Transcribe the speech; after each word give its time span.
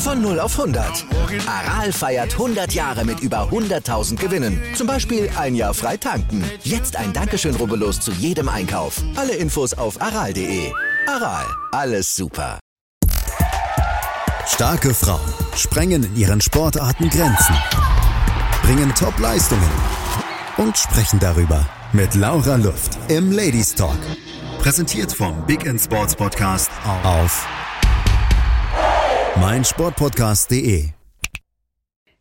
Von 0.00 0.22
0 0.22 0.40
auf 0.40 0.58
100. 0.58 1.04
Aral 1.46 1.92
feiert 1.92 2.32
100 2.32 2.72
Jahre 2.72 3.04
mit 3.04 3.20
über 3.20 3.50
100.000 3.50 4.16
Gewinnen. 4.16 4.58
Zum 4.74 4.86
Beispiel 4.86 5.30
ein 5.36 5.54
Jahr 5.54 5.74
frei 5.74 5.98
tanken. 5.98 6.42
Jetzt 6.62 6.96
ein 6.96 7.12
Dankeschön, 7.12 7.54
rubbellos 7.54 8.00
zu 8.00 8.10
jedem 8.12 8.48
Einkauf. 8.48 9.02
Alle 9.16 9.34
Infos 9.34 9.74
auf 9.74 10.00
aral.de. 10.00 10.72
Aral, 11.06 11.44
alles 11.72 12.14
super. 12.16 12.58
Starke 14.46 14.94
Frauen 14.94 15.20
sprengen 15.54 16.02
in 16.02 16.16
ihren 16.16 16.40
Sportarten 16.40 17.10
Grenzen, 17.10 17.54
bringen 18.62 18.94
Top-Leistungen 18.94 19.70
und 20.56 20.78
sprechen 20.78 21.20
darüber 21.20 21.66
mit 21.92 22.14
Laura 22.14 22.56
Luft 22.56 22.98
im 23.08 23.32
Ladies 23.32 23.74
Talk. 23.74 23.98
Präsentiert 24.60 25.12
vom 25.12 25.44
Big 25.46 25.66
End 25.66 25.80
Sports 25.80 26.16
Podcast 26.16 26.70
auf 27.04 27.46
meinsportpodcast.de. 29.40 30.88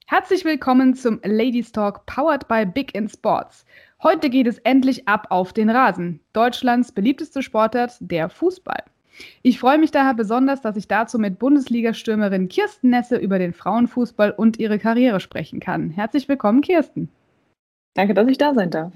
Herzlich 0.05 0.45
willkommen 0.45 0.95
zum 0.95 1.19
Ladies 1.25 1.73
Talk 1.73 2.05
powered 2.05 2.47
by 2.47 2.65
Big 2.65 2.95
in 2.95 3.09
Sports. 3.09 3.65
Heute 4.01 4.29
geht 4.29 4.47
es 4.47 4.59
endlich 4.59 5.05
ab 5.05 5.27
auf 5.29 5.51
den 5.51 5.69
Rasen. 5.69 6.21
Deutschlands 6.31 6.93
beliebteste 6.93 7.43
Sportart, 7.43 7.97
der 7.99 8.29
Fußball. 8.29 8.83
Ich 9.41 9.59
freue 9.59 9.77
mich 9.77 9.91
daher 9.91 10.13
besonders, 10.13 10.61
dass 10.61 10.77
ich 10.77 10.87
dazu 10.87 11.19
mit 11.19 11.39
Bundesliga-Stürmerin 11.39 12.47
Kirsten 12.47 12.91
Nesse 12.91 13.17
über 13.17 13.37
den 13.37 13.51
Frauenfußball 13.51 14.31
und 14.31 14.57
ihre 14.57 14.79
Karriere 14.79 15.19
sprechen 15.19 15.59
kann. 15.59 15.89
Herzlich 15.89 16.29
willkommen, 16.29 16.61
Kirsten. 16.61 17.09
Danke, 17.95 18.13
dass 18.13 18.29
ich 18.29 18.37
da 18.37 18.53
sein 18.53 18.69
darf. 18.69 18.93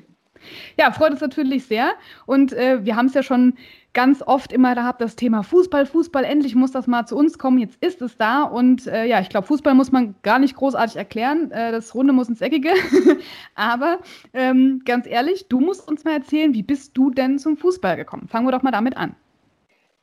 Ja, 0.78 0.92
freut 0.92 1.12
uns 1.12 1.22
natürlich 1.22 1.66
sehr. 1.66 1.92
Und 2.26 2.54
äh, 2.54 2.86
wir 2.86 2.96
haben 2.96 3.08
es 3.08 3.16
ja 3.16 3.24
schon 3.24 3.56
ganz 3.94 4.24
oft 4.24 4.52
immer 4.52 4.74
gehabt, 4.76 5.02
das 5.02 5.16
Thema 5.16 5.44
Fußball, 5.44 5.86
Fußball, 5.86 6.24
endlich 6.24 6.56
muss 6.56 6.72
das 6.72 6.88
mal 6.88 7.06
zu 7.06 7.16
uns 7.16 7.38
kommen, 7.38 7.60
jetzt 7.60 7.84
ist 7.84 8.02
es 8.02 8.18
da. 8.18 8.44
Und 8.44 8.88
äh, 8.88 9.06
ja, 9.06 9.22
ich 9.22 9.30
glaube, 9.30 9.48
Fußball 9.48 9.76
muss 9.76 9.92
man 9.92 10.16
gar 10.24 10.40
nicht 10.40 10.56
großartig 10.56 10.96
erklären. 10.96 11.52
Äh, 11.52 11.72
das 11.72 11.94
Runde 11.94 12.14
muss 12.14 12.30
ins 12.30 12.42
Eckige. 12.42 12.72
Aber 13.56 14.00
ähm, 14.34 14.82
ganz 14.86 15.08
ehrlich, 15.08 15.48
du 15.48 15.60
musst 15.60 15.88
uns 15.88 16.04
mal 16.04 16.14
erzählen, 16.14 16.54
wie 16.54 16.64
bist 16.64 16.98
du 16.98 17.12
denn 17.12 17.38
zum 17.38 17.56
Fußball 17.56 17.96
gekommen? 17.96 18.28
Fangen 18.28 18.48
wir 18.48 18.52
doch 18.52 18.64
mal 18.64 18.72
damit 18.72 18.98
an. 18.98 19.16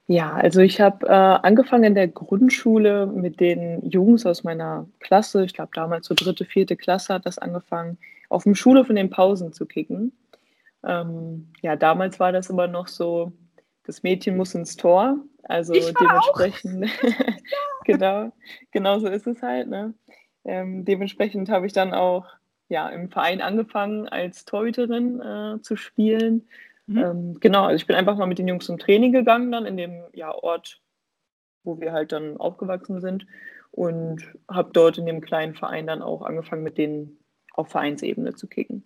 Ja, 0.06 0.32
also 0.32 0.60
ich 0.60 0.80
habe 0.80 1.06
äh, 1.06 1.10
angefangen 1.10 1.84
in 1.84 1.94
der 1.94 2.08
Grundschule 2.08 3.06
mit 3.06 3.38
den 3.38 3.88
Jungs 3.88 4.26
aus 4.26 4.42
meiner 4.42 4.88
Klasse. 4.98 5.44
Ich 5.44 5.54
glaube, 5.54 5.70
damals 5.72 6.06
so 6.06 6.14
dritte, 6.14 6.44
vierte 6.44 6.76
Klasse 6.76 7.14
hat 7.14 7.26
das 7.26 7.38
angefangen, 7.38 7.96
auf 8.28 8.42
dem 8.42 8.56
Schulhof 8.56 8.90
in 8.90 8.96
den 8.96 9.10
Pausen 9.10 9.52
zu 9.52 9.66
kicken. 9.66 10.12
Ähm, 10.82 11.52
ja, 11.62 11.76
damals 11.76 12.18
war 12.18 12.32
das 12.32 12.50
immer 12.50 12.66
noch 12.66 12.88
so, 12.88 13.32
das 13.84 14.02
Mädchen 14.02 14.36
muss 14.36 14.54
ins 14.54 14.76
Tor. 14.76 15.18
Also 15.44 15.72
dementsprechend, 15.72 16.86
genau, 17.84 18.32
genau 18.70 18.98
so 18.98 19.08
ist 19.08 19.26
es 19.26 19.42
halt. 19.42 19.68
Ne? 19.68 19.94
Ähm, 20.44 20.84
dementsprechend 20.84 21.48
habe 21.48 21.66
ich 21.66 21.72
dann 21.72 21.94
auch 21.94 22.26
ja, 22.68 22.88
im 22.88 23.10
Verein 23.10 23.40
angefangen, 23.40 24.08
als 24.08 24.44
Torhüterin 24.44 25.20
äh, 25.20 25.60
zu 25.60 25.76
spielen. 25.76 26.48
Mhm. 26.86 26.98
Ähm, 26.98 27.40
genau, 27.40 27.64
also 27.64 27.76
ich 27.76 27.86
bin 27.86 27.96
einfach 27.96 28.16
mal 28.16 28.26
mit 28.26 28.38
den 28.38 28.46
Jungs 28.46 28.66
zum 28.66 28.78
Training 28.78 29.12
gegangen, 29.12 29.50
dann 29.50 29.66
in 29.66 29.76
dem 29.76 30.04
ja, 30.14 30.32
Ort, 30.32 30.80
wo 31.64 31.80
wir 31.80 31.92
halt 31.92 32.12
dann 32.12 32.36
aufgewachsen 32.36 33.00
sind. 33.00 33.26
Und 33.72 34.22
habe 34.48 34.70
dort 34.72 34.98
in 34.98 35.06
dem 35.06 35.20
kleinen 35.20 35.54
Verein 35.54 35.86
dann 35.86 36.02
auch 36.02 36.22
angefangen, 36.22 36.62
mit 36.62 36.78
denen 36.78 37.18
auf 37.52 37.68
Vereinsebene 37.68 38.34
zu 38.34 38.48
kicken. 38.48 38.84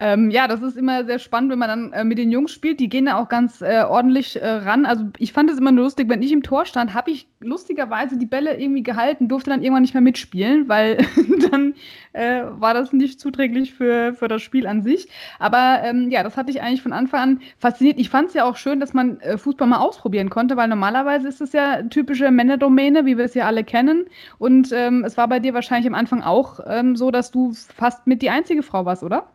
Ähm, 0.00 0.30
ja, 0.30 0.46
das 0.46 0.62
ist 0.62 0.76
immer 0.76 1.04
sehr 1.04 1.18
spannend, 1.18 1.50
wenn 1.50 1.58
man 1.58 1.68
dann 1.68 1.92
äh, 1.92 2.04
mit 2.04 2.18
den 2.18 2.30
Jungs 2.30 2.52
spielt. 2.52 2.78
Die 2.78 2.88
gehen 2.88 3.06
da 3.06 3.18
auch 3.18 3.28
ganz 3.28 3.60
äh, 3.62 3.82
ordentlich 3.82 4.40
äh, 4.40 4.48
ran. 4.48 4.86
Also 4.86 5.06
ich 5.18 5.32
fand 5.32 5.50
es 5.50 5.58
immer 5.58 5.72
nur 5.72 5.84
lustig, 5.84 6.08
wenn 6.08 6.22
ich 6.22 6.30
im 6.30 6.44
Tor 6.44 6.66
stand, 6.66 6.94
habe 6.94 7.10
ich 7.10 7.26
lustigerweise 7.40 8.16
die 8.16 8.26
Bälle 8.26 8.60
irgendwie 8.60 8.84
gehalten, 8.84 9.28
durfte 9.28 9.50
dann 9.50 9.62
irgendwann 9.62 9.82
nicht 9.82 9.94
mehr 9.94 10.00
mitspielen, 10.00 10.68
weil 10.68 10.98
dann 11.50 11.74
äh, 12.12 12.42
war 12.48 12.74
das 12.74 12.92
nicht 12.92 13.18
zuträglich 13.18 13.74
für, 13.74 14.14
für 14.14 14.28
das 14.28 14.40
Spiel 14.40 14.68
an 14.68 14.82
sich. 14.82 15.08
Aber 15.40 15.80
ähm, 15.82 16.10
ja, 16.10 16.22
das 16.22 16.36
hatte 16.36 16.52
ich 16.52 16.62
eigentlich 16.62 16.82
von 16.82 16.92
Anfang 16.92 17.20
an 17.20 17.40
fasziniert. 17.58 17.98
Ich 17.98 18.08
fand 18.08 18.28
es 18.28 18.34
ja 18.34 18.44
auch 18.44 18.56
schön, 18.56 18.78
dass 18.78 18.94
man 18.94 19.18
äh, 19.20 19.36
Fußball 19.36 19.66
mal 19.66 19.78
ausprobieren 19.78 20.30
konnte, 20.30 20.56
weil 20.56 20.68
normalerweise 20.68 21.26
ist 21.26 21.40
es 21.40 21.52
ja 21.52 21.82
typische 21.82 22.30
Männerdomäne, 22.30 23.04
wie 23.04 23.18
wir 23.18 23.24
es 23.24 23.34
ja 23.34 23.46
alle 23.46 23.64
kennen. 23.64 24.06
Und 24.38 24.70
ähm, 24.72 25.02
es 25.04 25.16
war 25.16 25.26
bei 25.26 25.40
dir 25.40 25.54
wahrscheinlich 25.54 25.88
am 25.88 25.94
Anfang 25.94 26.22
auch 26.22 26.60
ähm, 26.68 26.94
so, 26.94 27.10
dass 27.10 27.32
du 27.32 27.52
fast 27.52 28.06
mit 28.06 28.22
die 28.22 28.30
einzige 28.30 28.62
Frau 28.62 28.84
warst, 28.84 29.02
oder? 29.02 29.26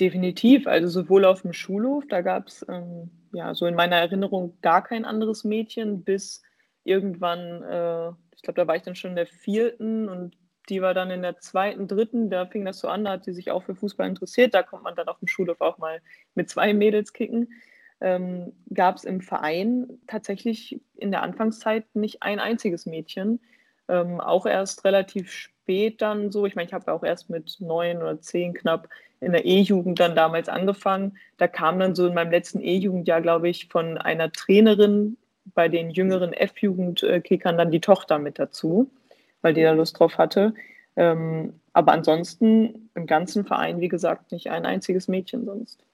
Definitiv, 0.00 0.66
also 0.68 0.88
sowohl 0.88 1.24
auf 1.24 1.42
dem 1.42 1.52
Schulhof, 1.52 2.04
da 2.08 2.20
gab 2.20 2.46
es 2.46 2.64
ähm, 2.68 3.10
ja 3.32 3.52
so 3.54 3.66
in 3.66 3.74
meiner 3.74 3.96
Erinnerung 3.96 4.56
gar 4.62 4.84
kein 4.84 5.04
anderes 5.04 5.42
Mädchen, 5.42 6.04
bis 6.04 6.42
irgendwann, 6.84 7.62
äh, 7.64 8.10
ich 8.36 8.42
glaube, 8.42 8.60
da 8.60 8.66
war 8.68 8.76
ich 8.76 8.82
dann 8.82 8.94
schon 8.94 9.10
in 9.10 9.16
der 9.16 9.26
vierten 9.26 10.08
und 10.08 10.36
die 10.68 10.82
war 10.82 10.94
dann 10.94 11.10
in 11.10 11.22
der 11.22 11.38
zweiten, 11.38 11.88
dritten, 11.88 12.30
da 12.30 12.46
fing 12.46 12.64
das 12.64 12.78
so 12.78 12.88
an, 12.88 13.04
da 13.04 13.12
hat 13.12 13.24
sie 13.24 13.32
sich 13.32 13.50
auch 13.50 13.64
für 13.64 13.74
Fußball 13.74 14.08
interessiert, 14.08 14.54
da 14.54 14.62
kommt 14.62 14.84
man 14.84 14.94
dann 14.94 15.08
auf 15.08 15.18
dem 15.18 15.28
Schulhof 15.28 15.60
auch 15.60 15.78
mal 15.78 16.00
mit 16.34 16.48
zwei 16.48 16.72
Mädels 16.74 17.12
kicken. 17.12 17.52
Ähm, 18.00 18.52
gab 18.72 18.96
es 18.96 19.04
im 19.04 19.20
Verein 19.20 19.98
tatsächlich 20.06 20.80
in 20.94 21.10
der 21.10 21.22
Anfangszeit 21.22 21.84
nicht 21.94 22.22
ein 22.22 22.38
einziges 22.38 22.86
Mädchen. 22.86 23.40
Ähm, 23.88 24.20
auch 24.20 24.46
erst 24.46 24.84
relativ 24.84 25.30
spät 25.30 26.02
dann 26.02 26.30
so. 26.30 26.46
Ich 26.46 26.54
meine, 26.54 26.66
ich 26.66 26.74
habe 26.74 26.92
auch 26.92 27.02
erst 27.02 27.30
mit 27.30 27.56
neun 27.60 27.98
oder 27.98 28.20
zehn 28.20 28.54
knapp 28.54 28.88
in 29.20 29.32
der 29.32 29.44
E-Jugend 29.44 29.98
dann 29.98 30.14
damals 30.14 30.48
angefangen. 30.48 31.16
Da 31.36 31.48
kam 31.48 31.78
dann 31.78 31.94
so 31.94 32.06
in 32.06 32.14
meinem 32.14 32.30
letzten 32.30 32.60
E-Jugendjahr, 32.60 33.20
glaube 33.20 33.48
ich, 33.48 33.68
von 33.68 33.98
einer 33.98 34.30
Trainerin 34.30 35.16
bei 35.54 35.68
den 35.68 35.90
jüngeren 35.90 36.32
F-Jugendkickern 36.32 37.56
dann 37.56 37.70
die 37.70 37.80
Tochter 37.80 38.18
mit 38.18 38.38
dazu, 38.38 38.90
weil 39.42 39.54
die 39.54 39.62
da 39.62 39.72
Lust 39.72 39.98
drauf 39.98 40.18
hatte. 40.18 40.54
Ähm, 40.96 41.54
aber 41.72 41.92
ansonsten 41.92 42.90
im 42.94 43.06
ganzen 43.06 43.44
Verein, 43.44 43.80
wie 43.80 43.88
gesagt, 43.88 44.32
nicht 44.32 44.50
ein 44.50 44.66
einziges 44.66 45.08
Mädchen 45.08 45.44
sonst. 45.44 45.84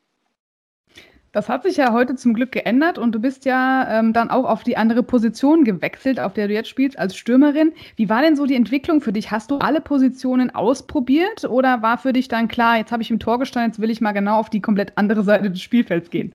Das 1.34 1.49
hat 1.49 1.65
sich 1.65 1.77
ja 1.77 1.93
heute 1.93 2.15
zum 2.15 2.33
Glück 2.33 2.53
geändert 2.53 2.97
und 2.97 3.11
du 3.11 3.19
bist 3.19 3.45
ja 3.45 3.99
ähm, 3.99 4.12
dann 4.12 4.31
auch 4.31 4.45
auf 4.45 4.62
die 4.62 4.77
andere 4.77 5.03
Position 5.03 5.65
gewechselt, 5.65 6.21
auf 6.21 6.33
der 6.33 6.47
du 6.47 6.55
jetzt 6.55 6.69
spielst 6.69 6.97
als 6.97 7.17
Stürmerin. 7.17 7.72
Wie 7.97 8.09
war 8.09 8.22
denn 8.22 8.37
so 8.37 8.47
die 8.47 8.55
Entwicklung 8.55 9.00
für 9.00 9.12
dich? 9.12 9.33
Hast 9.33 9.50
du 9.50 9.59
alle 9.59 9.81
Positionen 9.81 10.55
ausprobiert 10.55 11.45
oder 11.45 11.83
war 11.83 11.99
für 11.99 12.12
dich 12.12 12.28
dann 12.28 12.47
klar, 12.47 12.78
jetzt 12.78 12.93
habe 12.93 13.03
ich 13.03 13.11
im 13.11 13.19
Tor 13.19 13.41
gestanden, 13.41 13.72
jetzt 13.72 13.81
will 13.81 13.91
ich 13.91 14.00
mal 14.00 14.12
genau 14.12 14.39
auf 14.39 14.49
die 14.49 14.61
komplett 14.61 14.93
andere 14.95 15.25
Seite 15.25 15.50
des 15.50 15.61
Spielfelds 15.61 16.09
gehen? 16.09 16.33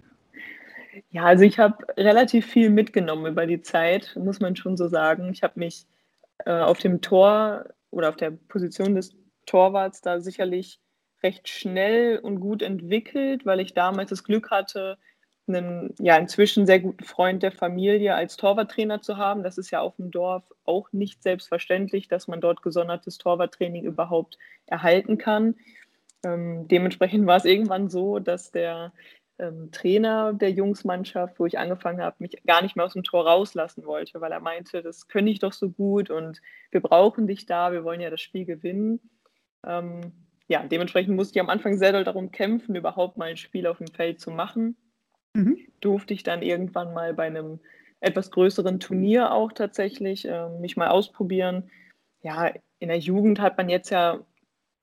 Ja, 1.12 1.24
also 1.24 1.46
ich 1.46 1.60
habe 1.60 1.78
relativ 1.96 2.46
viel 2.46 2.70
mitgenommen 2.70 3.26
über 3.26 3.46
die 3.46 3.62
Zeit, 3.62 4.18
muss 4.22 4.42
man 4.42 4.58
schon 4.58 4.76
so 4.76 4.90
sagen. 4.90 5.30
Ich 5.31 5.44
habe 5.44 5.54
mich 5.56 5.86
äh, 6.46 6.52
auf 6.52 6.80
dem 6.80 7.00
Tor 7.00 7.68
oder 7.90 8.10
auf 8.10 8.18
der 8.18 8.31
Position 8.31 8.96
des 8.96 9.16
Torwarts 9.46 10.02
da 10.02 10.20
sicherlich 10.20 10.81
recht 11.24 11.50
schnell 11.50 12.19
und 12.19 12.40
gut 12.40 12.62
entwickelt, 12.62 13.46
weil 13.46 13.59
ich 13.59 13.74
damals 13.74 14.09
das 14.09 14.24
Glück 14.24 14.52
hatte, 14.52 14.97
einen 15.50 15.94
ja 16.00 16.16
inzwischen 16.18 16.66
sehr 16.66 16.80
guten 16.80 17.03
Freund 17.03 17.44
der 17.44 17.52
Familie 17.52 18.16
als 18.16 18.38
Torwarttrainer 18.38 19.02
zu 19.02 19.18
haben. 19.18 19.44
Das 19.44 19.57
ist 19.57 19.72
ja 19.72 19.81
auf 19.81 19.96
dem 19.97 20.12
Dorf 20.12 20.44
auch 20.63 20.91
nicht 20.91 21.24
selbstverständlich, 21.24 22.07
dass 22.07 22.28
man 22.28 22.41
dort 22.41 22.62
gesondertes 22.62 23.18
Torwarttraining 23.18 23.83
überhaupt 23.83 24.38
erhalten 24.68 25.18
kann. 25.18 25.56
Ähm, 26.24 26.68
dementsprechend 26.68 27.25
war 27.27 27.38
es 27.38 27.45
irgendwann 27.45 27.89
so, 27.89 28.19
dass 28.19 28.51
der 28.51 28.94
ähm, 29.39 29.72
Trainer 29.72 30.33
der 30.33 30.51
Jungsmannschaft, 30.51 31.39
wo 31.39 31.45
ich 31.45 31.57
angefangen 31.57 32.01
habe, 32.01 32.18
mich 32.19 32.42
gar 32.45 32.62
nicht 32.62 32.75
mehr 32.75 32.86
aus 32.86 32.94
dem 32.94 33.04
Tor 33.04 33.25
rauslassen 33.25 33.86
wollte, 33.86 34.22
weil 34.22 34.31
er 34.31 34.42
meinte, 34.42 34.81
das 34.81 35.07
könnte 35.07 35.31
ich 35.31 35.39
doch 35.39 35.54
so 35.54 35.69
gut 35.69 36.10
und 36.10 36.42
wir 36.72 36.81
brauchen 36.81 37.25
dich 37.25 37.45
da, 37.45 37.72
wir 37.72 37.83
wollen 37.83 38.01
ja 38.01 38.10
das 38.10 38.22
Spiel 38.22 38.45
gewinnen. 38.45 39.00
Ähm, 39.65 40.12
ja, 40.50 40.63
dementsprechend 40.66 41.16
musste 41.16 41.38
ich 41.38 41.42
am 41.42 41.50
Anfang 41.50 41.78
sehr 41.78 41.94
doll 41.94 42.04
darum 42.04 42.31
kämpfen, 42.31 42.75
überhaupt 42.75 43.18
mal 43.18 43.30
ein 43.30 43.38
Spiel 43.38 43.68
auf 43.68 43.78
dem 43.78 43.88
Feld 43.88 44.19
zu 44.19 44.31
machen. 44.31 44.75
Mhm. 45.36 45.57
Durfte 45.80 46.13
ich 46.13 46.24
dann 46.24 46.42
irgendwann 46.42 46.94
mal 46.94 47.13
bei 47.13 47.28
einem 47.28 47.60
etwas 48.01 48.31
größeren 48.31 48.80
Turnier 48.80 49.31
auch 49.31 49.51
tatsächlich 49.51 50.28
äh, 50.28 50.50
mich 50.60 50.75
mal 50.75 50.90
ausprobieren. 50.90 51.69
Ja, 52.22 52.51
in 52.80 52.90
der 52.90 53.00
Jugend 53.00 53.40
hat 53.40 53.57
man 53.57 53.69
jetzt 53.69 53.90
ja 53.90 54.19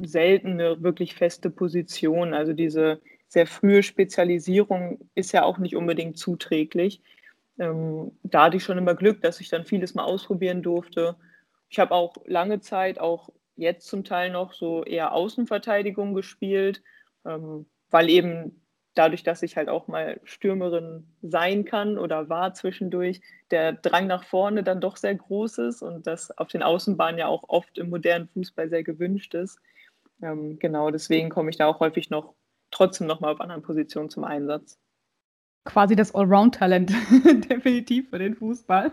selten 0.02 0.52
eine 0.52 0.82
wirklich 0.82 1.14
feste 1.14 1.50
Position. 1.50 2.32
Also 2.32 2.52
diese 2.52 3.00
sehr 3.28 3.46
frühe 3.46 3.82
Spezialisierung 3.82 5.00
ist 5.14 5.32
ja 5.32 5.42
auch 5.42 5.58
nicht 5.58 5.74
unbedingt 5.74 6.16
zuträglich. 6.16 7.02
Ähm, 7.58 8.12
da 8.22 8.44
hatte 8.44 8.58
ich 8.58 8.64
schon 8.64 8.78
immer 8.78 8.94
Glück, 8.94 9.20
dass 9.22 9.40
ich 9.40 9.48
dann 9.48 9.64
vieles 9.64 9.94
mal 9.94 10.04
ausprobieren 10.04 10.62
durfte 10.62 11.16
ich 11.68 11.78
habe 11.78 11.94
auch 11.94 12.16
lange 12.26 12.60
Zeit, 12.60 12.98
auch 12.98 13.30
jetzt 13.56 13.86
zum 13.88 14.04
Teil 14.04 14.30
noch 14.30 14.52
so 14.52 14.84
eher 14.84 15.12
Außenverteidigung 15.12 16.14
gespielt, 16.14 16.82
ähm, 17.24 17.66
weil 17.90 18.10
eben 18.10 18.62
dadurch, 18.94 19.22
dass 19.22 19.42
ich 19.42 19.56
halt 19.56 19.68
auch 19.68 19.88
mal 19.88 20.20
Stürmerin 20.24 21.06
sein 21.22 21.64
kann 21.64 21.98
oder 21.98 22.28
war 22.28 22.54
zwischendurch, 22.54 23.20
der 23.50 23.72
Drang 23.72 24.06
nach 24.06 24.24
vorne 24.24 24.62
dann 24.62 24.80
doch 24.80 24.96
sehr 24.96 25.14
groß 25.14 25.58
ist 25.58 25.82
und 25.82 26.06
das 26.06 26.36
auf 26.36 26.48
den 26.48 26.62
Außenbahnen 26.62 27.18
ja 27.18 27.26
auch 27.26 27.44
oft 27.48 27.78
im 27.78 27.90
modernen 27.90 28.28
Fußball 28.28 28.68
sehr 28.68 28.82
gewünscht 28.82 29.34
ist. 29.34 29.58
Ähm, 30.22 30.58
genau, 30.58 30.90
deswegen 30.90 31.28
komme 31.28 31.50
ich 31.50 31.58
da 31.58 31.66
auch 31.66 31.80
häufig 31.80 32.10
noch 32.10 32.34
trotzdem 32.70 33.06
noch 33.06 33.20
mal 33.20 33.32
auf 33.32 33.40
anderen 33.40 33.62
Positionen 33.62 34.10
zum 34.10 34.24
Einsatz 34.24 34.78
quasi 35.66 35.96
das 35.96 36.14
Allround-Talent, 36.14 36.92
definitiv 37.50 38.08
für 38.10 38.18
den 38.18 38.34
Fußball. 38.34 38.90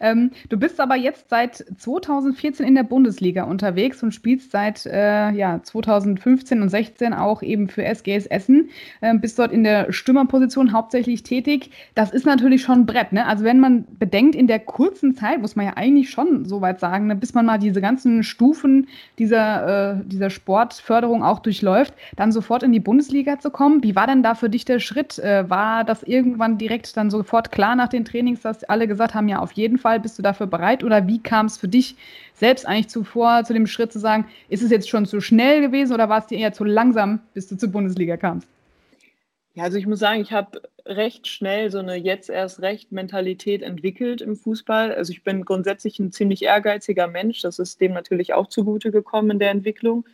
Ähm, 0.00 0.30
du 0.48 0.56
bist 0.56 0.80
aber 0.80 0.96
jetzt 0.96 1.28
seit 1.28 1.64
2014 1.76 2.66
in 2.66 2.74
der 2.74 2.84
Bundesliga 2.84 3.44
unterwegs 3.44 4.02
und 4.02 4.12
spielst 4.12 4.52
seit 4.52 4.86
äh, 4.86 5.30
ja, 5.30 5.62
2015 5.62 6.62
und 6.62 6.68
16 6.68 7.14
auch 7.14 7.42
eben 7.42 7.68
für 7.68 7.84
SGS 7.84 8.26
Essen. 8.26 8.70
Ähm, 9.02 9.20
bist 9.20 9.38
dort 9.38 9.52
in 9.52 9.64
der 9.64 9.92
Stürmerposition 9.92 10.72
hauptsächlich 10.72 11.22
tätig. 11.22 11.70
Das 11.94 12.12
ist 12.12 12.26
natürlich 12.26 12.62
schon 12.62 12.80
ein 12.80 12.86
Brett. 12.86 13.12
Ne? 13.12 13.26
Also 13.26 13.44
wenn 13.44 13.60
man 13.60 13.84
bedenkt, 13.98 14.34
in 14.34 14.46
der 14.46 14.60
kurzen 14.60 15.14
Zeit, 15.14 15.40
muss 15.40 15.56
man 15.56 15.66
ja 15.66 15.72
eigentlich 15.76 16.10
schon 16.10 16.44
so 16.44 16.60
weit 16.60 16.80
sagen, 16.80 17.06
ne, 17.06 17.16
bis 17.16 17.34
man 17.34 17.46
mal 17.46 17.58
diese 17.58 17.80
ganzen 17.80 18.22
Stufen 18.22 18.88
dieser, 19.18 19.96
äh, 19.98 20.04
dieser 20.04 20.30
Sportförderung 20.30 21.22
auch 21.22 21.40
durchläuft, 21.40 21.94
dann 22.16 22.32
sofort 22.32 22.62
in 22.62 22.72
die 22.72 22.80
Bundesliga 22.80 23.38
zu 23.38 23.50
kommen. 23.50 23.82
Wie 23.82 23.96
war 23.96 24.06
denn 24.06 24.22
da 24.22 24.34
für 24.34 24.48
dich 24.48 24.64
der 24.64 24.78
Schritt? 24.78 25.18
Äh, 25.18 25.48
war 25.50 25.84
das 25.88 26.02
irgendwann 26.02 26.58
direkt 26.58 26.96
dann 26.96 27.10
sofort 27.10 27.50
klar 27.50 27.74
nach 27.74 27.88
den 27.88 28.04
Trainings, 28.04 28.42
dass 28.42 28.64
alle 28.64 28.86
gesagt 28.86 29.14
haben, 29.14 29.28
ja, 29.28 29.38
auf 29.38 29.52
jeden 29.52 29.78
Fall 29.78 30.00
bist 30.00 30.18
du 30.18 30.22
dafür 30.22 30.46
bereit? 30.46 30.84
Oder 30.84 31.06
wie 31.06 31.18
kam 31.18 31.46
es 31.46 31.56
für 31.56 31.68
dich 31.68 31.96
selbst 32.34 32.66
eigentlich 32.66 32.88
zuvor 32.88 33.44
zu 33.44 33.52
dem 33.52 33.66
Schritt 33.66 33.92
zu 33.92 33.98
sagen, 33.98 34.26
ist 34.48 34.62
es 34.62 34.70
jetzt 34.70 34.88
schon 34.88 35.06
zu 35.06 35.20
schnell 35.20 35.60
gewesen 35.60 35.92
oder 35.94 36.08
war 36.08 36.18
es 36.18 36.26
dir 36.26 36.38
eher 36.38 36.52
zu 36.52 36.64
langsam, 36.64 37.20
bis 37.34 37.48
du 37.48 37.56
zur 37.56 37.70
Bundesliga 37.70 38.16
kamst? 38.16 38.48
Ja, 39.54 39.64
also 39.64 39.78
ich 39.78 39.86
muss 39.86 39.98
sagen, 39.98 40.20
ich 40.20 40.30
habe 40.30 40.62
recht 40.86 41.26
schnell 41.26 41.70
so 41.70 41.78
eine 41.78 41.96
jetzt 41.96 42.30
erst 42.30 42.62
recht 42.62 42.92
Mentalität 42.92 43.62
entwickelt 43.62 44.20
im 44.20 44.36
Fußball. 44.36 44.94
Also 44.94 45.12
ich 45.12 45.24
bin 45.24 45.44
grundsätzlich 45.44 45.98
ein 45.98 46.12
ziemlich 46.12 46.42
ehrgeiziger 46.42 47.08
Mensch. 47.08 47.42
Das 47.42 47.58
ist 47.58 47.80
dem 47.80 47.92
natürlich 47.92 48.34
auch 48.34 48.46
zugute 48.46 48.90
gekommen 48.92 49.32
in 49.32 49.38
der 49.38 49.50
Entwicklung. 49.50 50.04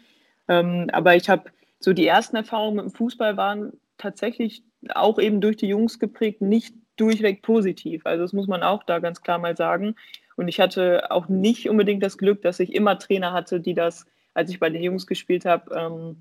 Ähm, 0.48 0.88
aber 0.92 1.14
ich 1.14 1.28
habe 1.28 1.50
so 1.78 1.92
die 1.92 2.06
ersten 2.06 2.36
Erfahrungen 2.36 2.76
mit 2.76 2.84
dem 2.86 2.92
Fußball 2.92 3.36
waren 3.36 3.74
tatsächlich 3.98 4.62
auch 4.94 5.19
eben 5.19 5.40
durch 5.40 5.56
die 5.56 5.69
Jungs 5.69 5.98
geprägt, 5.98 6.40
nicht 6.40 6.75
durchweg 6.96 7.42
positiv. 7.42 8.06
Also 8.06 8.22
das 8.25 8.32
muss 8.32 8.46
man 8.46 8.62
auch 8.62 8.84
da 8.84 8.98
ganz 8.98 9.20
klar 9.22 9.38
mal 9.38 9.56
sagen. 9.56 9.96
Und 10.36 10.48
ich 10.48 10.60
hatte 10.60 11.10
auch 11.10 11.28
nicht 11.28 11.69
unbedingt 11.69 12.02
das 12.02 12.19
Glück, 12.19 12.42
dass 12.42 12.60
ich 12.60 12.75
immer 12.75 12.98
Trainer 12.98 13.32
hatte, 13.32 13.60
die 13.60 13.75
das, 13.75 14.06
als 14.34 14.50
ich 14.50 14.60
bei 14.60 14.70
den 14.70 14.82
Jungs 14.82 15.06
gespielt 15.06 15.44
habe, 15.44 15.75
ähm, 15.75 16.16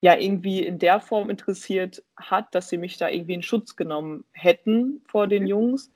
ja 0.00 0.16
irgendwie 0.16 0.60
in 0.64 0.78
der 0.78 1.00
Form 1.00 1.28
interessiert 1.30 2.02
hat, 2.16 2.54
dass 2.54 2.68
sie 2.68 2.78
mich 2.78 2.96
da 2.96 3.08
irgendwie 3.08 3.34
in 3.34 3.42
Schutz 3.42 3.76
genommen 3.76 4.24
hätten 4.32 5.02
vor 5.06 5.26
den 5.26 5.46
Jungs. 5.46 5.92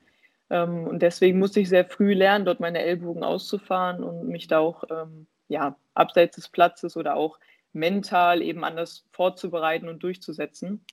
Ähm, 0.49 0.85
und 0.85 1.01
deswegen 1.01 1.39
musste 1.39 1.59
ich 1.59 1.69
sehr 1.69 1.85
früh 1.85 2.13
lernen, 2.13 2.45
dort 2.45 2.59
meine 2.59 2.79
Ellbogen 2.79 3.23
auszufahren 3.23 4.03
und 4.03 4.27
mich 4.27 4.47
da 4.47 4.59
auch 4.59 4.83
ähm, 4.91 5.27
ja, 5.47 5.75
abseits 5.93 6.35
des 6.35 6.49
Platzes 6.49 6.97
oder 6.97 7.15
auch 7.15 7.39
mental 7.73 8.41
eben 8.41 8.63
anders 8.63 9.05
vorzubereiten 9.11 9.89
und 9.89 10.03
durchzusetzen. 10.03 10.85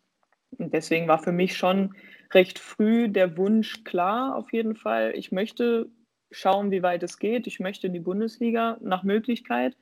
Und 0.58 0.72
deswegen 0.72 1.08
war 1.08 1.18
für 1.18 1.32
mich 1.32 1.56
schon 1.56 1.94
recht 2.32 2.58
früh 2.58 3.08
der 3.08 3.36
Wunsch 3.36 3.84
klar, 3.84 4.36
auf 4.36 4.52
jeden 4.52 4.76
Fall. 4.76 5.12
Ich 5.16 5.32
möchte 5.32 5.88
schauen, 6.30 6.70
wie 6.70 6.82
weit 6.82 7.02
es 7.02 7.18
geht. 7.18 7.46
Ich 7.46 7.60
möchte 7.60 7.86
in 7.86 7.92
die 7.92 8.00
Bundesliga 8.00 8.78
nach 8.80 9.02
Möglichkeit. 9.02 9.76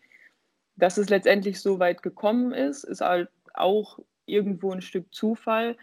Dass 0.76 0.98
es 0.98 1.08
letztendlich 1.08 1.60
so 1.60 1.78
weit 1.78 2.02
gekommen 2.02 2.52
ist, 2.52 2.84
ist 2.84 3.00
halt 3.00 3.28
auch 3.54 3.98
irgendwo 4.26 4.72
ein 4.72 4.82
Stück 4.82 5.12
Zufall, 5.12 5.76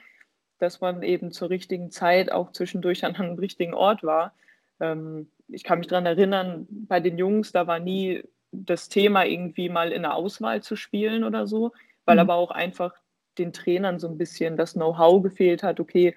dass 0.60 0.82
man 0.82 1.04
eben 1.04 1.32
zur 1.32 1.50
richtigen 1.50 1.92
Zeit 1.92 2.32
auch 2.32 2.52
zwischendurch 2.52 3.06
an 3.06 3.16
einem 3.16 3.38
richtigen 3.38 3.74
Ort 3.74 4.04
war. 4.04 4.34
Ähm, 4.80 5.30
ich 5.48 5.64
kann 5.64 5.80
mich 5.80 5.88
daran 5.88 6.06
erinnern, 6.06 6.68
bei 6.70 7.00
den 7.00 7.18
Jungs, 7.18 7.52
da 7.52 7.68
war 7.68 7.80
nie 7.80 8.24
das 8.52 8.90
Thema, 8.90 9.26
irgendwie 9.26 9.70
mal 9.70 9.92
in 9.92 10.02
der 10.02 10.16
Auswahl 10.16 10.62
zu 10.64 10.76
spielen 10.76 11.24
oder 11.24 11.48
so, 11.48 11.74
weil 12.06 12.16
mhm. 12.16 12.22
aber 12.22 12.36
auch 12.36 12.52
einfach 12.52 12.96
den 13.40 13.54
Trainern 13.54 14.00
so 14.00 14.08
ein 14.08 14.18
bisschen 14.18 14.58
das 14.58 14.74
Know-how 14.74 15.22
gefehlt 15.24 15.64
hat, 15.64 15.80
okay, 15.80 16.16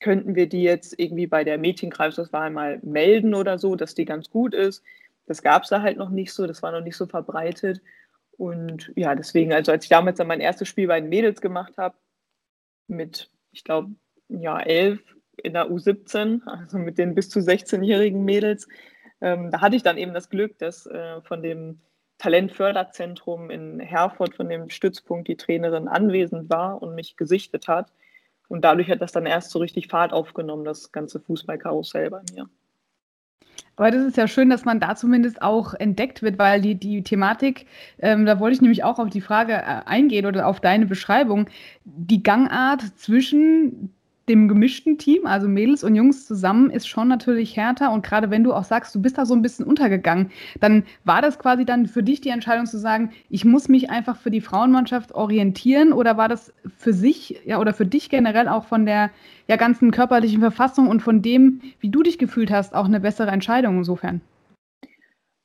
könnten 0.00 0.34
wir 0.34 0.48
die 0.48 0.62
jetzt 0.62 0.98
irgendwie 0.98 1.26
bei 1.26 1.44
der 1.44 1.58
Mädchenkreiswahl 1.58 2.50
mal 2.50 2.80
melden 2.82 3.34
oder 3.34 3.58
so, 3.58 3.76
dass 3.76 3.94
die 3.94 4.04
ganz 4.04 4.30
gut 4.30 4.54
ist. 4.54 4.82
Das 5.26 5.42
gab 5.42 5.62
es 5.62 5.70
da 5.70 5.80
halt 5.80 5.96
noch 5.96 6.10
nicht 6.10 6.32
so, 6.32 6.46
das 6.46 6.62
war 6.62 6.72
noch 6.72 6.80
nicht 6.80 6.96
so 6.96 7.06
verbreitet. 7.06 7.80
Und 8.36 8.92
ja, 8.96 9.14
deswegen, 9.14 9.52
also 9.52 9.72
als 9.72 9.84
ich 9.84 9.90
damals 9.90 10.18
dann 10.18 10.26
mein 10.26 10.40
erstes 10.40 10.68
Spiel 10.68 10.88
bei 10.88 11.00
den 11.00 11.08
Mädels 11.08 11.40
gemacht 11.40 11.74
habe, 11.78 11.94
mit, 12.88 13.30
ich 13.52 13.64
glaube, 13.64 13.92
ja, 14.28 14.60
elf 14.60 15.00
in 15.36 15.52
der 15.52 15.70
U17, 15.70 16.44
also 16.46 16.78
mit 16.78 16.98
den 16.98 17.14
bis 17.14 17.28
zu 17.28 17.38
16-jährigen 17.38 18.24
Mädels, 18.24 18.68
ähm, 19.20 19.50
da 19.50 19.60
hatte 19.60 19.76
ich 19.76 19.82
dann 19.82 19.98
eben 19.98 20.12
das 20.12 20.28
Glück, 20.28 20.58
dass 20.58 20.86
äh, 20.86 21.20
von 21.22 21.42
dem 21.42 21.80
Talentförderzentrum 22.22 23.50
in 23.50 23.80
Herford, 23.80 24.36
von 24.36 24.48
dem 24.48 24.70
Stützpunkt, 24.70 25.26
die 25.26 25.36
Trainerin 25.36 25.88
anwesend 25.88 26.48
war 26.48 26.80
und 26.80 26.94
mich 26.94 27.16
gesichtet 27.16 27.66
hat. 27.66 27.92
Und 28.48 28.64
dadurch 28.64 28.88
hat 28.88 29.00
das 29.00 29.10
dann 29.10 29.26
erst 29.26 29.50
so 29.50 29.58
richtig 29.58 29.88
Fahrt 29.88 30.12
aufgenommen, 30.12 30.64
das 30.64 30.92
ganze 30.92 31.18
Fußballkarussell 31.18 32.10
bei 32.10 32.20
mir. 32.32 32.48
Aber 33.74 33.90
das 33.90 34.04
ist 34.04 34.16
ja 34.16 34.28
schön, 34.28 34.50
dass 34.50 34.64
man 34.64 34.78
da 34.78 34.94
zumindest 34.94 35.42
auch 35.42 35.74
entdeckt 35.74 36.22
wird, 36.22 36.38
weil 36.38 36.60
die, 36.60 36.76
die 36.76 37.02
Thematik, 37.02 37.66
ähm, 37.98 38.24
da 38.24 38.38
wollte 38.38 38.54
ich 38.54 38.60
nämlich 38.60 38.84
auch 38.84 39.00
auf 39.00 39.10
die 39.10 39.20
Frage 39.20 39.54
äh, 39.54 39.80
eingehen 39.86 40.26
oder 40.26 40.46
auf 40.46 40.60
deine 40.60 40.86
Beschreibung, 40.86 41.48
die 41.84 42.22
Gangart 42.22 42.82
zwischen 42.98 43.92
dem 44.28 44.46
gemischten 44.48 44.98
Team, 44.98 45.26
also 45.26 45.48
Mädels 45.48 45.82
und 45.82 45.94
Jungs 45.94 46.26
zusammen, 46.26 46.70
ist 46.70 46.86
schon 46.86 47.08
natürlich 47.08 47.56
härter. 47.56 47.90
Und 47.92 48.04
gerade 48.04 48.30
wenn 48.30 48.44
du 48.44 48.52
auch 48.52 48.64
sagst, 48.64 48.94
du 48.94 49.02
bist 49.02 49.18
da 49.18 49.26
so 49.26 49.34
ein 49.34 49.42
bisschen 49.42 49.66
untergegangen, 49.66 50.30
dann 50.60 50.84
war 51.04 51.22
das 51.22 51.38
quasi 51.38 51.64
dann 51.64 51.86
für 51.86 52.02
dich 52.02 52.20
die 52.20 52.28
Entscheidung 52.28 52.66
zu 52.66 52.78
sagen, 52.78 53.10
ich 53.28 53.44
muss 53.44 53.68
mich 53.68 53.90
einfach 53.90 54.16
für 54.16 54.30
die 54.30 54.40
Frauenmannschaft 54.40 55.12
orientieren 55.12 55.92
oder 55.92 56.16
war 56.16 56.28
das 56.28 56.52
für 56.76 56.92
sich 56.92 57.40
ja 57.44 57.58
oder 57.58 57.74
für 57.74 57.86
dich 57.86 58.10
generell 58.10 58.48
auch 58.48 58.64
von 58.64 58.86
der 58.86 59.10
ja, 59.48 59.56
ganzen 59.56 59.90
körperlichen 59.90 60.40
Verfassung 60.40 60.88
und 60.88 61.02
von 61.02 61.20
dem, 61.20 61.60
wie 61.80 61.90
du 61.90 62.02
dich 62.02 62.18
gefühlt 62.18 62.50
hast, 62.50 62.74
auch 62.74 62.86
eine 62.86 63.00
bessere 63.00 63.30
Entscheidung 63.30 63.78
insofern? 63.78 64.20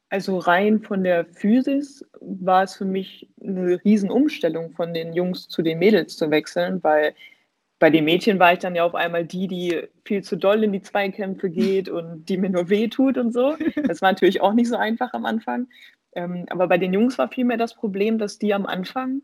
Also 0.10 0.38
rein 0.38 0.80
von 0.80 1.04
der 1.04 1.26
Physis 1.26 2.06
war 2.22 2.64
es 2.64 2.76
für 2.76 2.86
mich 2.86 3.28
eine 3.42 3.84
Riesenumstellung 3.84 4.72
von 4.72 4.94
den 4.94 5.12
Jungs 5.14 5.50
zu 5.50 5.62
den 5.62 5.80
Mädels 5.80 6.16
zu 6.16 6.32
wechseln, 6.32 6.82
weil 6.84 7.14
bei 7.80 7.90
den 7.90 8.06
Mädchen 8.06 8.40
war 8.40 8.54
ich 8.54 8.60
dann 8.60 8.76
ja 8.76 8.84
auf 8.84 8.96
einmal 8.96 9.26
die, 9.26 9.48
die 9.48 9.84
viel 10.04 10.24
zu 10.24 10.36
doll 10.36 10.64
in 10.64 10.72
die 10.72 10.82
Zweikämpfe 10.82 11.50
geht 11.50 11.90
und 11.90 12.26
die 12.28 12.38
mir 12.38 12.50
nur 12.50 12.70
wehtut 12.70 13.18
und 13.18 13.32
so. 13.32 13.56
Das 13.88 14.02
war 14.02 14.12
natürlich 14.12 14.42
auch 14.42 14.54
nicht 14.54 14.70
so 14.70 14.78
einfach 14.78 15.14
am 15.14 15.26
Anfang. 15.26 15.68
Ähm, 16.14 16.46
aber 16.50 16.68
bei 16.68 16.78
den 16.78 16.94
Jungs 16.94 17.18
war 17.18 17.28
vielmehr 17.30 17.58
das 17.58 17.76
Problem, 17.76 18.18
dass 18.18 18.40
die 18.40 18.54
am 18.54 18.66
Anfang, 18.66 19.22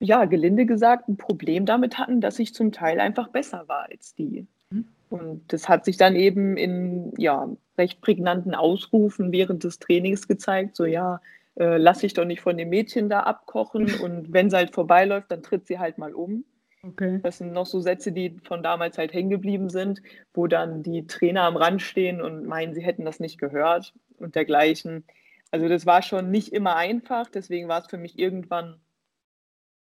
ja, 0.00 0.24
gelinde 0.24 0.64
gesagt, 0.64 1.08
ein 1.08 1.18
Problem 1.18 1.66
damit 1.66 1.98
hatten, 1.98 2.20
dass 2.20 2.38
ich 2.38 2.54
zum 2.54 2.72
Teil 2.72 3.00
einfach 3.00 3.28
besser 3.28 3.64
war 3.68 3.86
als 3.90 4.14
die. 4.14 4.46
Mhm. 4.70 4.86
Und 5.10 5.52
das 5.52 5.68
hat 5.68 5.84
sich 5.84 5.98
dann 5.98 6.16
eben 6.16 6.56
in 6.56 7.12
ja, 7.18 7.48
recht 7.76 8.00
prägnanten 8.00 8.54
Ausrufen 8.54 9.32
während 9.32 9.64
des 9.64 9.78
Trainings 9.78 10.26
gezeigt, 10.26 10.76
so 10.76 10.86
ja, 10.86 11.20
äh, 11.56 11.76
lass 11.76 12.02
ich 12.02 12.14
doch 12.14 12.24
nicht 12.24 12.40
von 12.40 12.56
dem 12.56 12.70
Mädchen 12.70 13.10
da 13.10 13.20
abkochen 13.20 13.94
und 14.02 14.32
wenn 14.32 14.48
sie 14.48 14.56
halt 14.56 14.74
vorbeiläuft, 14.74 15.30
dann 15.30 15.42
tritt 15.42 15.66
sie 15.66 15.78
halt 15.78 15.98
mal 15.98 16.14
um. 16.14 16.44
Okay. 16.86 17.20
Das 17.22 17.38
sind 17.38 17.52
noch 17.52 17.66
so 17.66 17.80
Sätze, 17.80 18.12
die 18.12 18.36
von 18.44 18.62
damals 18.62 18.98
halt 18.98 19.14
hängen 19.14 19.30
geblieben 19.30 19.70
sind, 19.70 20.02
wo 20.34 20.46
dann 20.46 20.82
die 20.82 21.06
Trainer 21.06 21.42
am 21.42 21.56
Rand 21.56 21.80
stehen 21.80 22.20
und 22.20 22.46
meinen, 22.46 22.74
sie 22.74 22.82
hätten 22.82 23.04
das 23.04 23.20
nicht 23.20 23.38
gehört 23.38 23.94
und 24.18 24.34
dergleichen. 24.34 25.04
Also 25.50 25.68
das 25.68 25.86
war 25.86 26.02
schon 26.02 26.30
nicht 26.30 26.52
immer 26.52 26.76
einfach, 26.76 27.30
deswegen 27.30 27.68
war 27.68 27.80
es 27.80 27.86
für 27.86 27.96
mich 27.96 28.18
irgendwann 28.18 28.80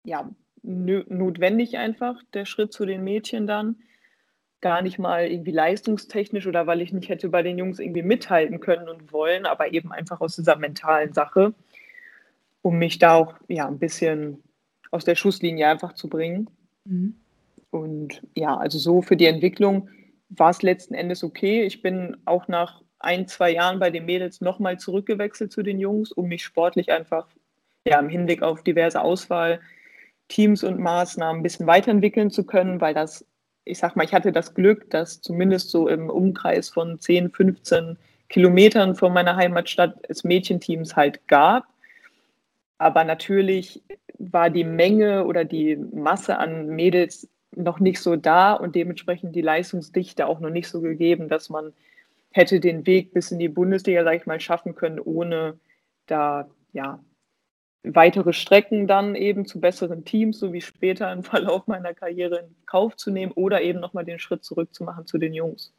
ja, 0.05 0.31
notwendig 0.63 1.77
einfach, 1.77 2.23
der 2.33 2.47
Schritt 2.47 2.73
zu 2.73 2.87
den 2.87 3.05
Mädchen 3.05 3.47
dann. 3.47 3.77
Gar 4.61 4.83
nicht 4.83 4.99
mal 4.99 5.27
irgendwie 5.27 5.53
leistungstechnisch 5.53 6.47
oder 6.47 6.67
weil 6.67 6.81
ich 6.81 6.93
nicht 6.93 7.11
hätte 7.11 7.29
bei 7.29 7.43
den 7.43 7.59
Jungs 7.59 7.79
irgendwie 7.79 8.03
mithalten 8.03 8.61
können 8.61 8.89
und 8.89 9.13
wollen, 9.13 9.47
aber 9.47 9.73
eben 9.73 9.93
einfach 9.93 10.21
aus 10.21 10.37
dieser 10.37 10.57
mentalen 10.57 11.13
Sache, 11.13 11.55
um 12.63 12.79
mich 12.79 12.99
da 12.99 13.15
auch 13.15 13.35
ja, 13.47 13.69
ein 13.69 13.79
bisschen 13.79 14.43
aus 14.91 15.05
der 15.05 15.17
Schusslinie 15.17 15.69
einfach 15.69 15.93
zu 15.93 16.09
bringen. 16.09 16.49
Mhm. 16.89 17.15
Und 17.71 18.23
ja, 18.35 18.57
also 18.57 18.79
so 18.79 19.03
für 19.03 19.17
die 19.17 19.27
Entwicklung 19.27 19.89
war 20.31 20.51
es 20.51 20.63
letzten 20.63 20.95
Endes 20.95 21.23
okay. 21.23 21.65
Ich 21.65 21.83
bin 21.83 22.17
auch 22.25 22.49
nach 22.49 22.83
ein, 22.99 23.29
zwei 23.29 23.51
Jahren 23.53 23.79
bei 23.79 23.91
den 23.91 24.07
Mädels 24.07 24.41
nochmal 24.41 24.79
zurückgewechselt 24.79 25.53
zu 25.53 25.63
den 25.63 25.79
Jungs, 25.79 26.13
um 26.13 26.27
mich 26.27 26.43
sportlich 26.43 26.91
einfach 26.91 27.29
ja, 27.87 27.99
im 28.01 28.09
Hinblick 28.09 28.43
auf 28.43 28.63
diverse 28.63 29.01
Auswahlteams 29.01 30.65
und 30.65 30.79
Maßnahmen 30.79 31.41
ein 31.41 31.43
bisschen 31.43 31.67
weiterentwickeln 31.67 32.31
zu 32.31 32.45
können, 32.45 32.81
weil 32.81 32.95
das, 32.95 33.25
ich 33.65 33.79
sag 33.79 33.97
mal, 33.97 34.05
ich 34.05 34.13
hatte 34.13 34.33
das 34.33 34.55
Glück, 34.55 34.91
dass 34.91 35.21
zumindest 35.21 35.71
so 35.71 35.89
im 35.89 36.11
Umkreis 36.11 36.69
von 36.69 36.99
10, 36.99 37.31
15 37.31 37.99
Kilometern 38.29 38.95
von 38.95 39.13
meiner 39.13 39.37
Heimatstadt 39.37 39.95
es 40.09 40.25
Mädchenteams 40.25 40.97
halt 40.97 41.27
gab. 41.29 41.65
Aber 42.79 43.05
natürlich 43.05 43.83
war 44.19 44.51
die 44.51 44.65
Menge 44.65 45.25
oder 45.27 45.45
die 45.45 45.77
Masse 45.77 46.39
an 46.39 46.69
Mädels 46.69 47.29
noch 47.55 47.81
nicht 47.81 48.01
so 48.01 48.17
da 48.17 48.53
und 48.55 48.75
dementsprechend 48.75 49.35
die 49.35 49.43
Leistungsdichte 49.43 50.27
auch 50.27 50.41
noch 50.41 50.51
nicht 50.51 50.69
so 50.69 50.81
gegeben, 50.81 51.29
dass 51.29 51.51
man 51.51 51.73
hätte 52.31 52.61
den 52.61 52.87
Weg 52.87 53.13
bis 53.13 53.33
in 53.33 53.39
die 53.39 53.49
Bundesliga, 53.49 54.05
sage 54.05 54.17
ich 54.17 54.27
mal, 54.27 54.41
schaffen 54.41 54.75
können, 54.75 55.01
ohne 55.01 55.59
da 56.07 56.49
ja 56.73 57.03
weitere 57.83 58.33
Strecken 58.33 58.87
dann 58.87 59.15
eben 59.15 59.47
zu 59.47 59.61
besseren 59.61 60.05
Teams, 60.05 60.39
so 60.39 60.53
wie 60.53 60.61
später 60.61 61.13
im 61.13 61.23
Verlauf 61.25 61.67
meiner 61.67 61.95
Karriere 61.95 62.41
in 62.41 62.57
Kauf 62.67 62.97
zu 62.97 63.11
nehmen 63.11 63.33
oder 63.33 63.63
eben 63.63 63.81
nochmal 63.81 64.05
den 64.05 64.19
Schritt 64.19 64.45
zurück 64.45 64.75
zu 64.75 64.85
machen 64.85 65.07
zu 65.07 65.19
den 65.19 65.35
Jungs. 65.35 65.73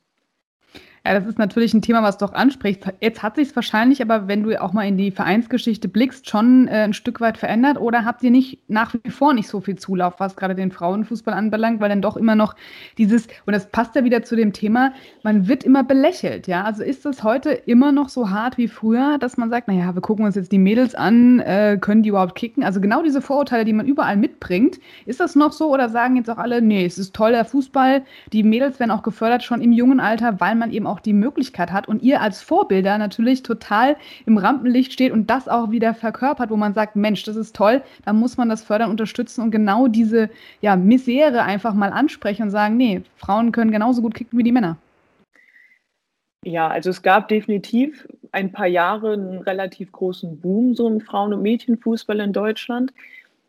Ja, 1.09 1.15
das 1.15 1.25
ist 1.25 1.39
natürlich 1.39 1.73
ein 1.73 1.81
Thema, 1.81 2.03
was 2.03 2.19
doch 2.19 2.33
anspricht. 2.33 2.83
Jetzt 3.01 3.23
hat 3.23 3.37
sich 3.37 3.47
es 3.49 3.55
wahrscheinlich 3.55 3.99
aber, 3.99 4.27
wenn 4.27 4.43
du 4.43 4.61
auch 4.61 4.73
mal 4.73 4.87
in 4.87 4.95
die 4.95 5.09
Vereinsgeschichte 5.09 5.87
blickst, 5.87 6.29
schon 6.29 6.67
äh, 6.67 6.83
ein 6.83 6.93
Stück 6.93 7.19
weit 7.19 7.39
verändert. 7.39 7.81
Oder 7.81 8.05
habt 8.05 8.21
ihr 8.21 8.29
nicht 8.29 8.59
nach 8.67 8.93
wie 8.93 9.09
vor 9.09 9.33
nicht 9.33 9.47
so 9.47 9.59
viel 9.59 9.75
Zulauf, 9.75 10.19
was 10.19 10.35
gerade 10.35 10.53
den 10.53 10.71
Frauenfußball 10.71 11.33
anbelangt, 11.33 11.81
weil 11.81 11.89
dann 11.89 12.03
doch 12.03 12.15
immer 12.15 12.35
noch 12.35 12.55
dieses, 12.99 13.25
und 13.47 13.53
das 13.53 13.71
passt 13.71 13.95
ja 13.95 14.03
wieder 14.03 14.21
zu 14.21 14.35
dem 14.35 14.53
Thema, 14.53 14.93
man 15.23 15.47
wird 15.47 15.63
immer 15.63 15.83
belächelt. 15.83 16.45
Ja, 16.45 16.63
also 16.63 16.83
ist 16.83 17.05
das 17.05 17.23
heute 17.23 17.53
immer 17.53 17.91
noch 17.91 18.09
so 18.09 18.29
hart 18.29 18.59
wie 18.59 18.67
früher, 18.67 19.17
dass 19.17 19.35
man 19.35 19.49
sagt, 19.49 19.67
naja, 19.67 19.95
wir 19.95 20.03
gucken 20.03 20.25
uns 20.25 20.35
jetzt 20.35 20.51
die 20.51 20.59
Mädels 20.59 20.93
an, 20.93 21.39
äh, 21.39 21.79
können 21.81 22.03
die 22.03 22.09
überhaupt 22.09 22.35
kicken? 22.35 22.63
Also 22.63 22.81
genau 22.81 23.01
diese 23.01 23.23
Vorurteile, 23.23 23.65
die 23.65 23.73
man 23.73 23.87
überall 23.87 24.15
mitbringt, 24.15 24.77
ist 25.07 25.19
das 25.19 25.35
noch 25.35 25.53
so 25.53 25.73
oder 25.73 25.89
sagen 25.89 26.17
jetzt 26.17 26.29
auch 26.29 26.37
alle, 26.37 26.61
nee, 26.61 26.85
es 26.85 26.99
ist 26.99 27.15
toll 27.15 27.31
der 27.31 27.45
Fußball, 27.45 28.03
die 28.31 28.43
Mädels 28.43 28.79
werden 28.79 28.91
auch 28.91 29.01
gefördert 29.01 29.41
schon 29.41 29.61
im 29.61 29.71
jungen 29.71 29.99
Alter, 29.99 30.39
weil 30.39 30.53
man 30.53 30.69
eben 30.69 30.85
auch 30.85 30.98
die 30.99 31.13
Möglichkeit 31.13 31.71
hat 31.71 31.87
und 31.87 32.01
ihr 32.01 32.21
als 32.21 32.41
Vorbilder 32.41 32.97
natürlich 32.97 33.43
total 33.43 33.97
im 34.25 34.37
Rampenlicht 34.37 34.93
steht 34.93 35.11
und 35.11 35.29
das 35.29 35.47
auch 35.47 35.71
wieder 35.71 35.93
verkörpert, 35.93 36.49
wo 36.49 36.55
man 36.55 36.73
sagt, 36.73 36.95
Mensch, 36.95 37.23
das 37.23 37.35
ist 37.35 37.55
toll, 37.55 37.81
da 38.05 38.13
muss 38.13 38.37
man 38.37 38.49
das 38.49 38.63
fördern, 38.63 38.89
unterstützen 38.89 39.41
und 39.41 39.51
genau 39.51 39.87
diese 39.87 40.29
ja, 40.61 40.75
Misere 40.75 41.43
einfach 41.43 41.73
mal 41.73 41.91
ansprechen 41.91 42.43
und 42.43 42.51
sagen, 42.51 42.77
nee, 42.77 43.01
Frauen 43.17 43.51
können 43.51 43.71
genauso 43.71 44.01
gut 44.01 44.13
kicken 44.13 44.37
wie 44.37 44.43
die 44.43 44.51
Männer. 44.51 44.77
Ja, 46.45 46.69
also 46.69 46.89
es 46.89 47.01
gab 47.01 47.27
definitiv 47.27 48.07
ein 48.31 48.51
paar 48.51 48.67
Jahre 48.67 49.13
einen 49.13 49.39
relativ 49.39 49.91
großen 49.91 50.39
Boom 50.39 50.73
so 50.73 50.87
im 50.87 51.01
Frauen- 51.01 51.33
und 51.33 51.41
Mädchenfußball 51.41 52.19
in 52.21 52.31
Deutschland. 52.31 52.93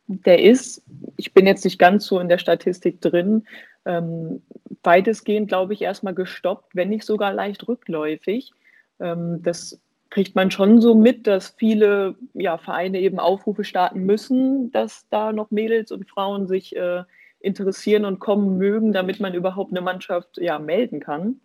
Der 0.09 0.43
ist, 0.43 0.83
ich 1.17 1.33
bin 1.33 1.47
jetzt 1.47 1.65
nicht 1.65 1.79
ganz 1.79 2.07
so 2.07 2.19
in 2.19 2.29
der 2.29 2.39
Statistik 2.39 3.01
drin, 3.01 3.45
ähm, 3.85 4.43
weitestgehend, 4.83 5.49
glaube 5.49 5.73
ich, 5.73 5.83
erstmal 5.83 6.15
gestoppt, 6.15 6.75
wenn 6.75 6.89
nicht 6.89 7.05
sogar 7.05 7.33
leicht 7.33 7.67
rückläufig. 7.69 8.53
Ähm, 8.99 9.43
das 9.43 9.81
kriegt 10.11 10.35
man 10.35 10.51
schon 10.51 10.81
so 10.81 10.95
mit, 10.95 11.27
dass 11.27 11.51
viele 11.51 12.17
ja, 12.35 12.59
Vereine 12.59 13.01
eben 13.01 13.21
Aufrufe 13.21 13.65
starten 13.65 14.05
müssen, 14.05 14.73
dass 14.73 15.09
da 15.09 15.33
noch 15.33 15.51
Mädels 15.51 15.93
und 15.93 16.09
Frauen 16.09 16.49
sich 16.49 16.75
äh, 16.77 17.05
interessieren 17.39 18.05
und 18.05 18.19
kommen 18.19 18.59
mögen, 18.59 18.93
damit 18.93 19.21
man 19.21 19.35
überhaupt 19.35 19.71
eine 19.71 19.81
Mannschaft 19.81 20.39
ja, 20.39 20.59
melden 20.59 21.01
kann. 21.01 21.41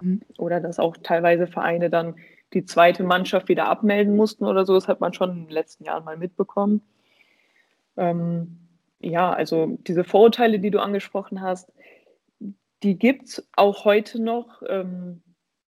Mhm. 0.00 0.20
Oder 0.38 0.60
dass 0.60 0.78
auch 0.78 0.96
teilweise 1.02 1.46
Vereine 1.46 1.90
dann 1.90 2.16
die 2.52 2.64
zweite 2.64 3.04
Mannschaft 3.04 3.48
wieder 3.48 3.68
abmelden 3.68 4.16
mussten 4.16 4.44
oder 4.44 4.64
so. 4.64 4.74
Das 4.74 4.88
hat 4.88 5.00
man 5.00 5.14
schon 5.14 5.30
in 5.30 5.44
den 5.46 5.50
letzten 5.52 5.84
Jahren 5.84 6.04
mal 6.04 6.16
mitbekommen. 6.16 6.82
Ähm, 7.96 8.58
ja, 9.00 9.32
also 9.32 9.78
diese 9.86 10.04
Vorurteile, 10.04 10.58
die 10.58 10.70
du 10.70 10.80
angesprochen 10.80 11.40
hast, 11.40 11.72
die 12.82 12.98
gibt 12.98 13.28
es 13.28 13.48
auch 13.56 13.84
heute 13.84 14.22
noch 14.22 14.62
ähm, 14.68 15.22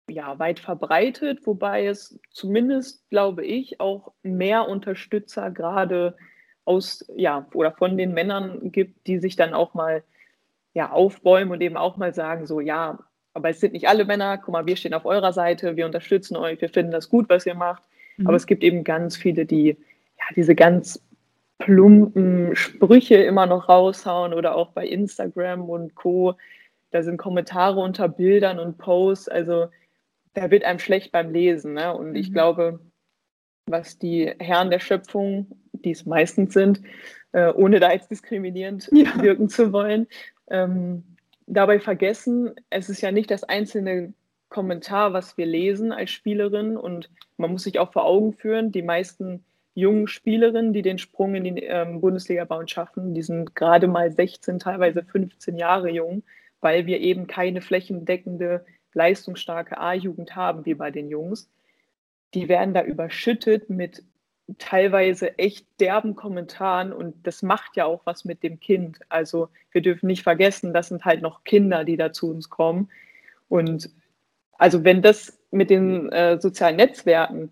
ja, 0.08 0.38
weit 0.40 0.60
verbreitet, 0.60 1.46
wobei 1.46 1.88
es 1.88 2.20
zumindest, 2.30 3.08
glaube 3.10 3.44
ich, 3.46 3.80
auch 3.80 4.14
mehr 4.24 4.68
Unterstützer 4.68 5.52
gerade 5.52 6.16
aus, 6.64 7.06
ja, 7.16 7.48
oder 7.54 7.72
von 7.72 7.98
den 7.98 8.14
Männern 8.14 8.72
gibt, 8.72 9.08
die 9.08 9.20
sich 9.20 9.36
dann 9.36 9.54
auch 9.54 9.74
mal 9.74 10.04
ja, 10.74 10.92
aufbäumen 10.92 11.54
und 11.54 11.62
eben 11.62 11.78
auch 11.78 11.98
mal 11.98 12.14
sagen, 12.14 12.46
so, 12.46 12.60
ja, 12.60 13.00
aber 13.34 13.50
es 13.50 13.60
sind 13.60 13.74
nicht 13.74 13.88
alle 13.88 14.06
Männer, 14.06 14.38
guck 14.38 14.54
mal, 14.54 14.66
wir 14.66 14.76
stehen 14.76 14.94
auf 14.94 15.06
eurer 15.06 15.34
Seite, 15.34 15.76
wir 15.76 15.86
unterstützen 15.86 16.38
euch, 16.38 16.62
wir 16.62 16.70
finden 16.70 16.92
das 16.92 17.10
gut, 17.10 17.30
was 17.30 17.46
ihr 17.46 17.56
macht. 17.56 17.84
Mhm. 18.18 18.28
Aber 18.28 18.38
es 18.38 18.46
gibt 18.46 18.64
eben 18.64 18.84
ganz 18.84 19.18
viele, 19.18 19.46
die 19.46 19.70
ja, 20.18 20.26
diese 20.36 20.56
ganz 20.56 21.02
plumpen 21.58 22.56
Sprüche 22.56 23.16
immer 23.16 23.46
noch 23.46 23.70
raushauen 23.70 24.34
oder 24.34 24.56
auch 24.56 24.72
bei 24.72 24.86
Instagram 24.86 25.70
und 25.70 25.96
Co. 25.96 26.36
Da 26.92 27.04
sind 27.04 27.18
Kommentare 27.18 27.80
unter 27.80 28.08
Bildern 28.08 28.60
und 28.60 28.78
Posts, 28.78 29.30
also 29.30 29.68
da 30.34 30.52
wird 30.52 30.64
einem 30.64 30.80
schlecht 30.80 31.12
beim 31.12 31.32
Lesen. 31.32 31.74
Ne? 31.74 31.94
Und 31.96 32.10
mhm. 32.10 32.16
ich 32.16 32.32
glaube, 32.32 32.80
was 33.68 33.98
die 33.98 34.34
Herren 34.40 34.70
der 34.70 34.80
Schöpfung, 34.80 35.48
die 35.72 35.92
es 35.92 36.06
meistens 36.06 36.54
sind, 36.54 36.82
äh, 37.32 37.52
ohne 37.52 37.80
da 37.80 37.92
jetzt 37.92 38.12
diskriminierend 38.12 38.90
ja. 38.92 39.22
wirken 39.22 39.50
zu 39.50 39.74
wollen, 39.74 40.08
ähm, 40.50 41.04
dabei 41.48 41.80
vergessen, 41.80 42.54
es 42.70 42.90
ist 42.90 43.02
ja 43.02 43.12
nicht 43.12 43.32
das 43.32 43.44
einzelne 43.44 44.14
Kommentar, 44.50 45.14
was 45.14 45.38
wir 45.38 45.46
lesen 45.46 45.92
als 45.92 46.12
Spielerin 46.12 46.78
und 46.78 47.10
man 47.38 47.52
muss 47.52 47.64
sich 47.64 47.80
auch 47.80 47.92
vor 47.92 48.06
Augen 48.06 48.34
führen, 48.34 48.72
die 48.72 48.84
meisten 48.84 49.44
jungen 49.76 50.08
Spielerinnen, 50.08 50.74
die 50.74 50.82
den 50.82 50.98
Sprung 50.98 51.36
in 51.36 51.44
die 51.44 51.64
ähm, 51.64 52.02
Bundesliga 52.02 52.46
bauen 52.46 52.68
schaffen. 52.68 53.14
Die 53.14 53.22
sind 53.22 53.56
gerade 53.56 53.88
mal 53.88 54.10
16, 54.10 54.60
teilweise 54.60 55.04
15 55.04 55.58
Jahre 55.58 55.92
jung, 55.92 56.24
weil 56.62 56.86
wir 56.86 57.02
eben 57.02 57.28
keine 57.28 57.62
flächendeckende, 57.62 58.66
leistungsstarke 58.94 59.78
A-Jugend 59.78 60.36
haben 60.36 60.66
wie 60.66 60.74
bei 60.74 60.92
den 60.92 61.10
Jungs. 61.10 61.50
Die 62.34 62.48
werden 62.48 62.74
da 62.74 62.84
überschüttet 62.84 63.70
mit 63.70 64.04
teilweise 64.58 65.38
echt 65.38 65.68
derben 65.80 66.16
Kommentaren 66.16 66.94
und 66.94 67.28
das 67.28 67.42
macht 67.42 67.76
ja 67.76 67.86
auch 67.86 68.06
was 68.06 68.26
mit 68.26 68.44
dem 68.44 68.60
Kind. 68.60 69.00
Also 69.10 69.50
wir 69.72 69.82
dürfen 69.82 70.08
nicht 70.08 70.24
vergessen, 70.24 70.74
das 70.74 70.88
sind 70.88 71.04
halt 71.04 71.22
noch 71.22 71.44
Kinder, 71.44 71.84
die 71.84 71.98
da 71.98 72.14
zu 72.14 72.30
uns 72.30 72.50
kommen. 72.50 72.90
Und 73.50 73.90
also 74.58 74.84
wenn 74.86 75.02
das 75.02 75.38
mit 75.52 75.70
den 75.70 76.10
äh, 76.12 76.40
sozialen 76.40 76.78
Netzwerken 76.78 77.52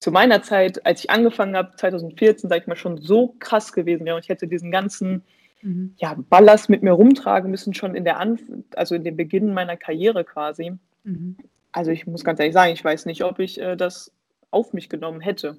zu 0.00 0.10
meiner 0.10 0.42
Zeit, 0.42 0.84
als 0.86 1.04
ich 1.04 1.10
angefangen 1.10 1.56
habe, 1.56 1.76
2014, 1.76 2.48
sag 2.48 2.62
ich 2.62 2.66
mal, 2.66 2.74
schon 2.74 2.98
so 2.98 3.34
krass 3.38 3.72
gewesen 3.72 4.06
wäre 4.06 4.16
und 4.16 4.24
ich 4.24 4.30
hätte 4.30 4.48
diesen 4.48 4.70
ganzen 4.70 5.22
mhm. 5.60 5.94
ja, 5.98 6.16
Ballast 6.30 6.70
mit 6.70 6.82
mir 6.82 6.92
rumtragen 6.92 7.50
müssen, 7.50 7.74
schon 7.74 7.94
in 7.94 8.04
der 8.04 8.18
Anf 8.18 8.40
also 8.74 8.94
in 8.94 9.04
dem 9.04 9.16
Beginn 9.16 9.52
meiner 9.52 9.76
Karriere 9.76 10.24
quasi. 10.24 10.72
Mhm. 11.04 11.36
Also 11.72 11.90
ich 11.90 12.06
muss 12.06 12.24
ganz 12.24 12.40
ehrlich 12.40 12.54
sagen, 12.54 12.72
ich 12.72 12.84
weiß 12.84 13.06
nicht, 13.06 13.22
ob 13.22 13.38
ich 13.38 13.60
äh, 13.60 13.76
das 13.76 14.10
auf 14.50 14.72
mich 14.72 14.88
genommen 14.88 15.20
hätte. 15.20 15.58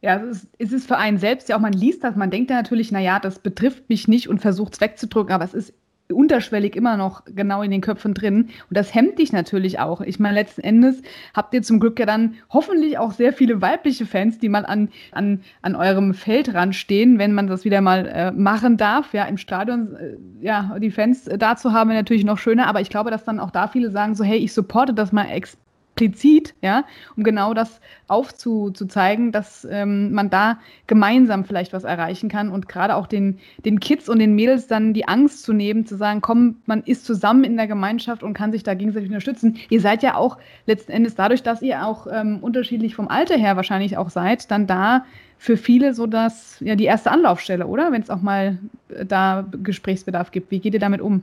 Ja, 0.00 0.16
es 0.16 0.42
ist, 0.42 0.48
es 0.58 0.72
ist 0.72 0.88
für 0.88 0.98
einen 0.98 1.18
selbst 1.18 1.48
ja 1.48 1.56
auch, 1.56 1.60
man 1.60 1.72
liest 1.72 2.04
das, 2.04 2.16
man 2.16 2.30
denkt 2.30 2.50
ja 2.50 2.56
natürlich, 2.56 2.92
naja, 2.92 3.20
das 3.20 3.38
betrifft 3.38 3.88
mich 3.88 4.08
nicht 4.08 4.28
und 4.28 4.40
versucht 4.40 4.74
es 4.74 4.80
wegzudrücken, 4.80 5.32
aber 5.32 5.44
es 5.44 5.54
ist 5.54 5.74
unterschwellig 6.12 6.76
immer 6.76 6.96
noch 6.96 7.24
genau 7.24 7.62
in 7.62 7.70
den 7.70 7.80
Köpfen 7.80 8.14
drin. 8.14 8.48
Und 8.68 8.76
das 8.76 8.94
hemmt 8.94 9.18
dich 9.18 9.32
natürlich 9.32 9.78
auch. 9.78 10.00
Ich 10.00 10.18
meine, 10.18 10.34
letzten 10.34 10.62
Endes 10.62 11.02
habt 11.34 11.54
ihr 11.54 11.62
zum 11.62 11.80
Glück 11.80 11.98
ja 11.98 12.06
dann 12.06 12.34
hoffentlich 12.50 12.98
auch 12.98 13.12
sehr 13.12 13.32
viele 13.32 13.60
weibliche 13.60 14.06
Fans, 14.06 14.38
die 14.38 14.48
mal 14.48 14.64
an, 14.66 14.88
an, 15.12 15.42
an 15.62 15.76
eurem 15.76 16.14
Feldrand 16.14 16.74
stehen, 16.74 17.18
wenn 17.18 17.34
man 17.34 17.46
das 17.46 17.64
wieder 17.64 17.80
mal 17.80 18.06
äh, 18.06 18.30
machen 18.32 18.76
darf. 18.76 19.12
Ja, 19.12 19.24
im 19.24 19.38
Stadion, 19.38 19.96
äh, 19.96 20.16
ja, 20.40 20.76
die 20.78 20.90
Fans 20.90 21.26
äh, 21.26 21.38
da 21.38 21.56
zu 21.56 21.72
haben, 21.72 21.90
natürlich 21.90 22.24
noch 22.24 22.38
schöner. 22.38 22.66
Aber 22.66 22.80
ich 22.80 22.90
glaube, 22.90 23.10
dass 23.10 23.24
dann 23.24 23.40
auch 23.40 23.50
da 23.50 23.68
viele 23.68 23.90
sagen 23.90 24.14
so, 24.14 24.24
hey, 24.24 24.38
ich 24.38 24.52
supporte 24.52 24.94
das 24.94 25.12
mal 25.12 25.26
ex 25.30 25.58
explizit, 25.98 26.54
ja, 26.62 26.84
um 27.16 27.24
genau 27.24 27.54
das 27.54 27.80
aufzuzeigen, 28.06 29.32
dass 29.32 29.66
ähm, 29.70 30.12
man 30.12 30.30
da 30.30 30.58
gemeinsam 30.86 31.44
vielleicht 31.44 31.72
was 31.72 31.84
erreichen 31.84 32.28
kann 32.28 32.50
und 32.50 32.68
gerade 32.68 32.94
auch 32.94 33.06
den, 33.06 33.38
den 33.64 33.80
Kids 33.80 34.08
und 34.08 34.18
den 34.18 34.34
Mädels 34.34 34.66
dann 34.66 34.94
die 34.94 35.08
Angst 35.08 35.42
zu 35.42 35.52
nehmen, 35.52 35.86
zu 35.86 35.96
sagen, 35.96 36.20
komm, 36.20 36.56
man 36.66 36.82
ist 36.84 37.04
zusammen 37.04 37.44
in 37.44 37.56
der 37.56 37.66
Gemeinschaft 37.66 38.22
und 38.22 38.34
kann 38.34 38.52
sich 38.52 38.62
da 38.62 38.74
gegenseitig 38.74 39.08
unterstützen. 39.08 39.58
Ihr 39.70 39.80
seid 39.80 40.02
ja 40.02 40.16
auch 40.16 40.38
letzten 40.66 40.92
Endes 40.92 41.14
dadurch, 41.14 41.42
dass 41.42 41.62
ihr 41.62 41.84
auch 41.84 42.06
ähm, 42.10 42.38
unterschiedlich 42.40 42.94
vom 42.94 43.08
Alter 43.08 43.36
her 43.36 43.56
wahrscheinlich 43.56 43.96
auch 43.96 44.10
seid, 44.10 44.50
dann 44.50 44.66
da 44.66 45.04
für 45.40 45.56
viele 45.56 45.94
so 45.94 46.06
dass 46.06 46.58
ja 46.60 46.74
die 46.74 46.84
erste 46.84 47.10
Anlaufstelle, 47.10 47.66
oder? 47.66 47.92
Wenn 47.92 48.02
es 48.02 48.10
auch 48.10 48.22
mal 48.22 48.58
äh, 48.88 49.04
da 49.04 49.46
Gesprächsbedarf 49.62 50.30
gibt. 50.30 50.50
Wie 50.50 50.60
geht 50.60 50.74
ihr 50.74 50.80
damit 50.80 51.00
um? 51.00 51.22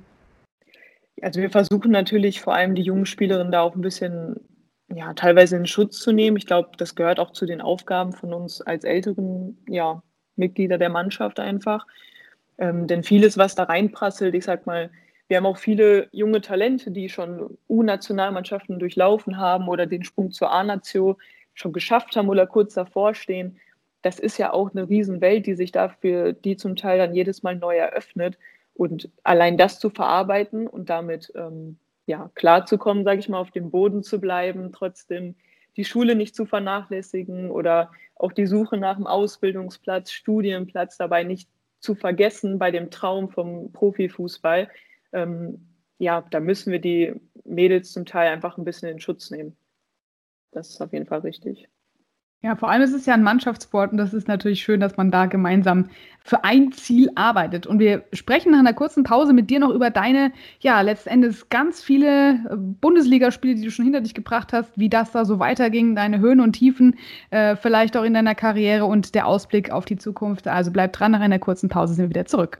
Also 1.22 1.42
wir 1.42 1.50
versuchen 1.50 1.92
natürlich 1.92 2.42
vor 2.42 2.54
allem 2.54 2.76
die 2.76 2.82
jungen 2.82 3.06
Spielerinnen 3.06 3.52
da 3.52 3.62
auch 3.62 3.76
ein 3.76 3.82
bisschen 3.82 4.36
ja, 4.94 5.14
teilweise 5.14 5.58
in 5.58 5.66
Schutz 5.66 6.00
zu 6.00 6.12
nehmen. 6.12 6.38
Ich 6.38 6.46
glaube, 6.46 6.70
das 6.78 6.96
gehört 6.96 7.20
auch 7.20 7.32
zu 7.32 7.46
den 7.46 7.62
Aufgaben 7.62 8.14
von 8.14 8.34
uns 8.34 8.62
als 8.62 8.84
älteren 8.84 9.58
ja, 9.68 10.04
Mitglieder 10.36 10.78
der 10.78 10.90
Mannschaft 10.90 11.40
einfach. 11.40 11.88
Ähm, 12.58 12.88
denn 12.88 13.04
vieles, 13.04 13.38
was 13.38 13.56
da 13.56 13.64
reinprasselt, 13.64 14.36
ich 14.36 14.46
sag 14.46 14.66
mal, 14.66 14.90
wir 15.28 15.38
haben 15.38 15.46
auch 15.46 15.58
viele 15.58 16.08
junge 16.12 16.42
Talente, 16.42 16.92
die 16.92 17.10
schon 17.10 17.58
U-Nationalmannschaften 17.68 18.78
durchlaufen 18.80 19.38
haben 19.38 19.68
oder 19.68 19.88
den 19.88 20.04
Sprung 20.04 20.32
zur 20.32 20.52
A-Nation 20.52 21.16
schon 21.54 21.74
geschafft 21.74 22.16
haben 22.16 22.30
oder 22.30 22.46
kurz 22.46 22.76
davor 22.76 23.16
stehen. 23.16 23.58
Das 24.04 24.20
ist 24.20 24.38
ja 24.38 24.54
auch 24.54 24.72
eine 24.72 24.88
Riesenwelt, 24.88 25.48
die 25.48 25.56
sich 25.56 25.72
dafür, 25.72 26.34
die 26.34 26.58
zum 26.58 26.76
Teil 26.76 27.00
dann 27.00 27.16
jedes 27.16 27.42
Mal 27.42 27.56
neu 27.56 27.76
eröffnet. 27.76 28.38
Und 28.76 29.10
allein 29.24 29.58
das 29.58 29.80
zu 29.80 29.90
verarbeiten 29.90 30.68
und 30.68 30.90
damit 30.90 31.32
ähm, 31.36 31.80
ja, 32.06 32.30
klarzukommen, 32.36 33.04
sage 33.04 33.20
ich 33.20 33.30
mal, 33.30 33.40
auf 33.40 33.52
dem 33.52 33.72
Boden 33.72 34.04
zu 34.04 34.20
bleiben, 34.20 34.72
trotzdem 34.72 35.36
die 35.78 35.86
Schule 35.86 36.16
nicht 36.16 36.36
zu 36.36 36.46
vernachlässigen 36.46 37.52
oder 37.52 37.92
auch 38.16 38.32
die 38.32 38.46
Suche 38.46 38.78
nach 38.78 38.96
einem 38.96 39.08
Ausbildungsplatz, 39.08 40.12
Studienplatz 40.12 40.98
dabei 40.98 41.24
nicht 41.24 41.50
zu 41.80 41.96
vergessen 41.96 42.60
bei 42.60 42.72
dem 42.72 42.90
Traum 42.92 43.30
vom 43.30 43.72
Profifußball. 43.74 44.70
Ähm, 45.12 45.68
ja, 45.98 46.26
da 46.30 46.40
müssen 46.40 46.72
wir 46.72 46.80
die 46.80 47.14
Mädels 47.44 47.92
zum 47.92 48.06
Teil 48.06 48.32
einfach 48.32 48.58
ein 48.58 48.66
bisschen 48.66 48.90
in 48.90 49.00
Schutz 49.00 49.32
nehmen. 49.32 49.56
Das 50.52 50.70
ist 50.70 50.82
auf 50.82 50.94
jeden 50.94 51.06
Fall 51.06 51.20
richtig. 51.20 51.68
Ja, 52.46 52.56
vor 52.56 52.70
allem 52.70 52.84
ist 52.84 52.94
es 52.94 53.08
ja 53.08 53.16
ein 53.16 53.24
Mannschaftssport 53.24 53.92
und 53.92 53.98
das 53.98 54.14
ist 54.14 54.28
natürlich 54.28 54.62
schön, 54.62 54.80
dass 54.80 54.98
man 54.98 55.10
da 55.10 55.26
gemeinsam 55.26 55.90
für 56.24 56.44
ein 56.44 56.72
Ziel 56.74 57.10
arbeitet. 57.16 57.66
Und 57.66 57.80
wir 57.80 58.04
sprechen 58.14 58.52
nach 58.52 58.60
einer 58.60 58.74
kurzen 58.74 59.04
Pause 59.04 59.34
mit 59.34 59.50
dir 59.50 59.60
noch 59.60 59.72
über 59.72 59.90
deine, 59.90 60.32
ja, 60.60 60.80
letztendlich 60.82 61.50
ganz 61.50 61.82
viele 61.82 62.34
äh, 62.34 62.56
Bundesligaspiele, 62.56 63.56
die 63.56 63.64
du 63.64 63.72
schon 63.72 63.86
hinter 63.86 64.02
dich 64.02 64.14
gebracht 64.14 64.54
hast, 64.54 64.78
wie 64.78 64.90
das 64.90 65.12
da 65.12 65.26
so 65.26 65.40
weiterging, 65.40 65.96
deine 65.96 66.20
Höhen 66.20 66.40
und 66.40 66.54
Tiefen, 66.54 66.98
äh, 67.32 67.56
vielleicht 67.56 67.98
auch 67.98 68.04
in 68.04 68.14
deiner 68.14 68.36
Karriere 68.36 68.86
und 68.86 69.16
der 69.16 69.26
Ausblick 69.26 69.72
auf 69.72 69.86
die 69.86 69.98
Zukunft. 69.98 70.48
Also 70.48 70.70
bleib 70.70 70.94
dran, 70.94 71.14
nach 71.14 71.22
einer 71.22 71.40
kurzen 71.40 71.68
Pause 71.68 71.96
sind 71.96 72.04
wir 72.06 72.10
wieder 72.10 72.28
zurück. 72.28 72.60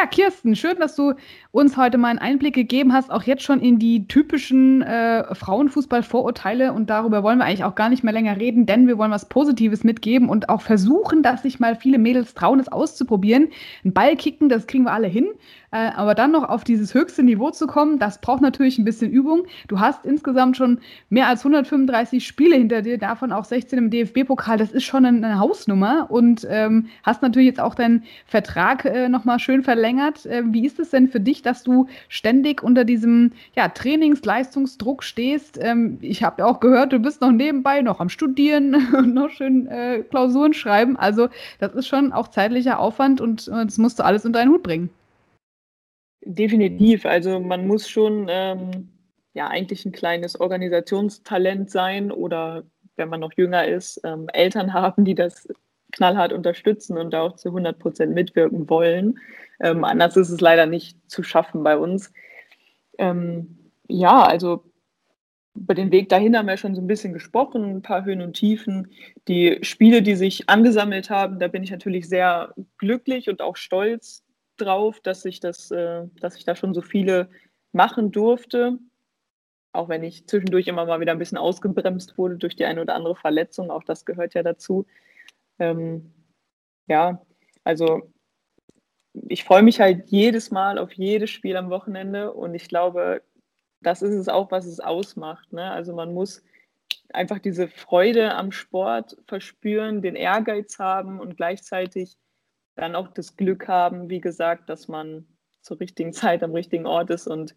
Ja, 0.00 0.06
Kirsten, 0.06 0.56
schön, 0.56 0.78
dass 0.78 0.96
du 0.96 1.12
uns 1.52 1.76
heute 1.76 1.98
mal 1.98 2.08
einen 2.08 2.18
Einblick 2.18 2.54
gegeben 2.54 2.94
hast, 2.94 3.10
auch 3.10 3.24
jetzt 3.24 3.42
schon 3.42 3.60
in 3.60 3.78
die 3.78 4.08
typischen 4.08 4.80
äh, 4.80 5.34
Frauenfußball-Vorurteile. 5.34 6.72
Und 6.72 6.88
darüber 6.88 7.22
wollen 7.22 7.36
wir 7.36 7.44
eigentlich 7.44 7.64
auch 7.64 7.74
gar 7.74 7.90
nicht 7.90 8.02
mehr 8.02 8.14
länger 8.14 8.38
reden, 8.38 8.64
denn 8.64 8.86
wir 8.86 8.96
wollen 8.96 9.10
was 9.10 9.28
Positives 9.28 9.84
mitgeben 9.84 10.30
und 10.30 10.48
auch 10.48 10.62
versuchen, 10.62 11.22
dass 11.22 11.42
sich 11.42 11.60
mal 11.60 11.76
viele 11.76 11.98
Mädels 11.98 12.32
trauen, 12.32 12.60
es 12.60 12.72
auszuprobieren. 12.72 13.48
Ein 13.84 13.92
Ball 13.92 14.16
kicken, 14.16 14.48
das 14.48 14.66
kriegen 14.66 14.84
wir 14.84 14.92
alle 14.92 15.06
hin. 15.08 15.28
Äh, 15.72 15.90
aber 15.94 16.14
dann 16.14 16.32
noch 16.32 16.48
auf 16.48 16.64
dieses 16.64 16.94
höchste 16.94 17.22
Niveau 17.22 17.50
zu 17.50 17.66
kommen, 17.66 17.98
das 17.98 18.20
braucht 18.20 18.42
natürlich 18.42 18.78
ein 18.78 18.84
bisschen 18.84 19.10
Übung. 19.10 19.44
Du 19.68 19.78
hast 19.78 20.04
insgesamt 20.04 20.56
schon 20.56 20.80
mehr 21.10 21.28
als 21.28 21.40
135 21.40 22.26
Spiele 22.26 22.56
hinter 22.56 22.82
dir, 22.82 22.98
davon 22.98 23.30
auch 23.30 23.44
16 23.44 23.78
im 23.78 23.90
DFB-Pokal. 23.90 24.58
Das 24.58 24.72
ist 24.72 24.84
schon 24.84 25.04
eine, 25.04 25.38
Hausnummer 25.38 26.08
und 26.10 26.46
ähm, 26.50 26.88
hast 27.04 27.22
natürlich 27.22 27.46
jetzt 27.46 27.60
auch 27.60 27.74
deinen 27.74 28.02
Vertrag 28.26 28.84
äh, 28.84 29.08
nochmal 29.08 29.38
schön 29.38 29.62
verlängert. 29.62 30.26
Äh, 30.26 30.42
wie 30.46 30.66
ist 30.66 30.80
es 30.80 30.90
denn 30.90 31.08
für 31.08 31.20
dich, 31.20 31.42
dass 31.42 31.62
du 31.62 31.86
ständig 32.08 32.62
unter 32.62 32.84
diesem 32.84 33.32
ja, 33.54 33.68
Trainingsleistungsdruck 33.68 35.04
stehst? 35.04 35.58
Ähm, 35.62 35.98
ich 36.00 36.24
habe 36.24 36.42
ja 36.42 36.46
auch 36.46 36.58
gehört, 36.58 36.92
du 36.92 36.98
bist 36.98 37.20
noch 37.20 37.30
nebenbei 37.30 37.80
noch 37.82 38.00
am 38.00 38.08
Studieren 38.08 38.74
und 38.96 39.14
noch 39.14 39.30
schön 39.30 39.68
äh, 39.68 40.02
Klausuren 40.10 40.52
schreiben. 40.52 40.96
Also 40.96 41.28
das 41.60 41.74
ist 41.74 41.86
schon 41.86 42.12
auch 42.12 42.28
zeitlicher 42.28 42.80
Aufwand 42.80 43.20
und 43.20 43.48
das 43.48 43.78
musst 43.78 43.98
du 43.98 44.04
alles 44.04 44.24
unter 44.24 44.40
einen 44.40 44.50
Hut 44.50 44.62
bringen. 44.62 44.90
Definitiv. 46.22 47.06
Also 47.06 47.40
man 47.40 47.66
muss 47.66 47.88
schon 47.88 48.26
ähm, 48.28 48.90
ja 49.32 49.48
eigentlich 49.48 49.84
ein 49.86 49.92
kleines 49.92 50.38
Organisationstalent 50.38 51.70
sein 51.70 52.12
oder 52.12 52.64
wenn 52.96 53.08
man 53.08 53.20
noch 53.20 53.32
jünger 53.36 53.66
ist, 53.66 54.00
ähm, 54.04 54.28
Eltern 54.32 54.72
haben, 54.72 55.04
die 55.04 55.14
das 55.14 55.48
knallhart 55.92 56.32
unterstützen 56.32 56.98
und 56.98 57.10
da 57.12 57.22
auch 57.22 57.36
zu 57.36 57.48
100 57.48 57.78
Prozent 57.78 58.14
mitwirken 58.14 58.68
wollen. 58.68 59.18
Ähm, 59.60 59.84
anders 59.84 60.16
ist 60.16 60.30
es 60.30 60.40
leider 60.40 60.66
nicht 60.66 60.96
zu 61.10 61.22
schaffen 61.22 61.62
bei 61.64 61.76
uns. 61.76 62.12
Ähm, 62.98 63.58
ja, 63.88 64.22
also 64.22 64.64
über 65.56 65.74
den 65.74 65.90
Weg 65.90 66.08
dahin 66.08 66.36
haben 66.36 66.46
wir 66.46 66.56
schon 66.56 66.76
so 66.76 66.80
ein 66.80 66.86
bisschen 66.86 67.12
gesprochen, 67.12 67.64
ein 67.64 67.82
paar 67.82 68.04
Höhen 68.04 68.22
und 68.22 68.34
Tiefen. 68.34 68.92
Die 69.26 69.58
Spiele, 69.62 70.00
die 70.00 70.14
sich 70.14 70.48
angesammelt 70.48 71.10
haben, 71.10 71.40
da 71.40 71.48
bin 71.48 71.64
ich 71.64 71.70
natürlich 71.70 72.08
sehr 72.08 72.54
glücklich 72.78 73.28
und 73.28 73.42
auch 73.42 73.56
stolz 73.56 74.22
drauf, 74.60 75.00
dass 75.00 75.24
ich 75.24 75.40
das, 75.40 75.70
äh, 75.70 76.06
dass 76.20 76.36
ich 76.36 76.44
da 76.44 76.56
schon 76.56 76.74
so 76.74 76.82
viele 76.82 77.30
machen 77.72 78.12
durfte. 78.12 78.78
Auch 79.72 79.88
wenn 79.88 80.02
ich 80.02 80.26
zwischendurch 80.26 80.66
immer 80.66 80.86
mal 80.86 81.00
wieder 81.00 81.12
ein 81.12 81.18
bisschen 81.18 81.38
ausgebremst 81.38 82.18
wurde 82.18 82.36
durch 82.36 82.56
die 82.56 82.64
eine 82.64 82.82
oder 82.82 82.94
andere 82.94 83.16
Verletzung, 83.16 83.70
auch 83.70 83.84
das 83.84 84.04
gehört 84.04 84.34
ja 84.34 84.42
dazu. 84.42 84.86
Ähm, 85.58 86.12
ja, 86.88 87.24
also 87.64 88.12
ich 89.28 89.44
freue 89.44 89.62
mich 89.62 89.80
halt 89.80 90.10
jedes 90.10 90.50
Mal 90.50 90.78
auf 90.78 90.92
jedes 90.92 91.30
Spiel 91.30 91.56
am 91.56 91.70
Wochenende 91.70 92.32
und 92.32 92.54
ich 92.54 92.68
glaube, 92.68 93.22
das 93.80 94.02
ist 94.02 94.14
es 94.14 94.28
auch, 94.28 94.50
was 94.50 94.66
es 94.66 94.80
ausmacht. 94.80 95.52
Ne? 95.52 95.70
Also 95.70 95.94
man 95.94 96.12
muss 96.14 96.42
einfach 97.12 97.38
diese 97.38 97.68
Freude 97.68 98.34
am 98.34 98.52
Sport 98.52 99.16
verspüren, 99.26 100.02
den 100.02 100.16
Ehrgeiz 100.16 100.78
haben 100.78 101.20
und 101.20 101.36
gleichzeitig 101.36 102.16
dann 102.80 102.96
auch 102.96 103.08
das 103.08 103.36
Glück 103.36 103.68
haben, 103.68 104.08
wie 104.08 104.20
gesagt, 104.20 104.68
dass 104.68 104.88
man 104.88 105.26
zur 105.60 105.78
richtigen 105.80 106.12
Zeit 106.12 106.42
am 106.42 106.52
richtigen 106.52 106.86
Ort 106.86 107.10
ist 107.10 107.26
und 107.26 107.54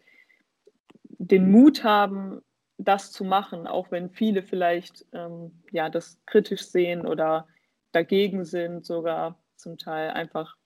den 1.02 1.50
Mut 1.50 1.84
haben, 1.84 2.42
das 2.76 3.12
zu 3.12 3.24
machen, 3.24 3.66
auch 3.66 3.90
wenn 3.90 4.10
viele 4.10 4.42
vielleicht 4.42 5.06
ähm, 5.12 5.62
ja, 5.70 5.88
das 5.88 6.20
kritisch 6.26 6.66
sehen 6.66 7.06
oder 7.06 7.48
dagegen 7.92 8.44
sind, 8.44 8.84
sogar 8.84 9.38
zum 9.56 9.78
Teil 9.78 10.10
einfach 10.10 10.56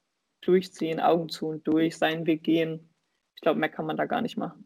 durchziehen, 0.40 1.00
Augen 1.00 1.28
zu 1.28 1.48
und 1.48 1.66
durch, 1.66 1.96
seinen 1.96 2.26
Weg 2.26 2.42
gehen. 2.42 2.88
Ich 3.34 3.42
glaube, 3.42 3.60
mehr 3.60 3.68
kann 3.68 3.86
man 3.86 3.96
da 3.96 4.06
gar 4.06 4.22
nicht 4.22 4.36
machen. 4.36 4.64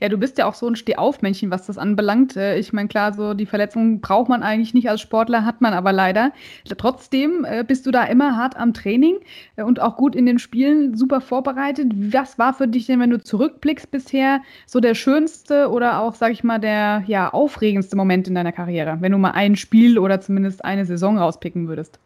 Ja, 0.00 0.08
du 0.08 0.16
bist 0.16 0.38
ja 0.38 0.46
auch 0.46 0.54
so 0.54 0.66
ein 0.66 0.76
Stehaufmännchen, 0.76 1.50
was 1.50 1.66
das 1.66 1.76
anbelangt. 1.76 2.34
Äh, 2.34 2.58
ich 2.58 2.72
meine, 2.72 2.88
klar, 2.88 3.12
so 3.12 3.34
die 3.34 3.44
Verletzungen 3.44 4.00
braucht 4.00 4.30
man 4.30 4.42
eigentlich 4.42 4.72
nicht 4.72 4.88
als 4.88 5.02
Sportler, 5.02 5.44
hat 5.44 5.60
man 5.60 5.74
aber 5.74 5.92
leider. 5.92 6.32
Trotzdem 6.78 7.44
äh, 7.44 7.64
bist 7.64 7.84
du 7.86 7.90
da 7.90 8.04
immer 8.04 8.34
hart 8.34 8.56
am 8.56 8.72
Training 8.72 9.16
äh, 9.56 9.62
und 9.62 9.78
auch 9.80 9.96
gut 9.96 10.16
in 10.16 10.24
den 10.24 10.38
Spielen, 10.38 10.96
super 10.96 11.20
vorbereitet. 11.20 11.92
Was 11.94 12.38
war 12.38 12.54
für 12.54 12.66
dich 12.66 12.86
denn, 12.86 12.98
wenn 12.98 13.10
du 13.10 13.22
zurückblickst 13.22 13.90
bisher, 13.90 14.40
so 14.66 14.80
der 14.80 14.94
schönste 14.94 15.68
oder 15.68 16.00
auch, 16.00 16.14
sag 16.14 16.32
ich 16.32 16.42
mal, 16.42 16.58
der 16.58 17.04
ja, 17.06 17.28
aufregendste 17.30 17.94
Moment 17.94 18.26
in 18.26 18.34
deiner 18.34 18.52
Karriere, 18.52 18.96
wenn 19.00 19.12
du 19.12 19.18
mal 19.18 19.32
ein 19.32 19.54
Spiel 19.54 19.98
oder 19.98 20.22
zumindest 20.22 20.64
eine 20.64 20.86
Saison 20.86 21.18
rauspicken 21.18 21.68
würdest? 21.68 21.98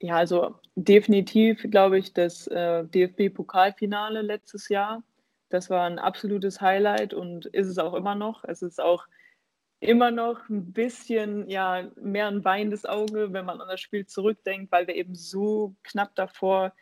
Ja, 0.00 0.16
also 0.16 0.54
definitiv, 0.76 1.66
glaube 1.70 1.98
ich, 1.98 2.12
das 2.12 2.44
DFB-Pokalfinale 2.44 4.22
letztes 4.22 4.68
Jahr 4.68 5.02
das 5.48 5.70
war 5.70 5.86
ein 5.86 5.98
absolutes 5.98 6.60
Highlight 6.60 7.14
und 7.14 7.46
ist 7.46 7.68
es 7.68 7.78
auch 7.78 7.94
immer 7.94 8.14
noch. 8.14 8.44
Es 8.44 8.62
ist 8.62 8.80
auch 8.80 9.06
immer 9.80 10.10
noch 10.10 10.48
ein 10.48 10.72
bisschen 10.72 11.48
ja, 11.48 11.88
mehr 12.00 12.26
ein 12.28 12.44
weinendes 12.44 12.84
Auge, 12.84 13.32
wenn 13.32 13.44
man 13.44 13.60
an 13.60 13.68
das 13.68 13.80
Spiel 13.80 14.06
zurückdenkt, 14.06 14.72
weil 14.72 14.86
wir 14.86 14.96
eben 14.96 15.14
so 15.14 15.76
knapp 15.84 16.14
davor 16.16 16.72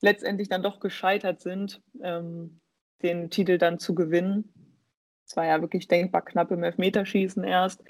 letztendlich 0.00 0.48
dann 0.48 0.62
doch 0.62 0.80
gescheitert 0.80 1.40
sind, 1.40 1.82
ähm, 2.02 2.60
den 3.02 3.30
Titel 3.30 3.58
dann 3.58 3.78
zu 3.78 3.94
gewinnen. 3.94 4.52
Es 5.26 5.36
war 5.36 5.46
ja 5.46 5.60
wirklich 5.60 5.88
denkbar 5.88 6.24
knapp 6.24 6.50
im 6.50 6.64
Elfmeterschießen 6.64 7.44
erst, 7.44 7.84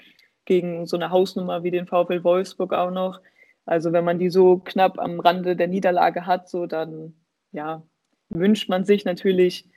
gegen 0.45 0.85
so 0.85 0.95
eine 0.95 1.09
Hausnummer 1.09 1.63
wie 1.63 1.71
den 1.71 1.87
VfL 1.87 2.23
Wolfsburg 2.23 2.73
auch 2.73 2.91
noch. 2.91 3.21
Also 3.65 3.93
wenn 3.93 4.05
man 4.05 4.19
die 4.19 4.29
so 4.29 4.59
knapp 4.59 4.99
am 4.99 5.19
Rande 5.19 5.55
der 5.55 5.67
Niederlage 5.67 6.25
hat, 6.25 6.49
so 6.49 6.65
dann 6.65 7.15
ja, 7.51 7.83
wünscht 8.29 8.69
man 8.69 8.85
sich 8.85 9.05
natürlich 9.05 9.69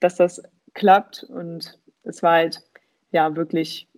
dass 0.00 0.16
das 0.16 0.42
klappt. 0.74 1.24
Und 1.24 1.78
es 2.02 2.22
war 2.22 2.32
halt 2.32 2.62
ja 3.12 3.34
wirklich 3.36 3.88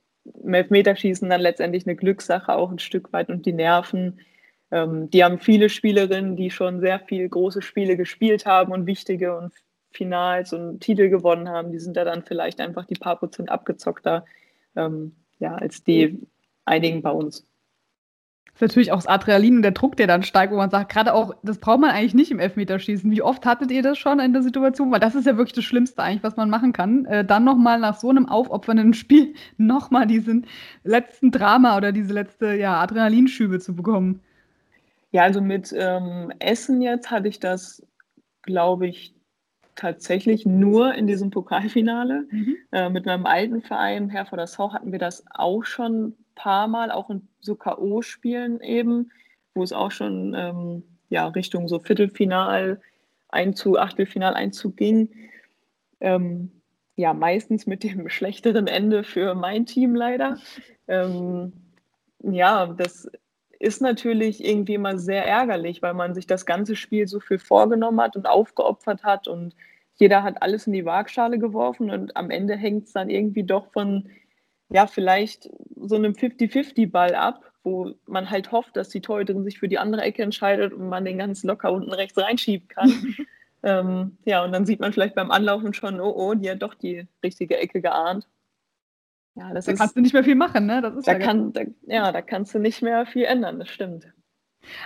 im 0.43 0.55
Elfmeterschießen 0.55 1.29
dann 1.29 1.41
letztendlich 1.41 1.87
eine 1.87 1.97
Glückssache 1.97 2.55
auch 2.55 2.71
ein 2.71 2.79
Stück 2.79 3.12
weit 3.12 3.29
und 3.29 3.47
die 3.47 3.53
Nerven. 3.53 4.21
Ähm, 4.71 5.11
die 5.11 5.25
haben 5.25 5.38
viele 5.38 5.69
Spielerinnen, 5.69 6.37
die 6.37 6.51
schon 6.51 6.81
sehr 6.81 7.01
viele 7.01 7.29
große 7.29 7.62
Spiele 7.62 7.97
gespielt 7.97 8.47
haben 8.47 8.73
und 8.73 8.87
wichtige 8.87 9.37
und 9.37 9.53
Finals 9.93 10.53
und 10.53 10.81
Titel 10.81 11.09
gewonnen 11.09 11.49
haben. 11.49 11.73
Die 11.73 11.79
sind 11.79 11.97
da 11.97 12.05
dann 12.05 12.23
vielleicht 12.23 12.61
einfach 12.61 12.87
die 12.87 12.95
paar 12.95 13.19
Prozent 13.19 13.51
abgezockter 13.51 14.25
ähm, 14.77 15.17
ja, 15.38 15.55
als 15.55 15.85
die 15.85 16.21
einigen 16.65 17.03
bei 17.03 17.11
uns. 17.11 17.47
Ist 18.55 18.61
natürlich 18.61 18.93
auch 18.93 18.97
das 18.97 19.07
Adrenalin 19.07 19.57
und 19.57 19.62
der 19.62 19.71
Druck, 19.71 19.97
der 19.97 20.07
dann 20.07 20.23
steigt, 20.23 20.53
wo 20.53 20.57
man 20.57 20.69
sagt, 20.69 20.93
gerade 20.93 21.15
auch, 21.15 21.35
das 21.43 21.59
braucht 21.59 21.81
man 21.81 21.91
eigentlich 21.91 22.15
nicht 22.15 22.31
im 22.31 22.38
Elfmeterschießen. 22.38 23.11
Wie 23.11 23.23
oft 23.23 23.47
hattet 23.47 23.71
ihr 23.71 23.83
das 23.83 23.97
schon 23.97 24.21
in 24.21 24.35
der 24.35 24.43
Situation? 24.43 24.91
Weil 24.91 25.01
das 25.01 25.15
ist 25.15 25.27
ja 25.27 25.38
wirklich 25.38 25.55
das 25.55 25.65
Schlimmste 25.65 26.03
eigentlich, 26.03 26.23
was 26.23 26.37
man 26.37 26.51
machen 26.51 26.75
kann. 26.75 27.07
Äh, 27.07 27.25
dann 27.25 27.45
nochmal 27.45 27.79
nach 27.79 27.99
so 27.99 28.11
einem 28.11 28.29
aufopfernden 28.29 28.93
Spiel 28.95 29.35
nochmal 29.57 30.07
diesen 30.07 30.47
letzten 30.85 31.31
Drama 31.31 31.77
oder 31.79 31.93
diese 31.93 32.12
letzte 32.12 32.55
ja, 32.55 32.79
Adrenalinschübe 32.81 33.59
zu 33.59 33.75
bekommen. 33.75 34.21
Ja, 35.12 35.23
also 35.23 35.41
mit 35.41 35.75
ähm, 35.77 36.33
Essen 36.38 36.83
jetzt 36.83 37.11
hatte 37.11 37.29
ich 37.29 37.41
das, 37.41 37.87
glaube 38.43 38.87
ich, 38.87 39.15
tatsächlich 39.77 40.45
nur 40.45 40.95
in 40.95 41.07
diesem 41.07 41.31
Pokalfinale. 41.31 42.27
Mhm. 42.31 42.57
Äh, 42.71 42.91
mit 42.91 43.07
meinem 43.07 43.25
alten 43.25 43.62
Verein, 43.62 44.11
Herr 44.11 44.27
vor 44.27 44.37
der 44.37 44.47
Sau, 44.47 44.73
hatten 44.75 44.93
wir 44.93 44.99
das 44.99 45.25
auch 45.31 45.65
schon 45.65 46.15
paar 46.43 46.67
Mal, 46.67 46.91
auch 46.91 47.09
in 47.09 47.29
so 47.41 47.55
K.O.-Spielen 47.55 48.61
eben, 48.63 49.13
wo 49.55 49.63
es 49.63 49.73
auch 49.73 49.93
schon 49.93 50.35
ähm, 50.37 50.83
ja, 51.09 51.29
Richtung 51.29 51.69
so 51.69 51.79
Viertelfinal, 51.79 52.81
Einzug, 53.29 53.79
Achtelfinal-Einzug 53.79 54.77
ging. 54.77 55.09
Ähm, 56.01 56.51
ja, 56.97 57.15
meistens 57.15 57.67
mit 57.67 57.85
dem 57.85 58.09
schlechteren 58.11 58.67
Ende 58.67 59.05
für 59.05 59.37
mein 59.37 59.67
Team 59.67 59.95
leider. 59.95 60.39
Ähm, 60.89 61.53
ja, 62.25 62.67
das 62.67 63.09
ist 63.61 63.81
natürlich 63.81 64.45
irgendwie 64.45 64.75
immer 64.75 64.99
sehr 64.99 65.25
ärgerlich, 65.25 65.81
weil 65.81 65.95
man 65.95 66.13
sich 66.13 66.27
das 66.27 66.45
ganze 66.45 66.75
Spiel 66.75 67.07
so 67.07 67.21
viel 67.21 67.39
vorgenommen 67.39 68.01
hat 68.01 68.17
und 68.17 68.27
aufgeopfert 68.27 69.05
hat 69.05 69.29
und 69.29 69.55
jeder 69.95 70.25
hat 70.25 70.43
alles 70.43 70.67
in 70.67 70.73
die 70.73 70.85
Waagschale 70.85 71.39
geworfen 71.39 71.89
und 71.91 72.17
am 72.17 72.31
Ende 72.31 72.57
hängt 72.57 72.87
es 72.87 72.93
dann 72.93 73.11
irgendwie 73.11 73.45
doch 73.45 73.71
von, 73.71 74.11
ja, 74.73 74.87
vielleicht 74.87 75.51
so 75.77 75.97
einem 75.97 76.13
50-50-Ball 76.13 77.15
ab, 77.15 77.53
wo 77.63 77.93
man 78.07 78.31
halt 78.31 78.53
hofft, 78.53 78.77
dass 78.77 78.89
die 78.89 79.01
Torhüterin 79.01 79.45
sich 79.45 79.59
für 79.59 79.69
die 79.69 79.79
andere 79.79 80.03
Ecke 80.03 80.23
entscheidet 80.23 80.73
und 80.73 80.89
man 80.89 81.05
den 81.05 81.19
ganz 81.19 81.45
locker 81.45 81.73
unten 81.73 81.93
rechts 81.93 82.19
reinschieben 82.19 82.69
kann. 82.69 82.91
ähm, 83.63 84.19
ja, 84.25 84.45
und 84.45 84.53
dann 84.53 84.67
sieht 84.67 84.81
man 84.81 84.93
vielleicht 84.93 85.15
beim 85.15 85.31
Anlaufen 85.31 85.75
schon, 85.75 86.01
oh, 86.01 86.13
oh, 86.15 86.35
die 86.35 86.51
hat 86.51 86.63
doch 86.63 86.75
die 86.75 87.07
richtige 87.23 87.59
Ecke 87.59 87.81
geahnt. 87.81 88.27
Ja, 89.35 89.55
das 89.55 89.67
da 89.67 89.73
ist, 89.73 89.79
kannst 89.79 89.97
du 89.97 90.01
nicht 90.01 90.13
mehr 90.13 90.25
viel 90.25 90.35
machen, 90.35 90.67
ne? 90.67 90.83
Das 90.83 90.95
ist 90.95 91.09
da 91.09 91.13
ja, 91.13 91.19
kann, 91.19 91.53
da, 91.53 91.63
ja, 91.87 92.13
da 92.13 92.21
kannst 92.21 92.55
du 92.55 92.59
nicht 92.59 92.83
mehr 92.83 93.07
viel 93.07 93.25
ändern, 93.25 93.59
das 93.59 93.69
stimmt. 93.69 94.13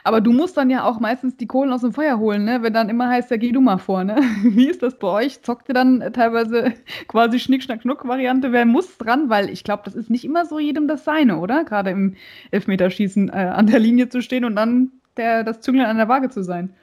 Aber 0.04 0.20
du 0.20 0.32
musst 0.32 0.56
dann 0.56 0.70
ja 0.70 0.84
auch 0.84 1.00
meistens 1.00 1.36
die 1.36 1.46
Kohlen 1.46 1.72
aus 1.72 1.82
dem 1.82 1.92
Feuer 1.92 2.18
holen, 2.18 2.44
ne? 2.44 2.62
Wenn 2.62 2.72
dann 2.72 2.88
immer 2.88 3.08
heißt, 3.08 3.30
ja, 3.30 3.36
geh 3.36 3.52
du 3.52 3.60
mal 3.60 3.78
vor, 3.78 4.04
ne? 4.04 4.16
Wie 4.42 4.68
ist 4.68 4.82
das 4.82 4.98
bei 4.98 5.08
euch? 5.08 5.42
Zockt 5.42 5.68
ihr 5.68 5.74
dann 5.74 6.12
teilweise 6.12 6.72
quasi 7.08 7.38
Schnick, 7.38 7.62
Schnack, 7.62 7.82
Schnuck-Variante? 7.82 8.52
Wer 8.52 8.64
muss 8.64 8.98
dran? 8.98 9.28
Weil 9.28 9.50
ich 9.50 9.64
glaube, 9.64 9.82
das 9.84 9.94
ist 9.94 10.10
nicht 10.10 10.24
immer 10.24 10.46
so 10.46 10.58
jedem 10.58 10.88
das 10.88 11.04
Seine, 11.04 11.38
oder? 11.38 11.64
Gerade 11.64 11.90
im 11.90 12.16
Elfmeterschießen 12.50 13.28
äh, 13.28 13.32
an 13.32 13.66
der 13.66 13.78
Linie 13.78 14.08
zu 14.08 14.22
stehen 14.22 14.44
und 14.44 14.56
dann 14.56 14.92
der, 15.16 15.44
das 15.44 15.60
Zünglein 15.60 15.86
an 15.86 15.96
der 15.96 16.08
Waage 16.08 16.30
zu 16.30 16.42
sein. 16.42 16.74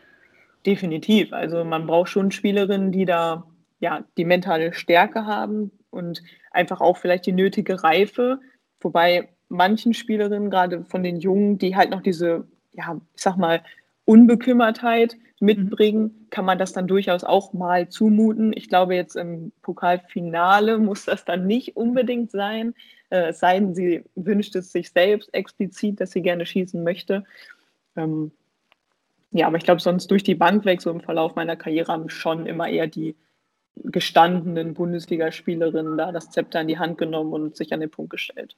Definitiv. 0.65 1.33
Also 1.33 1.63
man 1.63 1.87
braucht 1.87 2.09
schon 2.09 2.31
Spielerinnen, 2.31 2.91
die 2.91 3.05
da 3.05 3.43
ja 3.79 4.03
die 4.17 4.25
mentale 4.25 4.73
Stärke 4.73 5.25
haben 5.25 5.71
und 5.89 6.23
einfach 6.51 6.81
auch 6.81 6.97
vielleicht 6.97 7.25
die 7.25 7.33
nötige 7.33 7.83
Reife. 7.83 8.39
Wobei 8.79 9.29
manchen 9.49 9.93
Spielerinnen, 9.93 10.49
gerade 10.49 10.85
von 10.85 11.03
den 11.03 11.19
Jungen, 11.19 11.57
die 11.57 11.75
halt 11.75 11.89
noch 11.89 12.01
diese, 12.01 12.47
ja, 12.73 12.99
ich 13.15 13.21
sag 13.21 13.37
mal, 13.37 13.63
Unbekümmertheit 14.05 15.15
mitbringen, 15.39 16.27
kann 16.29 16.45
man 16.45 16.57
das 16.57 16.73
dann 16.73 16.87
durchaus 16.87 17.23
auch 17.23 17.53
mal 17.53 17.89
zumuten. 17.89 18.53
Ich 18.55 18.69
glaube, 18.69 18.95
jetzt 18.95 19.15
im 19.15 19.51
Pokalfinale 19.61 20.77
muss 20.79 21.05
das 21.05 21.25
dann 21.25 21.47
nicht 21.47 21.75
unbedingt 21.75 22.31
sein, 22.31 22.73
äh, 23.13 23.29
es 23.29 23.39
sei 23.39 23.59
denn, 23.59 23.75
sie 23.75 24.03
wünscht 24.15 24.55
es 24.55 24.71
sich 24.71 24.89
selbst 24.91 25.33
explizit, 25.33 26.01
dass 26.01 26.11
sie 26.11 26.21
gerne 26.21 26.45
schießen 26.45 26.83
möchte. 26.83 27.23
Ähm, 27.95 28.31
ja, 29.31 29.47
aber 29.47 29.57
ich 29.57 29.63
glaube, 29.63 29.81
sonst 29.81 30.09
durch 30.11 30.23
die 30.23 30.35
Bank 30.35 30.65
weg, 30.65 30.81
so 30.81 30.89
im 30.89 31.01
Verlauf 31.01 31.35
meiner 31.35 31.55
Karriere, 31.55 31.91
haben 31.91 32.09
schon 32.09 32.45
immer 32.47 32.67
eher 32.67 32.87
die 32.87 33.15
gestandenen 33.75 34.73
Bundesligaspielerinnen 34.73 35.97
da 35.97 36.11
das 36.11 36.29
Zepter 36.31 36.61
in 36.61 36.67
die 36.67 36.77
Hand 36.77 36.97
genommen 36.97 37.33
und 37.33 37.55
sich 37.55 37.73
an 37.73 37.79
den 37.79 37.89
Punkt 37.89 38.11
gestellt. 38.11 38.55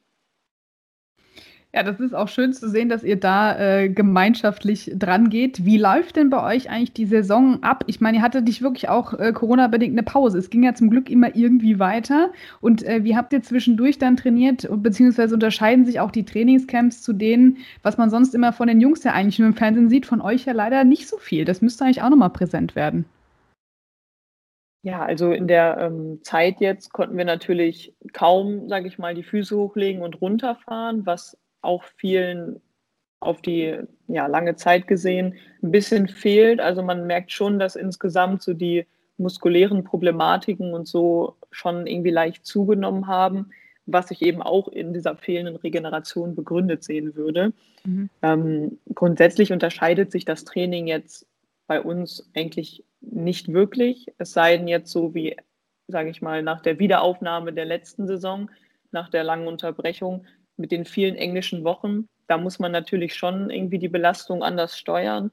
Ja, 1.75 1.83
das 1.83 1.99
ist 1.99 2.15
auch 2.15 2.29
schön 2.29 2.53
zu 2.53 2.69
sehen, 2.69 2.88
dass 2.88 3.03
ihr 3.03 3.19
da 3.19 3.59
äh, 3.59 3.89
gemeinschaftlich 3.89 4.93
dran 4.95 5.29
geht. 5.29 5.65
Wie 5.65 5.77
läuft 5.77 6.15
denn 6.15 6.29
bei 6.29 6.41
euch 6.55 6.69
eigentlich 6.69 6.93
die 6.93 7.05
Saison 7.05 7.61
ab? 7.63 7.83
Ich 7.88 7.99
meine, 7.99 8.19
ihr 8.19 8.23
hattet 8.23 8.47
dich 8.47 8.61
wirklich 8.61 8.88
auch 8.88 9.13
äh, 9.13 9.33
Corona-bedingt 9.33 9.91
eine 9.91 10.03
Pause. 10.03 10.38
Es 10.38 10.49
ging 10.49 10.63
ja 10.63 10.73
zum 10.73 10.89
Glück 10.89 11.09
immer 11.09 11.35
irgendwie 11.35 11.77
weiter. 11.77 12.31
Und 12.61 12.83
äh, 12.83 13.03
wie 13.03 13.17
habt 13.17 13.33
ihr 13.33 13.43
zwischendurch 13.43 13.97
dann 13.97 14.15
trainiert? 14.15 14.69
Beziehungsweise 14.71 15.33
unterscheiden 15.33 15.83
sich 15.83 15.99
auch 15.99 16.11
die 16.11 16.23
Trainingscamps 16.23 17.01
zu 17.01 17.11
denen, 17.11 17.57
was 17.83 17.97
man 17.97 18.09
sonst 18.09 18.33
immer 18.33 18.53
von 18.53 18.69
den 18.69 18.79
Jungs 18.79 19.03
ja 19.03 19.11
eigentlich 19.11 19.39
nur 19.39 19.49
im 19.49 19.53
Fernsehen 19.53 19.89
sieht, 19.89 20.05
von 20.05 20.21
euch 20.21 20.45
ja 20.45 20.53
leider 20.53 20.85
nicht 20.85 21.09
so 21.09 21.17
viel. 21.17 21.43
Das 21.43 21.61
müsste 21.61 21.83
eigentlich 21.83 22.01
auch 22.01 22.09
nochmal 22.09 22.29
präsent 22.29 22.77
werden. 22.77 23.03
Ja, 24.81 25.03
also 25.03 25.33
in 25.33 25.49
der 25.49 25.77
ähm, 25.79 26.19
Zeit 26.23 26.61
jetzt 26.61 26.93
konnten 26.93 27.17
wir 27.17 27.25
natürlich 27.25 27.93
kaum, 28.13 28.69
sage 28.69 28.88
ich 28.88 28.97
mal, 28.97 29.13
die 29.13 29.23
Füße 29.23 29.57
hochlegen 29.57 30.03
und 30.03 30.21
runterfahren, 30.21 31.05
was 31.05 31.38
auch 31.65 31.84
vielen 31.84 32.62
auf 33.19 33.41
die 33.41 33.78
ja, 34.08 34.28
lange 34.28 34.56
Zeit 34.56 34.88
gesehen 34.88 35.36
ein 35.63 35.71
bisschen 35.71 36.08
fehlt. 36.08 36.60
Also 36.60 36.84
man 36.84 37.08
merkt 37.08 37.32
schon, 37.32 37.60
dass 37.60 37.75
insgesamt 37.75 38.43
so 38.43 38.54
die 38.54 38.86
muskulären 39.17 39.84
Problematiken 39.84 40.73
und 40.73 40.88
so 40.88 41.36
schon 41.51 41.88
irgendwie 41.88 42.12
leicht 42.12 42.45
zugenommen 42.45 43.08
haben, 43.08 43.51
was 43.86 44.12
ich 44.12 44.21
eben 44.21 44.41
auch 44.41 44.67
in 44.67 44.93
dieser 44.93 45.15
fehlenden 45.15 45.56
Regeneration 45.56 46.36
begründet 46.36 46.84
sehen 46.84 47.15
würde. 47.15 47.54
Mhm. 47.84 48.10
Ähm, 48.21 48.80
grundsätzlich 48.93 49.51
unterscheidet 49.51 50.12
sich 50.12 50.25
das 50.25 50.43
Training 50.43 50.88
jetzt 50.88 51.28
bei 51.67 51.82
uns 51.82 52.30
eigentlich 52.36 52.84
nicht 53.01 53.54
wirklich. 53.54 54.08
Es 54.17 54.34
sei 54.34 54.58
denn 54.58 54.67
jetzt 54.67 54.91
so 54.91 55.13
wie, 55.13 55.36
sage 55.88 56.10
ich 56.10 56.21
mal, 56.21 56.43
nach 56.43 56.62
der 56.62 56.80
Wiederaufnahme 56.80 57.54
der 57.54 57.65
letzten 57.65 58.08
Saison, 58.08 58.49
nach 58.91 59.10
der 59.10 59.23
langen 59.23 59.47
Unterbrechung 59.47 60.25
mit 60.57 60.71
den 60.71 60.85
vielen 60.85 61.15
englischen 61.15 61.63
Wochen. 61.63 62.07
Da 62.27 62.37
muss 62.37 62.59
man 62.59 62.71
natürlich 62.71 63.15
schon 63.15 63.49
irgendwie 63.49 63.79
die 63.79 63.89
Belastung 63.89 64.43
anders 64.43 64.77
steuern 64.77 65.31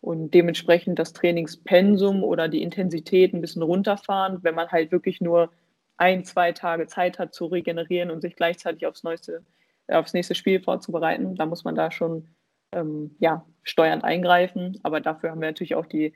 und 0.00 0.32
dementsprechend 0.32 0.98
das 0.98 1.12
Trainingspensum 1.12 2.24
oder 2.24 2.48
die 2.48 2.62
Intensität 2.62 3.34
ein 3.34 3.40
bisschen 3.40 3.62
runterfahren, 3.62 4.42
wenn 4.42 4.54
man 4.54 4.68
halt 4.68 4.92
wirklich 4.92 5.20
nur 5.20 5.50
ein, 5.98 6.24
zwei 6.24 6.52
Tage 6.52 6.86
Zeit 6.86 7.18
hat 7.18 7.34
zu 7.34 7.46
regenerieren 7.46 8.10
und 8.10 8.22
sich 8.22 8.34
gleichzeitig 8.34 8.86
aufs, 8.86 9.02
neueste, 9.02 9.44
aufs 9.88 10.14
nächste 10.14 10.34
Spiel 10.34 10.62
vorzubereiten. 10.62 11.34
Da 11.34 11.44
muss 11.44 11.64
man 11.64 11.74
da 11.74 11.90
schon 11.90 12.28
ähm, 12.72 13.14
ja, 13.18 13.44
steuernd 13.62 14.02
eingreifen. 14.02 14.78
Aber 14.82 15.00
dafür 15.00 15.30
haben 15.30 15.42
wir 15.42 15.48
natürlich 15.48 15.74
auch 15.74 15.84
die, 15.84 16.14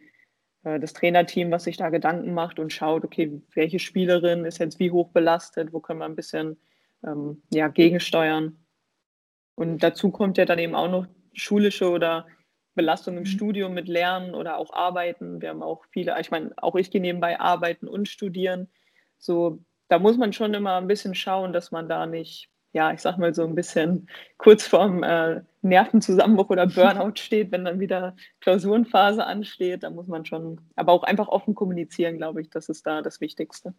äh, 0.65 0.81
das 0.81 0.95
Trainerteam, 0.95 1.51
was 1.51 1.65
sich 1.65 1.77
da 1.77 1.91
Gedanken 1.91 2.33
macht 2.33 2.59
und 2.59 2.73
schaut, 2.73 3.05
okay, 3.05 3.43
welche 3.55 3.79
Spielerin 3.79 4.47
ist 4.47 4.59
jetzt 4.59 4.79
wie 4.79 4.91
hoch 4.91 5.11
belastet, 5.11 5.75
wo 5.75 5.81
können 5.81 6.01
wir 6.01 6.07
ein 6.07 6.17
bisschen 6.17 6.57
ähm, 7.05 7.43
ja, 7.51 7.69
gegensteuern. 7.69 8.57
Und 9.57 9.83
dazu 9.83 10.11
kommt 10.11 10.39
ja 10.39 10.45
dann 10.45 10.59
eben 10.59 10.75
auch 10.75 10.91
noch 10.91 11.07
schulische 11.33 11.91
oder 11.91 12.27
Belastung 12.75 13.17
im 13.17 13.21
mhm. 13.21 13.27
Studium 13.27 13.75
mit 13.75 13.89
Lernen 13.89 14.35
oder 14.35 14.59
auch 14.59 14.73
Arbeiten. 14.73 15.41
Wir 15.41 15.51
haben 15.51 15.63
auch 15.63 15.85
viele, 15.91 16.21
ich 16.21 16.31
meine, 16.31 16.53
auch 16.57 16.75
ich 16.75 16.91
gehe 16.91 17.01
nebenbei 17.01 17.39
arbeiten 17.39 17.87
und 17.87 18.09
studieren. 18.09 18.69
So, 19.19 19.61
da 19.89 19.99
muss 19.99 20.17
man 20.17 20.33
schon 20.33 20.55
immer 20.55 20.77
ein 20.77 20.89
bisschen 20.89 21.15
schauen, 21.15 21.53
dass 21.53 21.71
man 21.71 21.89
da 21.89 22.07
nicht 22.07 22.51
ja, 22.75 22.93
ich 22.93 23.01
sag 23.01 23.19
mal 23.19 23.33
so 23.33 23.45
ein 23.45 23.55
bisschen 23.55 24.09
kurz 24.37 24.67
vorm 24.67 25.03
äh, 25.03 25.43
Nervenzusammenbruch 25.63 26.51
oder 26.51 26.67
Burnout 26.67 27.15
steht, 27.19 27.53
wenn 27.53 27.65
dann 27.65 27.81
wieder 27.81 28.17
Klausurenphase 28.41 29.25
ansteht. 29.25 29.85
Da 29.85 29.91
muss 29.91 30.09
man 30.09 30.27
schon, 30.27 30.61
aber 30.77 30.93
auch 30.93 31.05
einfach 31.05 31.29
offen 31.29 31.55
kommunizieren, 31.55 32.19
glaube 32.19 32.43
ich, 32.43 32.51
das 32.51 32.69
ist 32.69 32.87
da 32.87 33.01
das 33.01 33.21
Wichtigste. 33.21 33.75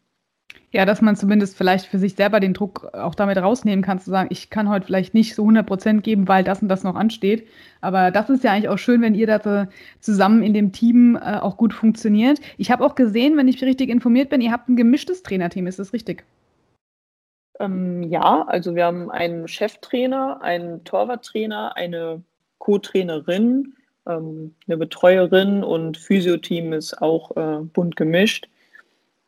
Ja, 0.76 0.84
dass 0.84 1.02
man 1.02 1.16
zumindest 1.16 1.56
vielleicht 1.56 1.86
für 1.86 2.00
sich 2.00 2.16
selber 2.16 2.42
den 2.42 2.54
Druck 2.54 2.94
auch 2.94 3.16
damit 3.16 3.38
rausnehmen 3.38 3.82
kann, 3.82 4.02
zu 4.02 4.10
sagen, 4.10 4.28
ich 4.30 4.50
kann 4.50 4.68
heute 4.68 4.86
vielleicht 4.86 5.14
nicht 5.14 5.34
so 5.34 5.44
100 5.44 5.66
Prozent 5.66 6.04
geben, 6.04 6.28
weil 6.28 6.44
das 6.44 6.62
und 6.62 6.68
das 6.68 6.84
noch 6.84 6.96
ansteht. 6.96 7.48
Aber 7.80 8.12
das 8.12 8.30
ist 8.30 8.44
ja 8.44 8.52
eigentlich 8.52 8.68
auch 8.68 8.78
schön, 8.78 9.02
wenn 9.02 9.16
ihr 9.16 9.26
da 9.26 9.70
zusammen 10.02 10.44
in 10.44 10.54
dem 10.54 10.74
Team 10.74 11.16
äh, 11.16 11.38
auch 11.38 11.56
gut 11.56 11.74
funktioniert. 11.74 12.42
Ich 12.58 12.72
habe 12.72 12.84
auch 12.84 12.96
gesehen, 12.96 13.38
wenn 13.38 13.48
ich 13.48 13.64
richtig 13.64 13.90
informiert 13.90 14.28
bin, 14.28 14.42
ihr 14.42 14.52
habt 14.52 14.68
ein 14.68 14.76
gemischtes 14.76 15.24
Trainerteam. 15.24 15.66
Ist 15.66 15.80
das 15.80 15.94
richtig? 15.94 16.26
Ähm, 17.62 18.04
ja, 18.04 18.44
also 18.46 18.76
wir 18.76 18.84
haben 18.84 19.10
einen 19.10 19.48
Cheftrainer, 19.48 20.42
einen 20.42 20.84
Torwarttrainer, 20.84 21.78
eine 21.78 22.22
Co-Trainerin, 22.58 23.76
ähm, 24.06 24.54
eine 24.68 24.76
Betreuerin 24.76 25.64
und 25.64 25.96
Physioteam 25.96 26.74
ist 26.74 27.02
auch 27.02 27.32
äh, 27.38 27.64
bunt 27.64 27.96
gemischt. 27.96 28.50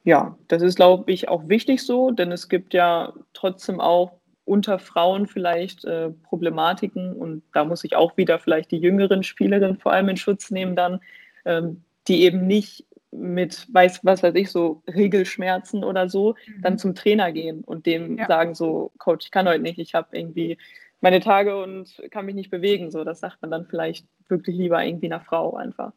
Ja, 0.08 0.38
das 0.48 0.62
ist, 0.62 0.78
glaube 0.78 1.12
ich, 1.12 1.28
auch 1.28 1.50
wichtig 1.50 1.86
so, 1.86 2.12
denn 2.12 2.32
es 2.32 2.48
gibt 2.48 2.74
ja 2.74 3.12
trotzdem 3.34 3.82
auch 3.82 4.14
unter 4.46 4.80
Frauen 4.80 5.28
vielleicht 5.28 5.84
äh, 5.84 6.12
Problematiken 6.24 7.12
und 7.12 7.44
da 7.52 7.66
muss 7.66 7.84
ich 7.84 7.98
auch 7.98 8.16
wieder 8.16 8.40
vielleicht 8.40 8.72
die 8.72 8.78
jüngeren 8.78 9.22
Spielerinnen 9.22 9.80
vor 9.80 9.92
allem 9.92 10.08
in 10.08 10.16
Schutz 10.16 10.50
nehmen 10.50 10.78
dann, 10.78 11.02
ähm, 11.44 11.84
die 12.08 12.24
eben 12.24 12.48
nicht 12.48 12.86
mit, 13.12 13.68
weiß, 13.74 14.00
was 14.06 14.24
weiß 14.24 14.36
ich, 14.36 14.50
so 14.50 14.82
Regelschmerzen 14.88 15.84
oder 15.84 16.08
so, 16.08 16.36
mhm. 16.48 16.62
dann 16.62 16.78
zum 16.78 16.96
Trainer 16.96 17.34
gehen 17.34 17.66
und 17.66 17.86
dem 17.86 18.18
ja. 18.18 18.28
sagen 18.28 18.56
so, 18.56 18.94
Coach, 19.00 19.26
ich 19.26 19.32
kann 19.32 19.46
heute 19.46 19.62
nicht, 19.62 19.78
ich 19.78 19.94
habe 19.94 20.18
irgendwie 20.18 20.58
meine 21.02 21.20
Tage 21.20 21.62
und 21.62 22.02
kann 22.12 22.26
mich 22.26 22.36
nicht 22.36 22.50
bewegen. 22.50 22.92
So, 22.92 23.04
das 23.04 23.20
sagt 23.20 23.42
man 23.42 23.52
dann 23.52 23.66
vielleicht 23.66 24.08
wirklich 24.30 24.56
lieber 24.56 24.82
irgendwie 24.82 25.08
einer 25.08 25.20
Frau 25.20 25.58
einfach. 25.58 25.92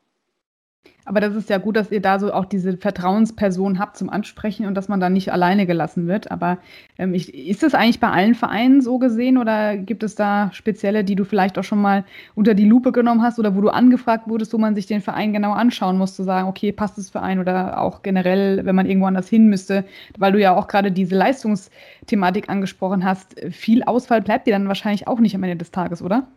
Aber 1.10 1.20
das 1.20 1.34
ist 1.34 1.50
ja 1.50 1.58
gut, 1.58 1.76
dass 1.76 1.90
ihr 1.90 2.00
da 2.00 2.18
so 2.18 2.32
auch 2.32 2.44
diese 2.44 2.76
Vertrauensperson 2.76 3.78
habt 3.78 3.96
zum 3.96 4.10
Ansprechen 4.10 4.66
und 4.66 4.74
dass 4.74 4.88
man 4.88 5.00
da 5.00 5.10
nicht 5.10 5.32
alleine 5.32 5.66
gelassen 5.66 6.06
wird. 6.06 6.30
Aber 6.30 6.58
ähm, 6.98 7.14
ich, 7.14 7.34
ist 7.34 7.62
das 7.62 7.74
eigentlich 7.74 8.00
bei 8.00 8.10
allen 8.10 8.34
Vereinen 8.34 8.80
so 8.80 8.98
gesehen 8.98 9.36
oder 9.36 9.76
gibt 9.76 10.02
es 10.02 10.14
da 10.14 10.50
spezielle, 10.52 11.02
die 11.02 11.16
du 11.16 11.24
vielleicht 11.24 11.58
auch 11.58 11.64
schon 11.64 11.80
mal 11.80 12.04
unter 12.34 12.54
die 12.54 12.64
Lupe 12.64 12.92
genommen 12.92 13.22
hast 13.22 13.38
oder 13.38 13.56
wo 13.56 13.60
du 13.60 13.70
angefragt 13.70 14.28
wurdest, 14.28 14.52
wo 14.52 14.58
man 14.58 14.74
sich 14.74 14.86
den 14.86 15.00
Verein 15.00 15.32
genau 15.32 15.52
anschauen 15.52 15.98
muss, 15.98 16.14
zu 16.14 16.22
sagen, 16.22 16.48
okay, 16.48 16.70
passt 16.70 16.96
das 16.96 17.10
Verein 17.10 17.40
oder 17.40 17.80
auch 17.80 18.02
generell, 18.02 18.64
wenn 18.64 18.76
man 18.76 18.86
irgendwo 18.86 19.06
anders 19.06 19.28
hin 19.28 19.48
müsste, 19.48 19.84
weil 20.18 20.32
du 20.32 20.40
ja 20.40 20.54
auch 20.54 20.68
gerade 20.68 20.92
diese 20.92 21.16
Leistungsthematik 21.16 22.48
angesprochen 22.48 23.04
hast. 23.04 23.34
Viel 23.50 23.82
Ausfall 23.82 24.22
bleibt 24.22 24.46
dir 24.46 24.52
dann 24.52 24.68
wahrscheinlich 24.68 25.08
auch 25.08 25.18
nicht 25.18 25.34
am 25.34 25.42
Ende 25.42 25.56
des 25.56 25.72
Tages, 25.72 26.02
oder? 26.02 26.28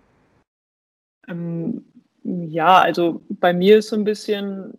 Ähm, 1.27 1.84
ja, 2.24 2.80
also 2.80 3.22
bei 3.30 3.54
mir 3.54 3.78
ist 3.80 3.90
so 3.90 3.96
ein 3.96 4.04
bisschen, 4.04 4.78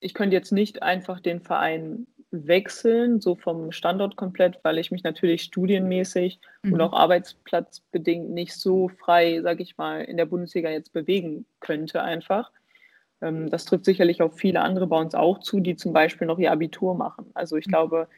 ich 0.00 0.14
könnte 0.14 0.36
jetzt 0.36 0.52
nicht 0.52 0.82
einfach 0.82 1.20
den 1.20 1.40
Verein 1.40 2.06
wechseln, 2.30 3.20
so 3.20 3.36
vom 3.36 3.72
Standort 3.72 4.16
komplett, 4.16 4.58
weil 4.62 4.78
ich 4.78 4.90
mich 4.90 5.02
natürlich 5.02 5.42
studienmäßig 5.42 6.40
mhm. 6.62 6.74
und 6.74 6.80
auch 6.80 6.92
arbeitsplatzbedingt 6.92 8.30
nicht 8.30 8.54
so 8.54 8.88
frei, 8.88 9.40
sage 9.42 9.62
ich 9.62 9.78
mal, 9.78 10.02
in 10.02 10.16
der 10.16 10.26
Bundesliga 10.26 10.70
jetzt 10.70 10.92
bewegen 10.92 11.46
könnte 11.60 12.02
einfach. 12.02 12.52
Ähm, 13.22 13.48
das 13.50 13.64
trifft 13.64 13.86
sicherlich 13.86 14.20
auf 14.20 14.36
viele 14.36 14.60
andere 14.60 14.86
bei 14.86 14.98
uns 14.98 15.14
auch 15.14 15.38
zu, 15.40 15.60
die 15.60 15.76
zum 15.76 15.92
Beispiel 15.92 16.26
noch 16.26 16.38
ihr 16.38 16.52
Abitur 16.52 16.94
machen. 16.94 17.30
Also 17.34 17.56
ich 17.56 17.66
mhm. 17.66 17.70
glaube, 17.70 18.08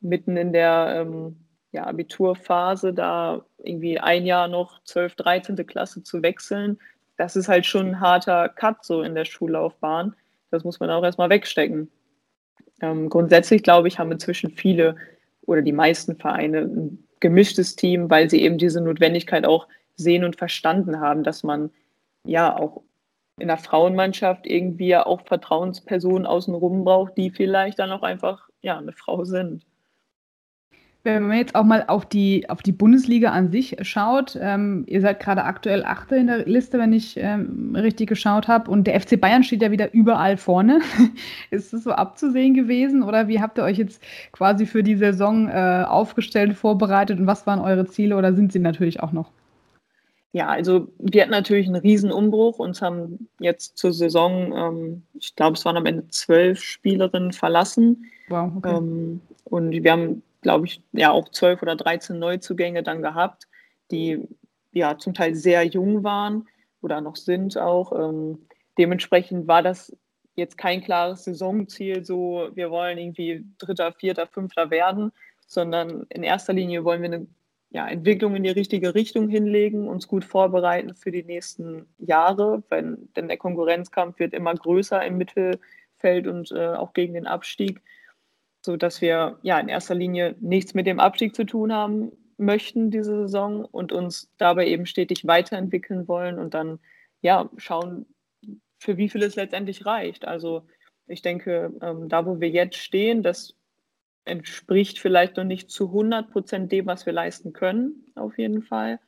mitten 0.00 0.36
in 0.36 0.52
der 0.52 1.06
ähm, 1.06 1.36
ja, 1.72 1.86
Abiturphase 1.86 2.92
da 2.92 3.44
irgendwie 3.58 3.98
ein 3.98 4.26
Jahr 4.26 4.48
noch 4.48 4.82
12., 4.84 5.16
13. 5.16 5.56
Klasse 5.66 6.02
zu 6.02 6.22
wechseln, 6.22 6.78
das 7.16 7.36
ist 7.36 7.48
halt 7.48 7.66
schon 7.66 7.86
ein 7.86 8.00
harter 8.00 8.48
Cut 8.48 8.84
so 8.84 9.02
in 9.02 9.14
der 9.14 9.24
Schullaufbahn. 9.24 10.14
Das 10.50 10.64
muss 10.64 10.80
man 10.80 10.90
auch 10.90 11.04
erstmal 11.04 11.30
wegstecken. 11.30 11.90
Ähm, 12.80 13.08
grundsätzlich, 13.08 13.62
glaube 13.62 13.88
ich, 13.88 13.98
haben 13.98 14.12
inzwischen 14.12 14.50
viele 14.50 14.96
oder 15.42 15.62
die 15.62 15.72
meisten 15.72 16.16
Vereine 16.16 16.60
ein 16.60 17.04
gemischtes 17.20 17.76
Team, 17.76 18.10
weil 18.10 18.28
sie 18.28 18.42
eben 18.42 18.58
diese 18.58 18.80
Notwendigkeit 18.80 19.46
auch 19.46 19.66
sehen 19.96 20.24
und 20.24 20.36
verstanden 20.36 21.00
haben, 21.00 21.24
dass 21.24 21.42
man 21.42 21.70
ja 22.24 22.54
auch 22.54 22.82
in 23.38 23.48
der 23.48 23.58
Frauenmannschaft 23.58 24.46
irgendwie 24.46 24.96
auch 24.96 25.22
Vertrauenspersonen 25.26 26.26
außenrum 26.26 26.84
braucht, 26.84 27.16
die 27.16 27.30
vielleicht 27.30 27.78
dann 27.78 27.92
auch 27.92 28.02
einfach 28.02 28.48
ja 28.62 28.78
eine 28.78 28.92
Frau 28.92 29.24
sind. 29.24 29.64
Wenn 31.14 31.28
man 31.28 31.38
jetzt 31.38 31.54
auch 31.54 31.62
mal 31.62 31.84
auf 31.86 32.04
die, 32.04 32.50
auf 32.50 32.62
die 32.62 32.72
Bundesliga 32.72 33.30
an 33.30 33.52
sich 33.52 33.76
schaut, 33.82 34.36
ähm, 34.40 34.84
ihr 34.88 35.00
seid 35.00 35.20
gerade 35.20 35.44
aktuell 35.44 35.84
Achte 35.84 36.16
in 36.16 36.26
der 36.26 36.44
Liste, 36.46 36.80
wenn 36.80 36.92
ich 36.92 37.16
ähm, 37.16 37.76
richtig 37.76 38.08
geschaut 38.08 38.48
habe, 38.48 38.68
und 38.68 38.88
der 38.88 39.00
FC 39.00 39.20
Bayern 39.20 39.44
steht 39.44 39.62
ja 39.62 39.70
wieder 39.70 39.94
überall 39.94 40.36
vorne. 40.36 40.80
Ist 41.52 41.72
das 41.72 41.84
so 41.84 41.92
abzusehen 41.92 42.54
gewesen 42.54 43.04
oder 43.04 43.28
wie 43.28 43.40
habt 43.40 43.56
ihr 43.56 43.62
euch 43.62 43.78
jetzt 43.78 44.02
quasi 44.32 44.66
für 44.66 44.82
die 44.82 44.96
Saison 44.96 45.48
äh, 45.48 45.84
aufgestellt, 45.86 46.54
vorbereitet 46.54 47.20
und 47.20 47.28
was 47.28 47.46
waren 47.46 47.60
eure 47.60 47.86
Ziele 47.86 48.16
oder 48.16 48.34
sind 48.34 48.52
sie 48.52 48.58
natürlich 48.58 49.00
auch 49.00 49.12
noch? 49.12 49.30
Ja, 50.32 50.48
also 50.48 50.88
wir 50.98 51.22
hatten 51.22 51.30
natürlich 51.30 51.68
einen 51.68 51.76
riesen 51.76 52.10
Umbruch. 52.10 52.58
Uns 52.58 52.82
haben 52.82 53.28
jetzt 53.38 53.78
zur 53.78 53.92
Saison, 53.92 54.52
ähm, 54.56 55.02
ich 55.14 55.36
glaube, 55.36 55.56
es 55.56 55.64
waren 55.64 55.76
am 55.76 55.86
Ende 55.86 56.08
zwölf 56.08 56.60
Spielerinnen 56.60 57.32
verlassen. 57.32 58.06
Wow, 58.28 58.50
okay. 58.56 58.76
Ähm, 58.76 59.20
und 59.44 59.70
wir 59.70 59.92
haben 59.92 60.22
glaube 60.46 60.66
ich, 60.66 60.80
ja 60.92 61.10
auch 61.10 61.28
zwölf 61.30 61.60
oder 61.60 61.74
13 61.74 62.20
Neuzugänge 62.20 62.84
dann 62.84 63.02
gehabt, 63.02 63.48
die 63.90 64.28
ja 64.70 64.96
zum 64.96 65.12
Teil 65.12 65.34
sehr 65.34 65.64
jung 65.64 66.04
waren 66.04 66.46
oder 66.82 67.00
noch 67.00 67.16
sind 67.16 67.58
auch. 67.58 67.90
Ähm, 67.90 68.46
dementsprechend 68.78 69.48
war 69.48 69.64
das 69.64 69.96
jetzt 70.36 70.56
kein 70.56 70.82
klares 70.82 71.24
Saisonziel, 71.24 72.04
so 72.04 72.48
wir 72.54 72.70
wollen 72.70 72.96
irgendwie 72.96 73.44
Dritter, 73.58 73.90
Vierter, 73.90 74.28
Fünfter 74.28 74.70
werden, 74.70 75.10
sondern 75.48 76.06
in 76.10 76.22
erster 76.22 76.52
Linie 76.52 76.84
wollen 76.84 77.02
wir 77.02 77.12
eine 77.12 77.26
ja, 77.70 77.88
Entwicklung 77.88 78.36
in 78.36 78.44
die 78.44 78.50
richtige 78.50 78.94
Richtung 78.94 79.28
hinlegen, 79.28 79.88
uns 79.88 80.06
gut 80.06 80.24
vorbereiten 80.24 80.94
für 80.94 81.10
die 81.10 81.24
nächsten 81.24 81.86
Jahre, 81.98 82.62
wenn, 82.68 83.08
denn 83.16 83.26
der 83.26 83.36
Konkurrenzkampf 83.36 84.20
wird 84.20 84.32
immer 84.32 84.54
größer 84.54 85.04
im 85.04 85.18
Mittelfeld 85.18 86.28
und 86.28 86.52
äh, 86.52 86.68
auch 86.68 86.92
gegen 86.92 87.14
den 87.14 87.26
Abstieg 87.26 87.82
so 88.66 88.76
dass 88.76 89.00
wir 89.00 89.38
ja 89.42 89.58
in 89.58 89.68
erster 89.68 89.94
Linie 89.94 90.36
nichts 90.40 90.74
mit 90.74 90.86
dem 90.86 91.00
Abstieg 91.00 91.34
zu 91.34 91.44
tun 91.44 91.72
haben 91.72 92.12
möchten 92.38 92.90
diese 92.90 93.22
Saison 93.22 93.64
und 93.64 93.92
uns 93.92 94.30
dabei 94.36 94.66
eben 94.66 94.86
stetig 94.86 95.26
weiterentwickeln 95.26 96.06
wollen 96.08 96.38
und 96.38 96.54
dann 96.54 96.78
ja 97.22 97.48
schauen, 97.56 98.06
für 98.78 98.96
wie 98.98 99.08
viel 99.08 99.22
es 99.22 99.36
letztendlich 99.36 99.86
reicht. 99.86 100.26
Also 100.26 100.66
ich 101.06 101.22
denke, 101.22 101.72
ähm, 101.80 102.08
da 102.08 102.26
wo 102.26 102.40
wir 102.40 102.50
jetzt 102.50 102.76
stehen, 102.76 103.22
das 103.22 103.54
entspricht 104.24 104.98
vielleicht 104.98 105.36
noch 105.36 105.44
nicht 105.44 105.70
zu 105.70 105.86
100 105.86 106.30
Prozent 106.30 106.72
dem, 106.72 106.86
was 106.86 107.06
wir 107.06 107.12
leisten 107.12 107.52
können, 107.52 108.04
auf 108.16 108.36
jeden 108.38 108.62
Fall. 108.62 109.00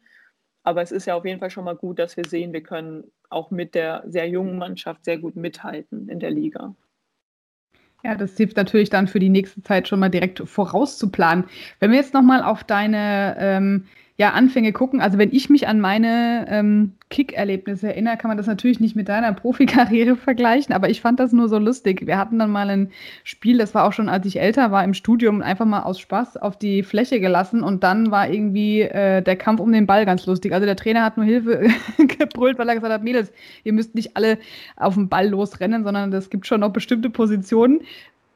Aber 0.63 0.81
es 0.81 0.93
ist 0.93 1.07
ja 1.07 1.17
auf 1.17 1.25
jeden 1.25 1.41
Fall 1.41 1.51
schon 1.51 1.65
mal 1.65 1.77
gut, 1.77 1.99
dass 1.99 2.17
wir 2.17 2.25
sehen, 2.25 2.53
wir 2.53 2.63
können 2.63 3.05
auch 3.29 3.51
mit 3.51 3.75
der 3.75 4.05
sehr 4.07 4.29
jungen 4.29 4.59
Mannschaft 4.59 5.05
sehr 5.05 5.19
gut 5.19 5.37
mithalten 5.37 6.09
in 6.09 6.21
der 6.21 6.31
Liga. 6.31 6.75
Ja, 8.05 8.15
das 8.15 8.37
hilft 8.37 8.57
natürlich 8.57 8.91
dann 8.91 9.09
für 9.09 9.19
die 9.19 9.29
nächste 9.29 9.63
Zeit 9.63 9.89
schon 9.89 9.99
mal 9.99 10.09
direkt 10.09 10.41
vorauszuplanen. 10.49 11.45
Wenn 11.81 11.91
wir 11.91 11.99
jetzt 11.99 12.15
nochmal 12.15 12.43
auf 12.43 12.63
deine 12.63 13.37
ähm, 13.39 13.87
ja, 14.21 14.33
Anfänge 14.33 14.73
gucken, 14.73 15.01
also 15.01 15.17
wenn 15.17 15.33
ich 15.33 15.49
mich 15.49 15.69
an 15.69 15.81
meine 15.81 16.45
ähm, 16.49 16.95
Kick-Erlebnisse 17.09 17.87
erinnere, 17.87 18.17
kann 18.17 18.29
man 18.29 18.37
das 18.37 18.49
natürlich 18.49 18.81
nicht 18.81 18.97
mit 18.97 19.09
deiner 19.09 19.33
Profikarriere 19.33 20.17
vergleichen, 20.17 20.75
aber 20.75 20.91
ich 20.91 21.01
fand 21.01 21.21
das 21.21 21.33
nur 21.33 21.49
so 21.49 21.57
lustig. 21.57 22.05
Wir 22.05 22.19
hatten 22.19 22.37
dann 22.37 22.51
mal 22.51 22.69
ein 22.69 22.91
Spiel, 23.23 23.59
das 23.59 23.77
war 23.77 23.85
auch 23.85 23.93
schon, 23.93 24.09
als 24.09 24.27
ich 24.27 24.41
älter 24.41 24.73
war 24.73 24.83
im 24.83 24.93
Studium, 24.93 25.41
einfach 25.41 25.67
mal 25.67 25.83
aus 25.85 26.01
Spaß 26.01 26.37
auf 26.37 26.59
die 26.59 26.83
Fläche 26.83 27.21
gelassen 27.21 27.63
und 27.63 27.85
dann 27.85 28.11
war 28.11 28.29
irgendwie 28.29 28.81
äh, 28.83 29.23
der 29.23 29.37
Kampf 29.37 29.61
um 29.61 29.71
den 29.71 29.87
Ball 29.87 30.05
ganz 30.05 30.27
lustig. 30.27 30.53
Also 30.53 30.67
der 30.67 30.75
Trainer 30.75 31.05
hat 31.05 31.17
nur 31.17 31.25
Hilfe 31.25 31.69
gebrüllt, 32.19 32.59
weil 32.59 32.69
er 32.69 32.75
gesagt 32.75 32.93
hat, 32.93 33.05
Mädels, 33.05 33.31
ihr 33.63 33.73
müsst 33.73 33.95
nicht 33.95 34.17
alle 34.17 34.39
auf 34.75 34.95
den 34.95 35.09
Ball 35.09 35.29
losrennen, 35.29 35.85
sondern 35.85 36.13
es 36.13 36.29
gibt 36.29 36.49
schon 36.49 36.63
noch 36.63 36.73
bestimmte 36.73 37.09
Positionen, 37.09 37.83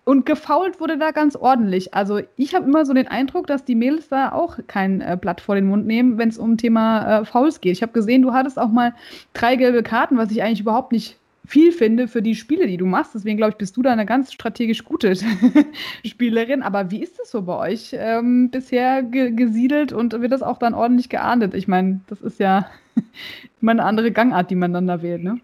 und 0.04 0.26
gefault 0.26 0.80
wurde 0.80 0.98
da 0.98 1.12
ganz 1.12 1.36
ordentlich. 1.36 1.94
Also 1.94 2.20
ich 2.36 2.54
habe 2.54 2.66
immer 2.66 2.84
so 2.84 2.92
den 2.92 3.06
Eindruck, 3.06 3.46
dass 3.46 3.64
die 3.64 3.76
Mädels 3.76 4.08
da 4.08 4.32
auch 4.32 4.58
kein 4.66 5.00
äh, 5.00 5.16
Blatt 5.20 5.40
vor 5.40 5.54
den 5.54 5.66
Mund 5.66 5.86
nehmen, 5.86 6.18
wenn 6.18 6.28
es 6.28 6.38
um 6.38 6.56
Thema 6.56 7.20
äh, 7.20 7.24
Fouls 7.24 7.60
geht. 7.60 7.72
Ich 7.72 7.82
habe 7.82 7.92
gesehen, 7.92 8.22
du 8.22 8.32
hattest 8.32 8.58
auch 8.58 8.70
mal 8.70 8.94
drei 9.32 9.56
gelbe 9.56 9.82
Karten, 9.82 10.16
was 10.16 10.30
ich 10.32 10.42
eigentlich 10.42 10.60
überhaupt 10.60 10.92
nicht 10.92 11.18
viel 11.46 11.72
finde 11.72 12.08
für 12.08 12.22
die 12.22 12.34
Spiele, 12.34 12.66
die 12.66 12.76
du 12.76 12.86
machst. 12.86 13.14
Deswegen 13.14 13.36
glaube 13.36 13.50
ich, 13.50 13.56
bist 13.58 13.76
du 13.76 13.82
da 13.82 13.92
eine 13.92 14.06
ganz 14.06 14.32
strategisch 14.32 14.84
gute 14.84 15.14
Spielerin. 16.04 16.62
Aber 16.62 16.90
wie 16.90 17.02
ist 17.02 17.20
es 17.20 17.30
so 17.30 17.42
bei 17.42 17.70
euch 17.70 17.94
ähm, 17.96 18.50
bisher 18.50 19.02
ge 19.02 19.30
gesiedelt 19.30 19.92
und 19.92 20.20
wird 20.20 20.32
das 20.32 20.42
auch 20.42 20.58
dann 20.58 20.74
ordentlich 20.74 21.10
geahndet? 21.10 21.54
Ich 21.54 21.68
meine, 21.68 22.00
das 22.08 22.20
ist 22.22 22.40
ja 22.40 22.66
immer 23.60 23.72
eine 23.72 23.84
andere 23.84 24.10
Gangart, 24.10 24.50
die 24.50 24.56
man 24.56 24.72
dann 24.72 24.86
da 24.86 25.02
wählt, 25.02 25.22
ne? 25.22 25.38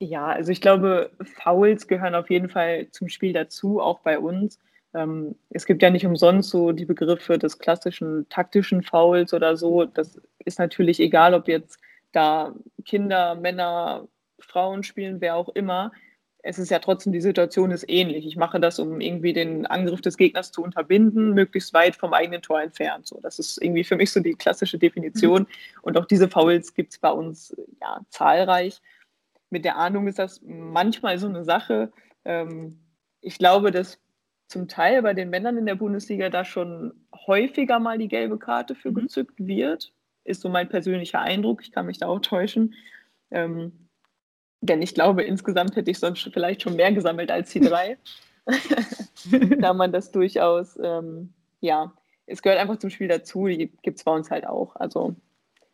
Ja, 0.00 0.26
also 0.26 0.52
ich 0.52 0.60
glaube, 0.60 1.10
Fouls 1.42 1.88
gehören 1.88 2.14
auf 2.14 2.30
jeden 2.30 2.48
Fall 2.48 2.88
zum 2.90 3.08
Spiel 3.08 3.32
dazu, 3.32 3.80
auch 3.80 4.00
bei 4.00 4.18
uns. 4.18 4.60
Ähm, 4.94 5.34
es 5.50 5.66
gibt 5.66 5.82
ja 5.82 5.90
nicht 5.90 6.06
umsonst 6.06 6.50
so 6.50 6.70
die 6.72 6.84
Begriffe 6.84 7.36
des 7.38 7.58
klassischen 7.58 8.28
taktischen 8.28 8.82
Fouls 8.82 9.34
oder 9.34 9.56
so. 9.56 9.84
Das 9.84 10.20
ist 10.44 10.58
natürlich 10.60 11.00
egal, 11.00 11.34
ob 11.34 11.48
jetzt 11.48 11.80
da 12.12 12.54
Kinder, 12.84 13.34
Männer, 13.34 14.06
Frauen 14.38 14.84
spielen, 14.84 15.20
wer 15.20 15.34
auch 15.34 15.48
immer. 15.50 15.90
Es 16.42 16.58
ist 16.60 16.70
ja 16.70 16.78
trotzdem, 16.78 17.12
die 17.12 17.20
Situation 17.20 17.72
ist 17.72 17.84
ähnlich. 17.90 18.24
Ich 18.24 18.36
mache 18.36 18.60
das, 18.60 18.78
um 18.78 19.00
irgendwie 19.00 19.32
den 19.32 19.66
Angriff 19.66 20.00
des 20.00 20.16
Gegners 20.16 20.52
zu 20.52 20.62
unterbinden, 20.62 21.34
möglichst 21.34 21.74
weit 21.74 21.96
vom 21.96 22.14
eigenen 22.14 22.40
Tor 22.40 22.62
entfernt. 22.62 23.08
So, 23.08 23.18
das 23.20 23.40
ist 23.40 23.60
irgendwie 23.60 23.82
für 23.84 23.96
mich 23.96 24.12
so 24.12 24.20
die 24.20 24.34
klassische 24.34 24.78
Definition. 24.78 25.42
Mhm. 25.42 25.46
Und 25.82 25.98
auch 25.98 26.06
diese 26.06 26.28
Fouls 26.28 26.72
gibt 26.72 26.92
es 26.92 26.98
bei 26.98 27.10
uns 27.10 27.54
ja 27.80 28.00
zahlreich 28.10 28.80
mit 29.50 29.64
der 29.64 29.76
Ahnung 29.76 30.06
ist 30.06 30.18
das 30.18 30.40
manchmal 30.44 31.18
so 31.18 31.28
eine 31.28 31.44
Sache. 31.44 31.92
Ähm, 32.24 32.78
ich 33.20 33.38
glaube, 33.38 33.70
dass 33.70 33.98
zum 34.48 34.68
Teil 34.68 35.02
bei 35.02 35.14
den 35.14 35.30
Männern 35.30 35.58
in 35.58 35.66
der 35.66 35.74
Bundesliga 35.74 36.30
da 36.30 36.44
schon 36.44 36.92
häufiger 37.26 37.78
mal 37.78 37.98
die 37.98 38.08
gelbe 38.08 38.38
Karte 38.38 38.74
für 38.74 38.90
mhm. 38.90 38.94
gezückt 38.94 39.34
wird. 39.38 39.92
Ist 40.24 40.40
so 40.40 40.48
mein 40.48 40.68
persönlicher 40.68 41.20
Eindruck. 41.20 41.62
Ich 41.62 41.72
kann 41.72 41.86
mich 41.86 41.98
da 41.98 42.06
auch 42.06 42.20
täuschen. 42.20 42.74
Ähm, 43.30 43.88
denn 44.60 44.82
ich 44.82 44.94
glaube, 44.94 45.22
insgesamt 45.22 45.76
hätte 45.76 45.90
ich 45.90 45.98
sonst 45.98 46.28
vielleicht 46.32 46.62
schon 46.62 46.76
mehr 46.76 46.92
gesammelt 46.92 47.30
als 47.30 47.50
die 47.50 47.60
drei. 47.60 47.98
da 49.58 49.72
man 49.74 49.92
das 49.92 50.10
durchaus, 50.10 50.78
ähm, 50.82 51.32
ja, 51.60 51.92
es 52.26 52.42
gehört 52.42 52.60
einfach 52.60 52.78
zum 52.78 52.90
Spiel 52.90 53.08
dazu. 53.08 53.46
Die 53.46 53.70
gibt 53.82 53.98
es 53.98 54.04
bei 54.04 54.12
uns 54.12 54.30
halt 54.30 54.46
auch. 54.46 54.76
Also 54.76 55.14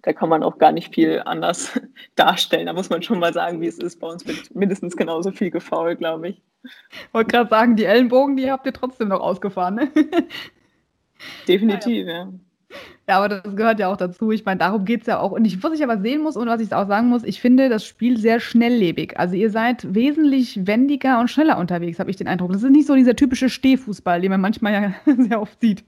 da 0.04 0.12
kann 0.12 0.28
man 0.28 0.42
auch 0.42 0.58
gar 0.58 0.70
nicht 0.70 0.94
viel 0.94 1.22
anders 1.24 1.80
darstellen. 2.14 2.66
Da 2.66 2.72
muss 2.72 2.90
man 2.90 3.02
schon 3.02 3.18
mal 3.18 3.32
sagen, 3.32 3.60
wie 3.60 3.66
es 3.66 3.78
ist. 3.78 4.00
Bei 4.00 4.06
uns 4.06 4.26
wird 4.26 4.54
mindestens 4.54 4.96
genauso 4.96 5.32
viel 5.32 5.50
gefault, 5.50 5.98
glaube 5.98 6.28
ich. 6.28 6.42
Ich 6.62 7.14
wollte 7.14 7.32
gerade 7.32 7.50
sagen, 7.50 7.76
die 7.76 7.84
Ellenbogen, 7.84 8.36
die 8.36 8.50
habt 8.50 8.66
ihr 8.66 8.72
trotzdem 8.72 9.08
noch 9.08 9.20
ausgefahren. 9.20 9.74
Ne? 9.76 9.88
Definitiv, 11.48 12.06
ja. 12.06 12.12
ja. 12.12 12.28
Ja, 13.08 13.18
aber 13.18 13.28
das 13.28 13.54
gehört 13.54 13.78
ja 13.78 13.88
auch 13.88 13.96
dazu. 13.96 14.30
Ich 14.30 14.44
meine, 14.44 14.58
darum 14.58 14.84
geht 14.84 15.02
es 15.02 15.06
ja 15.06 15.20
auch. 15.20 15.32
Und 15.32 15.44
ich, 15.44 15.62
was 15.62 15.74
ich 15.74 15.84
aber 15.84 16.00
sehen 16.00 16.22
muss 16.22 16.36
und 16.36 16.48
was 16.48 16.60
ich 16.60 16.72
auch 16.72 16.88
sagen 16.88 17.08
muss, 17.08 17.22
ich 17.22 17.40
finde 17.40 17.68
das 17.68 17.84
Spiel 17.84 18.16
sehr 18.18 18.40
schnelllebig. 18.40 19.18
Also 19.18 19.36
ihr 19.36 19.50
seid 19.50 19.94
wesentlich 19.94 20.66
wendiger 20.66 21.20
und 21.20 21.28
schneller 21.28 21.58
unterwegs, 21.58 21.98
habe 21.98 22.10
ich 22.10 22.16
den 22.16 22.28
Eindruck. 22.28 22.52
Das 22.52 22.62
ist 22.62 22.70
nicht 22.70 22.86
so 22.86 22.94
dieser 22.94 23.14
typische 23.14 23.50
Stehfußball, 23.50 24.22
den 24.22 24.30
man 24.30 24.40
manchmal 24.40 24.72
ja 24.72 25.14
sehr 25.18 25.40
oft 25.40 25.60
sieht. 25.60 25.84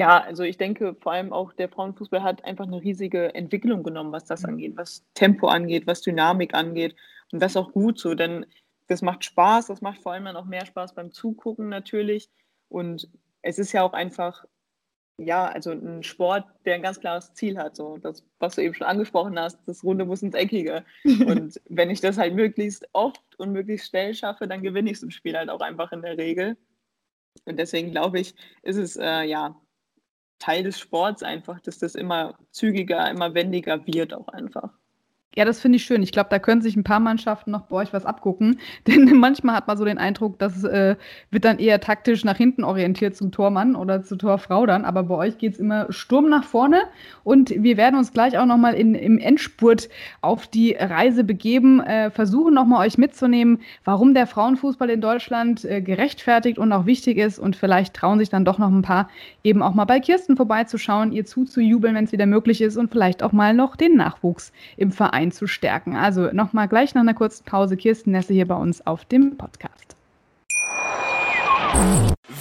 Ja, 0.00 0.22
also 0.22 0.44
ich 0.44 0.56
denke 0.56 0.96
vor 0.98 1.12
allem 1.12 1.30
auch 1.30 1.52
der 1.52 1.68
Frauenfußball 1.68 2.22
hat 2.22 2.42
einfach 2.46 2.66
eine 2.66 2.80
riesige 2.80 3.34
Entwicklung 3.34 3.82
genommen, 3.82 4.12
was 4.12 4.24
das 4.24 4.46
angeht, 4.46 4.74
was 4.78 5.04
Tempo 5.12 5.46
angeht, 5.48 5.86
was 5.86 6.00
Dynamik 6.00 6.54
angeht. 6.54 6.96
Und 7.32 7.42
das 7.42 7.52
ist 7.52 7.58
auch 7.58 7.70
gut 7.72 7.98
so, 7.98 8.14
denn 8.14 8.46
das 8.86 9.02
macht 9.02 9.26
Spaß, 9.26 9.66
das 9.66 9.82
macht 9.82 10.00
vor 10.00 10.12
allem 10.12 10.24
dann 10.24 10.36
auch 10.36 10.46
mehr 10.46 10.64
Spaß 10.64 10.94
beim 10.94 11.12
Zugucken 11.12 11.68
natürlich. 11.68 12.30
Und 12.70 13.10
es 13.42 13.58
ist 13.58 13.72
ja 13.72 13.82
auch 13.82 13.92
einfach 13.92 14.46
ja, 15.18 15.48
also 15.48 15.72
ein 15.72 16.02
Sport, 16.02 16.46
der 16.64 16.76
ein 16.76 16.82
ganz 16.82 16.98
klares 16.98 17.34
Ziel 17.34 17.58
hat. 17.58 17.76
So 17.76 17.98
das, 17.98 18.24
was 18.38 18.54
du 18.54 18.62
eben 18.62 18.72
schon 18.72 18.86
angesprochen 18.86 19.38
hast, 19.38 19.58
das 19.66 19.84
Runde 19.84 20.06
muss 20.06 20.22
ins 20.22 20.34
Eckige. 20.34 20.82
Und 21.04 21.60
wenn 21.68 21.90
ich 21.90 22.00
das 22.00 22.16
halt 22.16 22.34
möglichst 22.34 22.88
oft 22.94 23.20
und 23.38 23.52
möglichst 23.52 23.90
schnell 23.90 24.14
schaffe, 24.14 24.48
dann 24.48 24.62
gewinne 24.62 24.92
ich 24.92 24.98
so 24.98 25.08
ein 25.08 25.10
Spiel 25.10 25.36
halt 25.36 25.50
auch 25.50 25.60
einfach 25.60 25.92
in 25.92 26.00
der 26.00 26.16
Regel. 26.16 26.56
Und 27.44 27.58
deswegen 27.58 27.90
glaube 27.90 28.18
ich, 28.18 28.34
ist 28.62 28.76
es 28.76 28.96
äh, 28.96 29.24
ja 29.24 29.60
Teil 30.40 30.64
des 30.64 30.80
Sports 30.80 31.22
einfach, 31.22 31.60
dass 31.60 31.78
das 31.78 31.94
immer 31.94 32.36
zügiger, 32.50 33.08
immer 33.10 33.34
wendiger 33.34 33.86
wird 33.86 34.14
auch 34.14 34.28
einfach. 34.28 34.79
Ja, 35.36 35.44
das 35.44 35.60
finde 35.60 35.76
ich 35.76 35.84
schön. 35.84 36.02
Ich 36.02 36.10
glaube, 36.10 36.28
da 36.28 36.40
können 36.40 36.60
sich 36.60 36.74
ein 36.74 36.82
paar 36.82 36.98
Mannschaften 36.98 37.52
noch 37.52 37.62
bei 37.62 37.76
euch 37.76 37.92
was 37.92 38.04
abgucken. 38.04 38.58
Denn 38.88 39.16
manchmal 39.16 39.54
hat 39.54 39.68
man 39.68 39.78
so 39.78 39.84
den 39.84 39.96
Eindruck, 39.96 40.40
das 40.40 40.64
äh, 40.64 40.96
wird 41.30 41.44
dann 41.44 41.60
eher 41.60 41.78
taktisch 41.78 42.24
nach 42.24 42.36
hinten 42.36 42.64
orientiert 42.64 43.14
zum 43.14 43.30
Tormann 43.30 43.76
oder 43.76 44.02
zur 44.02 44.18
Torfrau 44.18 44.66
dann. 44.66 44.84
Aber 44.84 45.04
bei 45.04 45.14
euch 45.14 45.38
geht 45.38 45.52
es 45.52 45.60
immer 45.60 45.86
Sturm 45.92 46.28
nach 46.28 46.42
vorne. 46.42 46.80
Und 47.22 47.50
wir 47.50 47.76
werden 47.76 47.94
uns 47.94 48.12
gleich 48.12 48.38
auch 48.38 48.44
nochmal 48.44 48.74
im 48.74 49.18
Endspurt 49.18 49.88
auf 50.20 50.48
die 50.48 50.72
Reise 50.72 51.22
begeben, 51.22 51.78
äh, 51.78 52.10
versuchen 52.10 52.52
nochmal 52.52 52.84
euch 52.84 52.98
mitzunehmen, 52.98 53.60
warum 53.84 54.14
der 54.14 54.26
Frauenfußball 54.26 54.90
in 54.90 55.00
Deutschland 55.00 55.64
äh, 55.64 55.80
gerechtfertigt 55.80 56.58
und 56.58 56.72
auch 56.72 56.86
wichtig 56.86 57.18
ist. 57.18 57.38
Und 57.38 57.54
vielleicht 57.54 57.94
trauen 57.94 58.18
sich 58.18 58.30
dann 58.30 58.44
doch 58.44 58.58
noch 58.58 58.68
ein 58.68 58.82
paar 58.82 59.08
eben 59.44 59.62
auch 59.62 59.74
mal 59.74 59.84
bei 59.84 60.00
Kirsten 60.00 60.36
vorbeizuschauen, 60.36 61.12
ihr 61.12 61.24
zuzujubeln, 61.24 61.94
wenn 61.94 62.04
es 62.06 62.12
wieder 62.12 62.26
möglich 62.26 62.60
ist 62.62 62.76
und 62.76 62.90
vielleicht 62.90 63.22
auch 63.22 63.30
mal 63.30 63.54
noch 63.54 63.76
den 63.76 63.94
Nachwuchs 63.94 64.52
im 64.76 64.90
Verein 64.90 65.19
einzustärken. 65.20 65.96
Also 65.96 66.30
nochmal 66.32 66.68
gleich 66.68 66.94
nach 66.94 67.02
einer 67.02 67.14
kurzen 67.14 67.44
Pause 67.44 67.76
Kirsten 67.76 68.12
Nesse 68.12 68.32
hier 68.32 68.48
bei 68.48 68.56
uns 68.56 68.86
auf 68.86 69.04
dem 69.04 69.36
Podcast. 69.36 69.96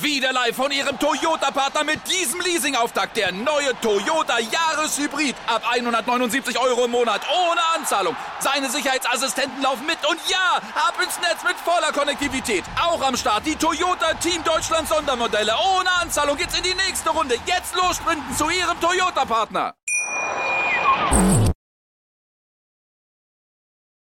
Wieder 0.01 0.31
live 0.31 0.55
von 0.55 0.71
ihrem 0.71 0.97
Toyota-Partner 0.97 1.83
mit 1.83 1.99
diesem 2.09 2.39
Leasing-Auftakt. 2.41 3.17
Der 3.17 3.31
neue 3.31 3.73
Toyota 3.81 4.39
Jahreshybrid. 4.39 5.35
Ab 5.47 5.61
179 5.69 6.57
Euro 6.59 6.85
im 6.85 6.91
Monat. 6.91 7.21
Ohne 7.29 7.59
Anzahlung. 7.75 8.15
Seine 8.39 8.69
Sicherheitsassistenten 8.69 9.61
laufen 9.61 9.85
mit. 9.85 9.97
Und 10.09 10.19
ja, 10.29 10.57
ab 10.75 10.95
ins 11.03 11.19
Netz 11.19 11.43
mit 11.43 11.57
voller 11.57 11.91
Konnektivität. 11.91 12.63
Auch 12.81 13.01
am 13.01 13.17
Start 13.17 13.45
die 13.45 13.55
Toyota 13.55 14.13
Team 14.15 14.43
Deutschland 14.43 14.87
Sondermodelle. 14.87 15.53
Ohne 15.77 15.89
Anzahlung 16.01 16.37
geht's 16.37 16.57
in 16.57 16.63
die 16.63 16.75
nächste 16.75 17.09
Runde. 17.09 17.35
Jetzt 17.45 17.75
los 17.75 17.99
zu 18.37 18.49
ihrem 18.49 18.79
Toyota-Partner. 18.79 19.73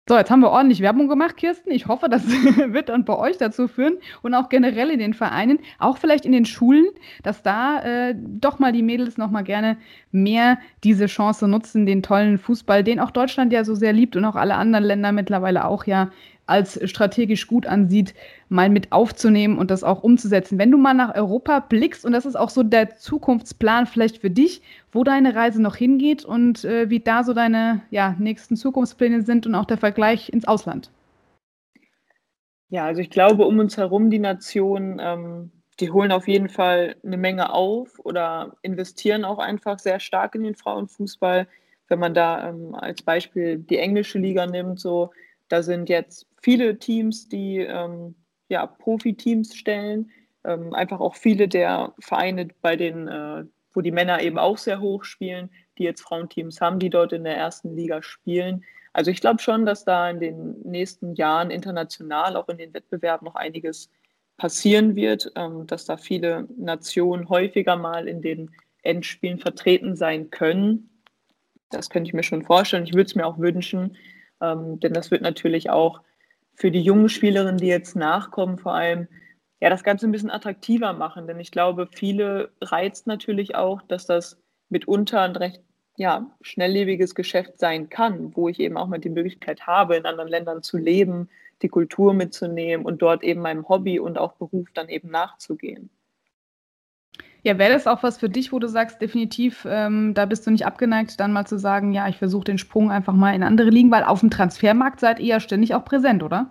So, 0.09 0.17
jetzt 0.17 0.31
haben 0.31 0.39
wir 0.39 0.51
ordentlich 0.51 0.83
Werbung 0.83 1.09
gemacht, 1.09 1.37
Kirsten. 1.37 1.73
Ich 1.73 1.89
hoffe, 1.89 2.09
das 2.09 2.23
wird 2.29 2.91
dann 2.91 3.05
bei 3.05 3.19
euch 3.19 3.39
dazu 3.39 3.67
führen 3.67 3.99
und 4.23 4.35
auch 4.35 4.49
generell 4.49 4.91
in 4.91 5.01
den 5.01 5.15
Vereinen, 5.15 5.59
auch 5.81 5.99
vielleicht 5.99 6.25
in 6.25 6.31
den 6.31 6.45
Schulen, 6.45 6.87
dass 7.25 7.43
da 7.43 7.83
äh, 7.83 8.15
doch 8.17 8.61
mal 8.61 8.71
die 8.71 8.85
Mädels 8.85 9.19
noch 9.19 9.33
mal 9.33 9.43
gerne 9.43 9.79
mehr 10.13 10.59
diese 10.85 11.07
Chance 11.07 11.49
nutzen, 11.49 11.87
den 11.87 12.05
tollen 12.05 12.39
Fußball, 12.39 12.85
den 12.85 13.01
auch 13.01 13.11
Deutschland 13.11 13.53
ja 13.53 13.65
so 13.65 13.75
sehr 13.75 13.93
liebt 13.93 14.15
und 14.15 14.25
auch 14.25 14.37
alle 14.37 14.55
anderen 14.55 14.85
Länder 14.85 15.11
mittlerweile 15.11 15.65
auch 15.65 15.85
ja 15.87 16.13
als 16.47 16.81
strategisch 16.89 17.49
gut 17.49 17.67
ansieht, 17.67 18.15
mal 18.49 18.71
mit 18.71 18.93
aufzunehmen 18.93 19.59
und 19.59 19.71
das 19.71 19.83
auch 19.83 20.03
umzusetzen. 20.03 20.59
Wenn 20.59 20.71
du 20.71 20.79
mal 20.79 20.95
nach 20.95 21.15
Europa 21.15 21.59
blickst, 21.61 22.07
und 22.07 22.13
das 22.13 22.25
ist 22.25 22.37
auch 22.37 22.51
so 22.51 22.63
der 22.63 22.97
Zukunftsplan 22.97 23.87
vielleicht 23.87 24.19
für 24.19 24.31
dich, 24.31 24.63
wo 24.93 25.03
deine 25.03 25.35
Reise 25.35 25.61
noch 25.61 25.77
hingeht 25.77 26.25
und 26.25 26.65
äh, 26.65 26.89
wie 26.89 27.01
da 27.01 27.25
so 27.25 27.33
deine 27.33 27.83
ja, 27.91 28.15
nächsten 28.19 28.57
Zukunftspläne 28.57 29.23
sind 29.23 29.47
und 29.47 29.55
auch 29.57 29.65
der 29.65 29.79
Vergleich 29.79 30.33
ins 30.33 30.47
Ausland. 30.47 30.91
Ja, 32.69 32.85
also 32.85 33.01
ich 33.01 33.11
glaube, 33.11 33.45
um 33.45 33.59
uns 33.59 33.77
herum 33.77 34.11
die 34.11 34.19
Nationen, 34.19 35.01
ähm, 35.01 35.51
die 35.81 35.91
holen 35.91 36.13
auf 36.13 36.27
jeden 36.27 36.49
Fall 36.49 36.97
eine 37.05 37.17
Menge 37.17 37.53
auf 37.53 37.99
oder 38.05 38.57
investieren 38.63 39.25
auch 39.25 39.39
einfach 39.39 39.79
sehr 39.79 40.01
stark 40.01 40.35
in 40.35 40.45
den 40.45 40.55
Frauenfußball. 40.55 41.47
Wenn 41.89 41.99
man 41.99 42.15
da 42.15 42.49
ähm, 42.49 42.75
als 42.75 43.03
Beispiel 43.03 43.59
die 43.59 43.79
englische 43.79 44.19
Liga 44.19 44.47
nimmt, 44.47 44.81
so 44.81 45.11
da 45.49 45.63
sind 45.63 45.89
jetzt 45.89 46.27
viele 46.43 46.79
Teams, 46.79 47.29
die 47.29 47.59
ähm, 47.59 48.15
ja, 48.49 48.67
Profiteams 48.67 49.57
stellen. 49.57 50.11
Ähm, 50.45 50.75
einfach 50.75 51.01
auch 51.01 51.17
viele 51.17 51.49
der 51.49 51.93
Vereine, 51.99 52.49
bei 52.63 52.77
denen, 52.77 53.09
äh, 53.09 53.45
wo 53.73 53.81
die 53.81 53.91
Männer 53.91 54.23
eben 54.23 54.39
auch 54.39 54.59
sehr 54.59 54.81
hoch 54.81 55.05
spielen, 55.05 55.51
die 55.79 55.85
jetzt 55.85 56.03
Frauenteams 56.03 56.61
haben, 56.61 56.79
die 56.79 56.91
dort 56.91 57.13
in 57.13 57.25
der 57.25 57.37
ersten 57.37 57.75
Liga 57.75 58.03
spielen. 58.03 58.65
Also 58.93 59.11
ich 59.11 59.21
glaube 59.21 59.43
schon, 59.43 59.67
dass 59.67 59.85
da 59.85 60.09
in 60.09 60.21
den 60.21 60.61
nächsten 60.63 61.15
Jahren 61.15 61.51
international, 61.51 62.37
auch 62.37 62.49
in 62.49 62.59
den 62.59 62.73
Wettbewerben, 62.73 63.27
noch 63.27 63.35
einiges 63.35 63.91
passieren 64.37 64.97
wird, 64.97 65.33
ähm, 65.37 65.67
dass 65.67 65.85
da 65.85 65.97
viele 65.97 66.47
Nationen 66.57 67.29
häufiger 67.29 67.77
mal 67.77 68.09
in 68.09 68.23
den 68.23 68.51
Endspielen 68.83 69.39
vertreten 69.39 69.97
sein 69.97 70.31
können. 70.31 70.91
Das 71.71 71.91
könnte 71.91 72.09
ich 72.09 72.15
mir 72.15 72.23
schon 72.23 72.45
vorstellen. 72.45 72.85
Ich 72.85 72.95
würde 72.95 73.07
es 73.07 73.15
mir 73.15 73.27
auch 73.27 73.39
wünschen, 73.39 73.97
ähm, 74.41 74.81
denn 74.81 74.93
das 74.93 75.11
wird 75.11 75.23
natürlich 75.23 75.71
auch 75.71 76.01
für 76.55 76.71
die 76.71 76.83
jungen 76.83 77.09
Spielerinnen, 77.09 77.59
die 77.59 77.67
jetzt 77.67 77.97
nachkommen, 77.97 78.59
vor 78.59 78.75
allem 78.75 79.09
ja 79.61 79.71
das 79.71 79.85
Ganze 79.85 80.07
ein 80.07 80.13
bisschen 80.13 80.31
attraktiver 80.31 80.93
machen. 80.93 81.27
Denn 81.27 81.41
ich 81.41 81.51
glaube, 81.51 81.89
viele 81.93 82.51
reizt 82.61 83.07
natürlich 83.07 83.55
auch, 83.55 83.83
dass 83.83 84.07
das 84.07 84.39
mitunter 84.69 85.23
ein 85.23 85.37
recht 85.37 85.63
ja, 85.97 86.31
schnelllebiges 86.43 87.15
Geschäft 87.15 87.59
sein 87.59 87.89
kann, 87.89 88.37
wo 88.37 88.49
ich 88.49 88.61
eben 88.61 88.77
auch 88.77 88.87
mal 88.87 88.99
die 88.99 89.09
Möglichkeit 89.09 89.67
habe, 89.67 89.97
in 89.97 90.05
anderen 90.05 90.29
Ländern 90.29 90.63
zu 90.63 90.77
leben, 90.77 91.29
die 91.63 91.69
Kultur 91.69 92.13
mitzunehmen 92.13 92.85
und 92.85 93.01
dort 93.01 93.23
eben 93.23 93.41
meinem 93.41 93.67
Hobby 93.69 93.99
und 93.99 94.19
auch 94.19 94.33
Beruf 94.33 94.69
dann 94.75 94.89
eben 94.89 95.11
nachzugehen. 95.11 95.89
Ja, 97.47 97.59
wäre 97.59 97.75
das 97.75 97.87
auch 97.87 98.03
was 98.03 98.19
für 98.19 98.29
dich, 98.29 98.51
wo 98.51 98.59
du 98.59 98.67
sagst, 98.67 99.01
definitiv, 99.01 99.65
ähm, 99.71 100.15
da 100.15 100.27
bist 100.27 100.45
du 100.45 100.51
nicht 100.51 100.67
abgeneigt, 100.67 101.21
dann 101.21 101.33
mal 101.33 101.47
zu 101.47 101.61
sagen, 101.61 101.93
ja, 101.93 102.09
ich 102.09 102.17
versuche 102.17 102.43
den 102.43 102.59
Sprung 102.59 102.91
einfach 102.91 103.13
mal 103.13 103.37
in 103.37 103.45
andere 103.45 103.71
Ligen, 103.71 103.93
weil 103.93 104.03
auf 104.03 104.19
dem 104.19 104.31
Transfermarkt 104.31 104.99
seid 104.99 105.21
ihr 105.21 105.27
ja 105.27 105.39
ständig 105.39 105.73
auch 105.73 105.85
präsent, 105.85 106.25
oder? 106.25 106.51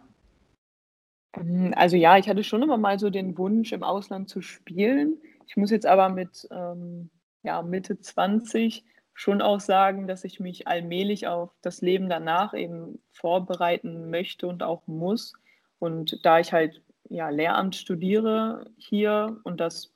Ähm, 1.35 1.73
also 1.75 1.97
ja, 1.97 2.17
ich 2.17 2.29
hatte 2.29 2.45
schon 2.45 2.63
immer 2.63 2.77
mal 2.77 2.97
so 2.97 3.09
den 3.09 3.37
Wunsch, 3.37 3.73
im 3.73 3.83
Ausland 3.83 4.29
zu 4.29 4.41
spielen. 4.41 5.17
Ich 5.47 5.57
muss 5.57 5.69
jetzt 5.69 5.85
aber 5.85 6.07
mit 6.07 6.47
ähm, 6.49 7.09
ja, 7.43 7.61
Mitte 7.61 7.99
20 7.99 8.85
schon 9.13 9.41
auch 9.41 9.59
sagen, 9.59 10.07
dass 10.07 10.23
ich 10.23 10.39
mich 10.39 10.65
allmählich 10.65 11.27
auf 11.27 11.51
das 11.61 11.81
Leben 11.81 12.07
danach 12.07 12.53
eben 12.53 12.99
vorbereiten 13.11 14.09
möchte 14.11 14.47
und 14.47 14.63
auch 14.63 14.87
muss. 14.87 15.33
Und 15.77 16.25
da 16.25 16.39
ich 16.39 16.53
halt 16.53 16.81
ja, 17.09 17.27
Lehramt 17.27 17.75
studiere 17.75 18.71
hier 18.77 19.41
und 19.43 19.59
das 19.59 19.94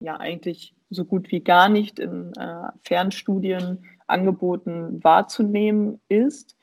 ja 0.00 0.16
eigentlich 0.16 0.74
so 0.90 1.04
gut 1.04 1.30
wie 1.30 1.40
gar 1.40 1.68
nicht 1.68 1.98
in 1.98 2.32
äh, 2.34 2.68
Fernstudien 2.82 3.84
angeboten 4.06 5.02
wahrzunehmen 5.02 6.00
ist, 6.08 6.56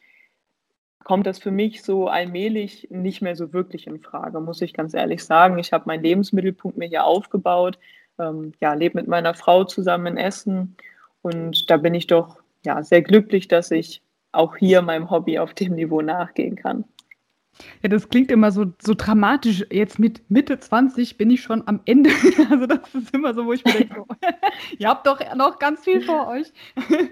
kommt 1.03 1.27
das 1.27 1.39
für 1.39 1.51
mich 1.51 1.83
so 1.83 2.07
allmählich 2.07 2.87
nicht 2.89 3.21
mehr 3.21 3.35
so 3.35 3.51
wirklich 3.53 3.87
in 3.87 3.99
Frage, 3.99 4.39
muss 4.39 4.61
ich 4.61 4.73
ganz 4.73 4.93
ehrlich 4.93 5.23
sagen. 5.23 5.59
Ich 5.59 5.73
habe 5.73 5.83
meinen 5.87 6.03
Lebensmittelpunkt 6.03 6.77
mir 6.77 6.87
hier 6.87 7.03
aufgebaut, 7.03 7.77
ähm, 8.19 8.53
ja, 8.61 8.73
lebe 8.73 8.97
mit 8.97 9.07
meiner 9.07 9.33
Frau 9.33 9.65
zusammen 9.65 10.07
in 10.07 10.17
Essen 10.17 10.77
und 11.21 11.69
da 11.69 11.77
bin 11.77 11.93
ich 11.93 12.07
doch 12.07 12.37
ja, 12.65 12.83
sehr 12.83 13.01
glücklich, 13.01 13.47
dass 13.47 13.71
ich 13.71 14.01
auch 14.31 14.55
hier 14.55 14.81
meinem 14.81 15.09
Hobby 15.09 15.37
auf 15.39 15.53
dem 15.53 15.75
Niveau 15.75 16.01
nachgehen 16.01 16.55
kann. 16.55 16.85
Ja, 17.81 17.89
das 17.89 18.09
klingt 18.09 18.31
immer 18.31 18.51
so, 18.51 18.65
so 18.81 18.93
dramatisch. 18.95 19.65
Jetzt 19.71 19.99
mit 19.99 20.29
Mitte 20.29 20.59
20 20.59 21.17
bin 21.17 21.29
ich 21.29 21.41
schon 21.41 21.67
am 21.67 21.81
Ende. 21.85 22.09
Also 22.49 22.65
das 22.67 22.93
ist 22.93 23.13
immer 23.13 23.33
so, 23.33 23.45
wo 23.45 23.53
ich 23.53 23.63
mir 23.63 23.73
denke, 23.73 23.95
so, 23.95 24.07
ihr 24.77 24.87
habt 24.87 25.07
doch 25.07 25.19
noch 25.35 25.59
ganz 25.59 25.83
viel 25.83 26.01
vor 26.01 26.27
euch. 26.27 26.51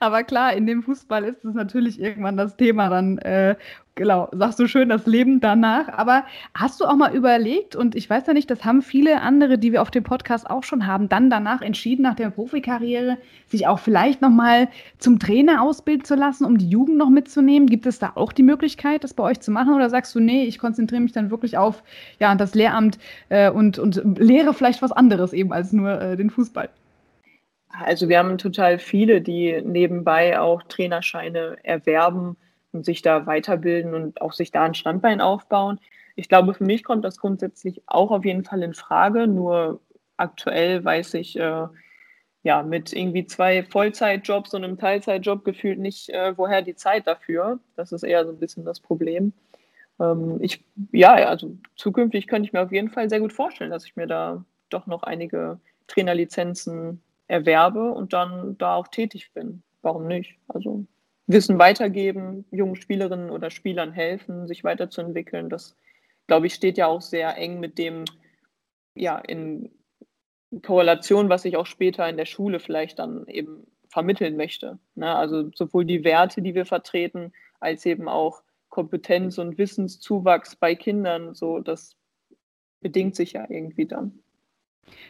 Aber 0.00 0.22
klar, 0.24 0.54
in 0.54 0.66
dem 0.66 0.82
Fußball 0.82 1.24
ist 1.24 1.44
es 1.44 1.54
natürlich 1.54 2.00
irgendwann 2.00 2.36
das 2.36 2.56
Thema 2.56 2.88
dann, 2.88 3.18
äh, 3.18 3.56
Genau, 3.96 4.28
sagst 4.32 4.58
du 4.58 4.66
schön, 4.66 4.88
das 4.88 5.06
Leben 5.06 5.38
danach. 5.38 5.86
Aber 5.88 6.24
hast 6.52 6.80
du 6.80 6.84
auch 6.84 6.96
mal 6.96 7.14
überlegt, 7.14 7.76
und 7.76 7.94
ich 7.94 8.10
weiß 8.10 8.26
ja 8.26 8.32
nicht, 8.32 8.50
das 8.50 8.64
haben 8.64 8.82
viele 8.82 9.20
andere, 9.20 9.56
die 9.56 9.70
wir 9.70 9.82
auf 9.82 9.92
dem 9.92 10.02
Podcast 10.02 10.50
auch 10.50 10.64
schon 10.64 10.88
haben, 10.88 11.08
dann 11.08 11.30
danach 11.30 11.62
entschieden, 11.62 12.02
nach 12.02 12.16
der 12.16 12.30
Profikarriere, 12.30 13.18
sich 13.46 13.68
auch 13.68 13.78
vielleicht 13.78 14.20
nochmal 14.20 14.66
zum 14.98 15.20
Trainer 15.20 15.62
ausbilden 15.62 16.04
zu 16.04 16.16
lassen, 16.16 16.44
um 16.44 16.58
die 16.58 16.68
Jugend 16.68 16.96
noch 16.96 17.08
mitzunehmen? 17.08 17.68
Gibt 17.68 17.86
es 17.86 18.00
da 18.00 18.12
auch 18.16 18.32
die 18.32 18.42
Möglichkeit, 18.42 19.04
das 19.04 19.14
bei 19.14 19.22
euch 19.22 19.38
zu 19.38 19.52
machen? 19.52 19.72
Oder 19.74 19.88
sagst 19.88 20.12
du, 20.16 20.18
nee, 20.18 20.42
ich 20.42 20.58
konzentriere 20.58 21.00
mich 21.00 21.12
dann 21.12 21.30
wirklich 21.30 21.56
auf 21.56 21.84
ja, 22.18 22.34
das 22.34 22.56
Lehramt 22.56 22.98
äh, 23.28 23.48
und, 23.48 23.78
und 23.78 24.18
lehre 24.18 24.54
vielleicht 24.54 24.82
was 24.82 24.90
anderes 24.90 25.32
eben 25.32 25.52
als 25.52 25.72
nur 25.72 26.00
äh, 26.00 26.16
den 26.16 26.30
Fußball? 26.30 26.68
Also 27.68 28.08
wir 28.08 28.18
haben 28.18 28.38
total 28.38 28.80
viele, 28.80 29.20
die 29.20 29.62
nebenbei 29.64 30.40
auch 30.40 30.64
Trainerscheine 30.64 31.58
erwerben 31.62 32.36
und 32.74 32.84
sich 32.84 33.02
da 33.02 33.26
weiterbilden 33.26 33.94
und 33.94 34.20
auch 34.20 34.32
sich 34.32 34.50
da 34.50 34.64
ein 34.64 34.74
Standbein 34.74 35.20
aufbauen. 35.20 35.80
Ich 36.16 36.28
glaube, 36.28 36.54
für 36.54 36.64
mich 36.64 36.84
kommt 36.84 37.04
das 37.04 37.18
grundsätzlich 37.18 37.82
auch 37.86 38.10
auf 38.10 38.24
jeden 38.24 38.44
Fall 38.44 38.62
in 38.62 38.74
Frage. 38.74 39.26
Nur 39.26 39.80
aktuell 40.16 40.84
weiß 40.84 41.14
ich 41.14 41.38
äh, 41.38 41.66
ja 42.42 42.62
mit 42.62 42.92
irgendwie 42.92 43.26
zwei 43.26 43.64
Vollzeitjobs 43.64 44.54
und 44.54 44.64
einem 44.64 44.78
Teilzeitjob 44.78 45.44
gefühlt 45.44 45.78
nicht, 45.78 46.10
äh, 46.10 46.36
woher 46.36 46.62
die 46.62 46.76
Zeit 46.76 47.06
dafür. 47.06 47.58
Das 47.76 47.92
ist 47.92 48.02
eher 48.02 48.24
so 48.24 48.32
ein 48.32 48.38
bisschen 48.38 48.64
das 48.64 48.80
Problem. 48.80 49.32
Ähm, 50.00 50.38
ich, 50.40 50.64
ja, 50.92 51.14
also 51.14 51.56
zukünftig 51.76 52.26
könnte 52.26 52.46
ich 52.46 52.52
mir 52.52 52.62
auf 52.62 52.72
jeden 52.72 52.90
Fall 52.90 53.08
sehr 53.08 53.20
gut 53.20 53.32
vorstellen, 53.32 53.70
dass 53.70 53.86
ich 53.86 53.96
mir 53.96 54.06
da 54.06 54.44
doch 54.68 54.86
noch 54.86 55.02
einige 55.02 55.58
Trainerlizenzen 55.86 57.02
erwerbe 57.26 57.90
und 57.92 58.12
dann 58.12 58.56
da 58.58 58.74
auch 58.74 58.88
tätig 58.88 59.32
bin. 59.32 59.62
Warum 59.82 60.06
nicht? 60.06 60.36
Also 60.48 60.86
Wissen 61.26 61.58
weitergeben, 61.58 62.44
jungen 62.50 62.76
Spielerinnen 62.76 63.30
oder 63.30 63.50
Spielern 63.50 63.92
helfen, 63.92 64.46
sich 64.46 64.64
weiterzuentwickeln. 64.64 65.48
Das, 65.48 65.76
glaube 66.26 66.46
ich, 66.46 66.54
steht 66.54 66.76
ja 66.76 66.86
auch 66.86 67.00
sehr 67.00 67.36
eng 67.38 67.60
mit 67.60 67.78
dem, 67.78 68.04
ja, 68.94 69.18
in 69.18 69.70
Korrelation, 70.62 71.28
was 71.28 71.44
ich 71.44 71.56
auch 71.56 71.66
später 71.66 72.08
in 72.08 72.16
der 72.16 72.26
Schule 72.26 72.60
vielleicht 72.60 72.98
dann 72.98 73.26
eben 73.26 73.66
vermitteln 73.88 74.36
möchte. 74.36 74.78
Ne? 74.94 75.14
Also 75.14 75.50
sowohl 75.54 75.84
die 75.84 76.04
Werte, 76.04 76.42
die 76.42 76.54
wir 76.54 76.66
vertreten, 76.66 77.32
als 77.60 77.86
eben 77.86 78.08
auch 78.08 78.42
Kompetenz 78.68 79.38
und 79.38 79.56
Wissenszuwachs 79.56 80.56
bei 80.56 80.74
Kindern. 80.74 81.34
So, 81.34 81.60
das 81.60 81.96
bedingt 82.80 83.14
sich 83.14 83.32
ja 83.32 83.46
irgendwie 83.48 83.86
dann. 83.86 84.23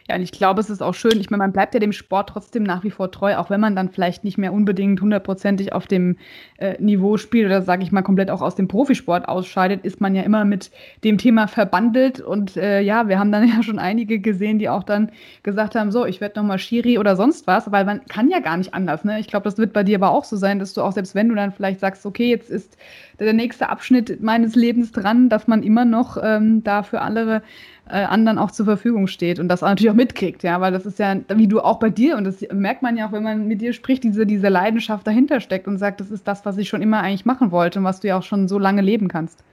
Ja, 0.07 0.15
und 0.15 0.21
ich 0.21 0.31
glaube, 0.31 0.61
es 0.61 0.69
ist 0.69 0.83
auch 0.83 0.93
schön. 0.93 1.19
Ich 1.19 1.31
meine, 1.31 1.41
man 1.41 1.51
bleibt 1.51 1.73
ja 1.73 1.79
dem 1.79 1.91
Sport 1.91 2.29
trotzdem 2.29 2.61
nach 2.61 2.83
wie 2.83 2.91
vor 2.91 3.11
treu, 3.11 3.37
auch 3.37 3.49
wenn 3.49 3.59
man 3.59 3.75
dann 3.75 3.89
vielleicht 3.89 4.23
nicht 4.23 4.37
mehr 4.37 4.53
unbedingt 4.53 5.01
hundertprozentig 5.01 5.73
auf 5.73 5.87
dem 5.87 6.17
äh, 6.57 6.79
Niveau 6.79 7.17
spielt 7.17 7.47
oder, 7.47 7.63
sage 7.63 7.81
ich 7.81 7.91
mal, 7.91 8.03
komplett 8.03 8.29
auch 8.29 8.41
aus 8.41 8.53
dem 8.53 8.67
Profisport 8.67 9.27
ausscheidet, 9.27 9.83
ist 9.83 10.01
man 10.01 10.13
ja 10.13 10.21
immer 10.21 10.45
mit 10.45 10.69
dem 11.03 11.17
Thema 11.17 11.47
verbandelt. 11.47 12.21
Und 12.21 12.55
äh, 12.55 12.81
ja, 12.81 13.07
wir 13.07 13.17
haben 13.17 13.31
dann 13.31 13.47
ja 13.55 13.63
schon 13.63 13.79
einige 13.79 14.19
gesehen, 14.19 14.59
die 14.59 14.69
auch 14.69 14.83
dann 14.83 15.11
gesagt 15.41 15.73
haben: 15.73 15.91
So, 15.91 16.05
ich 16.05 16.21
werde 16.21 16.39
nochmal 16.39 16.59
Schiri 16.59 16.99
oder 16.99 17.15
sonst 17.15 17.47
was, 17.47 17.71
weil 17.71 17.85
man 17.85 18.05
kann 18.05 18.29
ja 18.29 18.39
gar 18.41 18.57
nicht 18.57 18.75
anders. 18.75 19.05
Ne? 19.05 19.19
Ich 19.19 19.27
glaube, 19.27 19.45
das 19.45 19.57
wird 19.57 19.73
bei 19.73 19.83
dir 19.83 19.97
aber 19.97 20.11
auch 20.11 20.23
so 20.23 20.37
sein, 20.37 20.59
dass 20.59 20.73
du 20.73 20.83
auch, 20.83 20.91
selbst 20.91 21.15
wenn 21.15 21.29
du 21.29 21.35
dann 21.35 21.51
vielleicht 21.51 21.79
sagst, 21.79 22.05
okay, 22.05 22.29
jetzt 22.29 22.51
ist 22.51 22.77
der 23.19 23.33
nächste 23.33 23.69
Abschnitt 23.69 24.21
meines 24.21 24.55
Lebens 24.55 24.91
dran, 24.91 25.29
dass 25.29 25.47
man 25.47 25.63
immer 25.63 25.85
noch 25.85 26.17
ähm, 26.21 26.63
da 26.63 26.83
für 26.83 27.01
andere 27.01 27.41
äh, 27.87 28.03
anderen 28.03 28.37
auch 28.37 28.51
zur 28.51 28.65
Verfügung 28.65 29.07
steht 29.07 29.39
und 29.39 29.47
das 29.47 29.61
natürlich 29.61 29.91
auch 29.91 29.95
mitkriegt, 29.95 30.43
ja, 30.43 30.59
weil 30.61 30.71
das 30.71 30.85
ist 30.85 30.99
ja, 30.99 31.15
wie 31.35 31.47
du 31.47 31.61
auch 31.61 31.79
bei 31.79 31.89
dir, 31.89 32.17
und 32.17 32.23
das 32.23 32.45
merkt 32.51 32.81
man 32.81 32.97
ja 32.97 33.07
auch, 33.07 33.11
wenn 33.11 33.23
man 33.23 33.47
mit 33.47 33.61
dir 33.61 33.73
spricht, 33.73 34.03
diese, 34.03 34.25
diese 34.25 34.49
Leidenschaft 34.49 35.05
dahinter 35.05 35.39
steckt 35.39 35.67
und 35.67 35.77
sagt, 35.77 35.99
das 35.99 36.11
ist 36.11 36.27
das, 36.27 36.45
was 36.45 36.57
ich 36.57 36.67
schon 36.67 36.81
immer 36.81 37.01
eigentlich 37.01 37.25
machen 37.25 37.51
wollte 37.51 37.79
und 37.79 37.85
was 37.85 37.99
du 37.99 38.07
ja 38.07 38.17
auch 38.17 38.23
schon 38.23 38.47
so 38.47 38.57
lange 38.57 38.81
leben 38.81 39.07
kannst. 39.07 39.43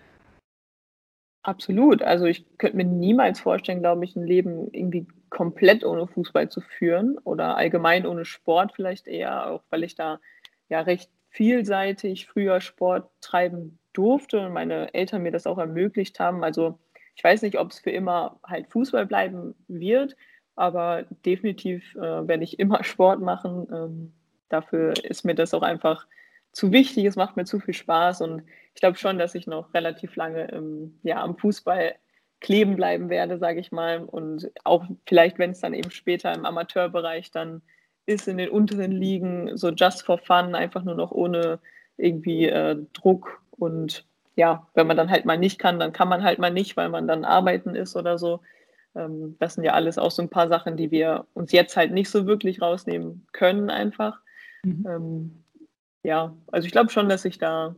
Absolut. 1.42 2.02
Also 2.02 2.24
ich 2.26 2.46
könnte 2.56 2.76
mir 2.76 2.84
niemals 2.84 3.40
vorstellen, 3.40 3.80
glaube 3.80 4.04
ich, 4.04 4.14
ein 4.14 4.26
Leben 4.26 4.68
irgendwie 4.72 5.08
komplett 5.28 5.84
ohne 5.84 6.06
Fußball 6.06 6.48
zu 6.48 6.60
führen 6.60 7.18
oder 7.24 7.56
allgemein 7.56 8.06
ohne 8.06 8.24
Sport 8.24 8.72
vielleicht 8.76 9.08
eher, 9.08 9.50
auch 9.50 9.62
weil 9.70 9.82
ich 9.82 9.96
da 9.96 10.20
ja 10.68 10.80
recht 10.80 11.10
vielseitig 11.30 12.28
früher 12.28 12.60
Sport 12.60 13.10
treiben 13.20 13.78
durfte 13.92 14.46
und 14.46 14.52
meine 14.52 14.94
Eltern 14.94 15.22
mir 15.22 15.32
das 15.32 15.46
auch 15.46 15.58
ermöglicht 15.58 16.20
haben. 16.20 16.44
Also 16.44 16.78
ich 17.14 17.24
weiß 17.24 17.42
nicht, 17.42 17.58
ob 17.58 17.70
es 17.70 17.80
für 17.80 17.90
immer 17.90 18.38
halt 18.44 18.68
Fußball 18.68 19.06
bleiben 19.06 19.54
wird, 19.68 20.16
aber 20.54 21.04
definitiv 21.24 21.94
äh, 21.96 22.26
werde 22.28 22.44
ich 22.44 22.58
immer 22.58 22.82
Sport 22.84 23.20
machen. 23.20 23.66
Ähm, 23.72 24.12
dafür 24.48 24.94
ist 25.04 25.24
mir 25.24 25.34
das 25.34 25.54
auch 25.54 25.62
einfach 25.62 26.06
zu 26.52 26.72
wichtig. 26.72 27.04
Es 27.04 27.16
macht 27.16 27.36
mir 27.36 27.44
zu 27.44 27.60
viel 27.60 27.74
Spaß 27.74 28.20
und 28.22 28.42
ich 28.74 28.80
glaube 28.80 28.98
schon, 28.98 29.18
dass 29.18 29.34
ich 29.34 29.46
noch 29.46 29.74
relativ 29.74 30.16
lange 30.16 30.46
im, 30.48 30.98
ja, 31.02 31.22
am 31.22 31.36
Fußball 31.36 31.94
kleben 32.40 32.76
bleiben 32.76 33.08
werde, 33.08 33.38
sage 33.38 33.60
ich 33.60 33.72
mal. 33.72 34.04
Und 34.04 34.50
auch 34.64 34.84
vielleicht, 35.06 35.38
wenn 35.38 35.52
es 35.52 35.60
dann 35.60 35.74
eben 35.74 35.90
später 35.90 36.32
im 36.34 36.44
Amateurbereich 36.44 37.30
dann 37.30 37.62
ist, 38.04 38.28
in 38.28 38.38
den 38.38 38.50
unteren 38.50 38.92
Ligen, 38.92 39.56
so 39.56 39.70
just 39.70 40.04
for 40.04 40.18
fun, 40.18 40.54
einfach 40.54 40.82
nur 40.82 40.96
noch 40.96 41.12
ohne 41.12 41.60
irgendwie 41.96 42.46
äh, 42.46 42.76
Druck 42.92 43.42
und 43.52 44.04
ja, 44.36 44.66
wenn 44.74 44.86
man 44.86 44.96
dann 44.96 45.10
halt 45.10 45.24
mal 45.24 45.38
nicht 45.38 45.58
kann, 45.58 45.78
dann 45.78 45.92
kann 45.92 46.08
man 46.08 46.22
halt 46.22 46.38
mal 46.38 46.52
nicht, 46.52 46.76
weil 46.76 46.88
man 46.88 47.06
dann 47.06 47.24
arbeiten 47.24 47.74
ist 47.74 47.96
oder 47.96 48.18
so. 48.18 48.40
Ähm, 48.94 49.36
das 49.38 49.54
sind 49.54 49.64
ja 49.64 49.72
alles 49.72 49.98
auch 49.98 50.10
so 50.10 50.22
ein 50.22 50.30
paar 50.30 50.48
Sachen, 50.48 50.76
die 50.76 50.90
wir 50.90 51.26
uns 51.34 51.52
jetzt 51.52 51.76
halt 51.76 51.92
nicht 51.92 52.10
so 52.10 52.26
wirklich 52.26 52.60
rausnehmen 52.62 53.26
können, 53.32 53.70
einfach. 53.70 54.20
Mhm. 54.64 54.86
Ähm, 54.88 55.44
ja, 56.02 56.34
also 56.50 56.66
ich 56.66 56.72
glaube 56.72 56.90
schon, 56.90 57.08
dass 57.08 57.24
ich 57.24 57.38
da 57.38 57.74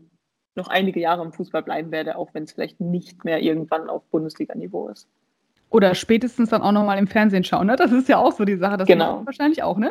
noch 0.54 0.68
einige 0.68 1.00
Jahre 1.00 1.24
im 1.24 1.32
Fußball 1.32 1.62
bleiben 1.62 1.90
werde, 1.90 2.16
auch 2.16 2.32
wenn 2.32 2.44
es 2.44 2.52
vielleicht 2.52 2.80
nicht 2.80 3.24
mehr 3.24 3.42
irgendwann 3.42 3.90
auf 3.90 4.04
Bundesliga-Niveau 4.10 4.88
ist. 4.88 5.08
Oder 5.70 5.96
spätestens 5.96 6.50
dann 6.50 6.62
auch 6.62 6.70
nochmal 6.70 6.98
im 6.98 7.08
Fernsehen 7.08 7.42
schauen, 7.42 7.66
ne? 7.66 7.74
Das 7.74 7.90
ist 7.90 8.08
ja 8.08 8.18
auch 8.18 8.30
so 8.30 8.44
die 8.44 8.56
Sache. 8.56 8.76
Das 8.76 8.86
genau. 8.86 9.26
wahrscheinlich 9.26 9.64
auch, 9.64 9.76
ne? 9.76 9.90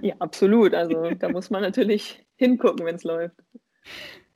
Ja, 0.00 0.16
absolut. 0.18 0.74
Also 0.74 1.10
da 1.18 1.28
muss 1.28 1.48
man 1.48 1.62
natürlich 1.62 2.26
hingucken, 2.34 2.84
wenn 2.84 2.96
es 2.96 3.04
läuft. 3.04 3.36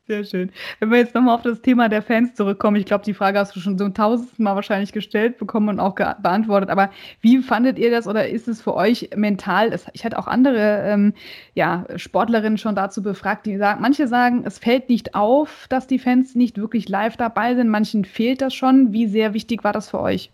Sehr 0.09 0.23
schön. 0.23 0.53
Wenn 0.79 0.93
wir 0.93 0.99
jetzt 0.99 1.17
nochmal 1.17 1.35
auf 1.35 1.43
das 1.43 1.63
Thema 1.63 1.89
der 1.89 2.01
Fans 2.01 2.35
zurückkommen, 2.35 2.77
ich 2.77 2.87
glaube, 2.87 3.05
die 3.05 3.13
Frage 3.13 3.41
hast 3.41 3.57
du 3.57 3.61
schon 3.61 3.77
so 3.77 3.89
tausendmal 3.89 4.55
wahrscheinlich 4.55 4.93
gestellt 4.93 5.37
bekommen 5.37 5.69
und 5.69 5.81
auch 5.81 5.97
beantwortet. 5.97 6.71
Aber 6.71 6.91
wie 7.21 7.39
fandet 7.39 7.77
ihr 7.77 7.91
das 7.91 8.07
oder 8.07 8.29
ist 8.29 8.47
es 8.47 8.63
für 8.63 8.77
euch 8.77 9.11
mental? 9.17 9.77
Ich 9.95 10.05
hatte 10.05 10.17
auch 10.17 10.29
andere 10.29 10.85
ähm, 10.85 11.13
ja, 11.55 11.87
Sportlerinnen 11.97 12.57
schon 12.57 12.77
dazu 12.77 13.03
befragt, 13.03 13.47
die 13.47 13.57
sagen, 13.57 13.81
manche 13.83 14.07
sagen, 14.07 14.45
es 14.47 14.61
fällt 14.61 14.89
nicht 14.91 15.17
auf, 15.17 15.67
dass 15.71 15.89
die 15.89 15.99
Fans 15.99 16.37
nicht 16.37 16.57
wirklich 16.57 16.89
live 16.89 17.17
dabei 17.17 17.57
sind. 17.57 17.69
Manchen 17.69 18.05
fehlt 18.05 18.43
das 18.43 18.55
schon. 18.55 18.93
Wie 18.93 19.09
sehr 19.09 19.35
wichtig 19.35 19.65
war 19.65 19.73
das 19.73 19.91
für 19.91 20.01
euch? 20.01 20.31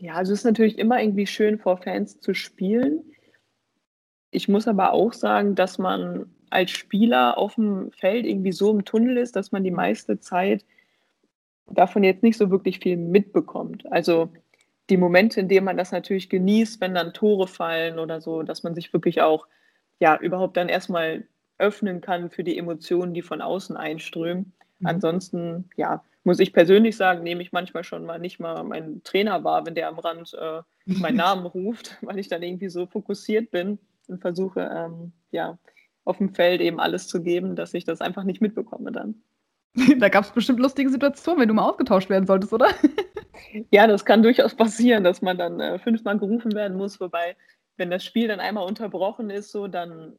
Ja, 0.00 0.14
also 0.14 0.32
es 0.32 0.40
ist 0.40 0.46
natürlich 0.46 0.78
immer 0.78 1.00
irgendwie 1.00 1.28
schön, 1.28 1.60
vor 1.60 1.76
Fans 1.76 2.18
zu 2.18 2.34
spielen. 2.34 3.04
Ich 4.32 4.48
muss 4.48 4.66
aber 4.66 4.94
auch 4.94 5.12
sagen, 5.12 5.54
dass 5.54 5.78
man 5.78 6.26
als 6.50 6.70
Spieler 6.70 7.38
auf 7.38 7.54
dem 7.54 7.90
Feld 7.92 8.26
irgendwie 8.26 8.52
so 8.52 8.70
im 8.70 8.84
Tunnel 8.84 9.16
ist, 9.16 9.36
dass 9.36 9.52
man 9.52 9.64
die 9.64 9.70
meiste 9.70 10.20
Zeit 10.20 10.64
davon 11.70 12.04
jetzt 12.04 12.22
nicht 12.22 12.36
so 12.36 12.50
wirklich 12.50 12.80
viel 12.80 12.96
mitbekommt. 12.96 13.90
Also 13.92 14.30
die 14.90 14.96
Momente, 14.96 15.40
in 15.40 15.48
denen 15.48 15.64
man 15.64 15.76
das 15.76 15.92
natürlich 15.92 16.28
genießt, 16.28 16.80
wenn 16.80 16.94
dann 16.94 17.14
Tore 17.14 17.46
fallen 17.46 17.98
oder 17.98 18.20
so, 18.20 18.42
dass 18.42 18.62
man 18.62 18.74
sich 18.74 18.92
wirklich 18.92 19.22
auch 19.22 19.46
ja 20.00 20.16
überhaupt 20.16 20.56
dann 20.56 20.68
erstmal 20.68 21.24
öffnen 21.58 22.00
kann 22.00 22.30
für 22.30 22.42
die 22.42 22.58
Emotionen, 22.58 23.14
die 23.14 23.22
von 23.22 23.40
außen 23.40 23.76
einströmen. 23.76 24.52
Mhm. 24.80 24.86
Ansonsten, 24.86 25.70
ja, 25.76 26.02
muss 26.24 26.40
ich 26.40 26.52
persönlich 26.52 26.96
sagen, 26.96 27.22
nehme 27.22 27.42
ich 27.42 27.52
manchmal 27.52 27.84
schon 27.84 28.04
mal 28.04 28.18
nicht 28.18 28.40
mal 28.40 28.62
meinen 28.64 29.02
Trainer 29.04 29.44
wahr, 29.44 29.64
wenn 29.64 29.74
der 29.74 29.88
am 29.88 29.98
Rand 29.98 30.36
äh, 30.38 30.62
meinen 30.86 31.16
Namen 31.16 31.46
ruft, 31.46 31.96
weil 32.02 32.18
ich 32.18 32.28
dann 32.28 32.42
irgendwie 32.42 32.68
so 32.68 32.86
fokussiert 32.86 33.50
bin 33.50 33.78
und 34.08 34.20
versuche, 34.20 34.70
ähm, 34.74 35.12
ja, 35.30 35.58
auf 36.10 36.18
dem 36.18 36.34
Feld 36.34 36.60
eben 36.60 36.80
alles 36.80 37.08
zu 37.08 37.22
geben, 37.22 37.56
dass 37.56 37.72
ich 37.72 37.84
das 37.84 38.00
einfach 38.00 38.24
nicht 38.24 38.40
mitbekomme 38.40 38.92
dann. 38.92 39.22
Da 39.98 40.08
gab 40.08 40.24
es 40.24 40.32
bestimmt 40.32 40.58
lustige 40.58 40.90
Situationen, 40.90 41.40
wenn 41.40 41.48
du 41.48 41.54
mal 41.54 41.70
ausgetauscht 41.70 42.10
werden 42.10 42.26
solltest, 42.26 42.52
oder? 42.52 42.68
Ja, 43.70 43.86
das 43.86 44.04
kann 44.04 44.22
durchaus 44.22 44.54
passieren, 44.54 45.02
dass 45.02 45.22
man 45.22 45.38
dann 45.38 45.60
äh, 45.60 45.78
fünfmal 45.78 46.18
gerufen 46.18 46.52
werden 46.54 46.76
muss, 46.76 47.00
wobei, 47.00 47.36
wenn 47.78 47.90
das 47.90 48.04
Spiel 48.04 48.28
dann 48.28 48.38
einmal 48.38 48.66
unterbrochen 48.66 49.30
ist, 49.30 49.50
so, 49.50 49.66
dann 49.66 50.18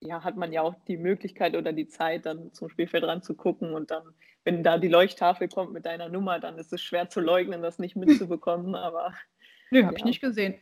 ja, 0.00 0.24
hat 0.24 0.36
man 0.36 0.52
ja 0.52 0.62
auch 0.62 0.74
die 0.88 0.96
Möglichkeit 0.96 1.54
oder 1.54 1.72
die 1.72 1.86
Zeit, 1.86 2.26
dann 2.26 2.52
zum 2.52 2.68
Spielfeld 2.70 3.04
ran 3.04 3.22
zu 3.22 3.34
gucken 3.34 3.74
und 3.74 3.90
dann, 3.90 4.02
wenn 4.44 4.62
da 4.62 4.78
die 4.78 4.88
Leuchttafel 4.88 5.48
kommt 5.48 5.72
mit 5.72 5.86
deiner 5.86 6.08
Nummer, 6.08 6.40
dann 6.40 6.58
ist 6.58 6.72
es 6.72 6.80
schwer 6.80 7.08
zu 7.08 7.20
leugnen, 7.20 7.62
das 7.62 7.78
nicht 7.78 7.94
mitzubekommen, 7.96 8.74
aber. 8.74 9.14
Nö, 9.70 9.84
habe 9.84 9.94
ja. 9.94 9.98
ich 9.98 10.04
nicht 10.04 10.20
gesehen. 10.20 10.56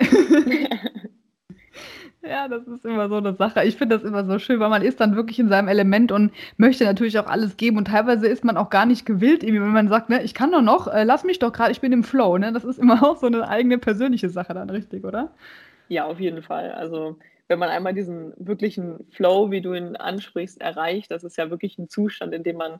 Ja, 2.22 2.48
das 2.48 2.66
ist 2.66 2.84
immer 2.84 3.08
so 3.08 3.16
eine 3.16 3.34
Sache. 3.34 3.64
Ich 3.64 3.76
finde 3.76 3.96
das 3.96 4.04
immer 4.06 4.24
so 4.26 4.38
schön, 4.38 4.60
weil 4.60 4.68
man 4.68 4.82
ist 4.82 5.00
dann 5.00 5.16
wirklich 5.16 5.38
in 5.38 5.48
seinem 5.48 5.68
Element 5.68 6.12
und 6.12 6.32
möchte 6.58 6.84
natürlich 6.84 7.18
auch 7.18 7.26
alles 7.26 7.56
geben. 7.56 7.78
Und 7.78 7.86
teilweise 7.86 8.26
ist 8.26 8.44
man 8.44 8.58
auch 8.58 8.68
gar 8.68 8.84
nicht 8.84 9.06
gewillt, 9.06 9.42
irgendwie, 9.42 9.62
wenn 9.62 9.72
man 9.72 9.88
sagt, 9.88 10.10
ne, 10.10 10.22
ich 10.22 10.34
kann 10.34 10.52
doch 10.52 10.60
noch, 10.60 10.86
äh, 10.86 11.04
lass 11.04 11.24
mich 11.24 11.38
doch 11.38 11.52
gerade, 11.52 11.72
ich 11.72 11.80
bin 11.80 11.92
im 11.92 12.04
Flow. 12.04 12.36
Ne? 12.36 12.52
Das 12.52 12.64
ist 12.64 12.78
immer 12.78 13.02
auch 13.02 13.16
so 13.16 13.26
eine 13.26 13.48
eigene 13.48 13.78
persönliche 13.78 14.28
Sache 14.28 14.52
dann, 14.52 14.68
richtig, 14.68 15.04
oder? 15.04 15.30
Ja, 15.88 16.04
auf 16.04 16.20
jeden 16.20 16.42
Fall. 16.42 16.72
Also 16.72 17.16
wenn 17.50 17.58
man 17.58 17.68
einmal 17.68 17.94
diesen 17.94 18.32
wirklichen 18.36 19.06
Flow, 19.10 19.50
wie 19.50 19.60
du 19.60 19.74
ihn 19.74 19.96
ansprichst, 19.96 20.60
erreicht, 20.60 21.10
das 21.10 21.24
ist 21.24 21.36
ja 21.36 21.50
wirklich 21.50 21.78
ein 21.78 21.88
Zustand, 21.88 22.32
in 22.32 22.44
dem 22.44 22.56
man, 22.56 22.78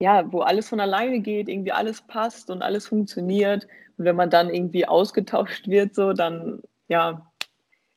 ja, 0.00 0.30
wo 0.30 0.40
alles 0.40 0.68
von 0.68 0.80
alleine 0.80 1.20
geht, 1.20 1.48
irgendwie 1.48 1.72
alles 1.72 2.02
passt 2.02 2.50
und 2.50 2.62
alles 2.62 2.86
funktioniert. 2.86 3.66
Und 3.96 4.04
wenn 4.04 4.16
man 4.16 4.28
dann 4.28 4.50
irgendwie 4.50 4.86
ausgetauscht 4.86 5.66
wird, 5.66 5.94
so, 5.94 6.12
dann, 6.12 6.62
ja, 6.88 7.32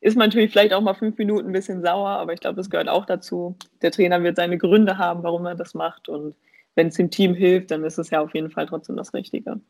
ist 0.00 0.16
man 0.16 0.28
natürlich 0.28 0.52
vielleicht 0.52 0.72
auch 0.72 0.80
mal 0.80 0.94
fünf 0.94 1.18
Minuten 1.18 1.48
ein 1.48 1.52
bisschen 1.52 1.82
sauer, 1.82 2.08
aber 2.08 2.32
ich 2.32 2.40
glaube, 2.40 2.56
das 2.56 2.70
gehört 2.70 2.88
auch 2.88 3.04
dazu. 3.04 3.56
Der 3.82 3.90
Trainer 3.90 4.22
wird 4.22 4.36
seine 4.36 4.58
Gründe 4.58 4.98
haben, 4.98 5.22
warum 5.22 5.46
er 5.46 5.54
das 5.54 5.74
macht. 5.74 6.08
Und 6.08 6.36
wenn 6.76 6.88
es 6.88 6.94
dem 6.94 7.10
Team 7.10 7.34
hilft, 7.34 7.70
dann 7.70 7.84
ist 7.84 7.98
es 7.98 8.10
ja 8.10 8.20
auf 8.20 8.34
jeden 8.34 8.50
Fall 8.50 8.66
trotzdem 8.66 8.96
das 8.96 9.12
Richtige. 9.12 9.60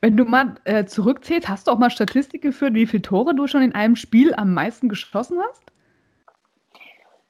Wenn 0.00 0.16
du 0.16 0.24
mal 0.24 0.56
äh, 0.64 0.84
zurückzählst, 0.84 1.48
hast 1.48 1.66
du 1.66 1.70
auch 1.70 1.78
mal 1.78 1.90
Statistik 1.90 2.42
geführt, 2.42 2.74
wie 2.74 2.86
viele 2.86 3.02
Tore 3.02 3.34
du 3.34 3.46
schon 3.46 3.62
in 3.62 3.74
einem 3.74 3.96
Spiel 3.96 4.34
am 4.34 4.52
meisten 4.54 4.88
geschossen 4.88 5.38
hast? 5.48 5.62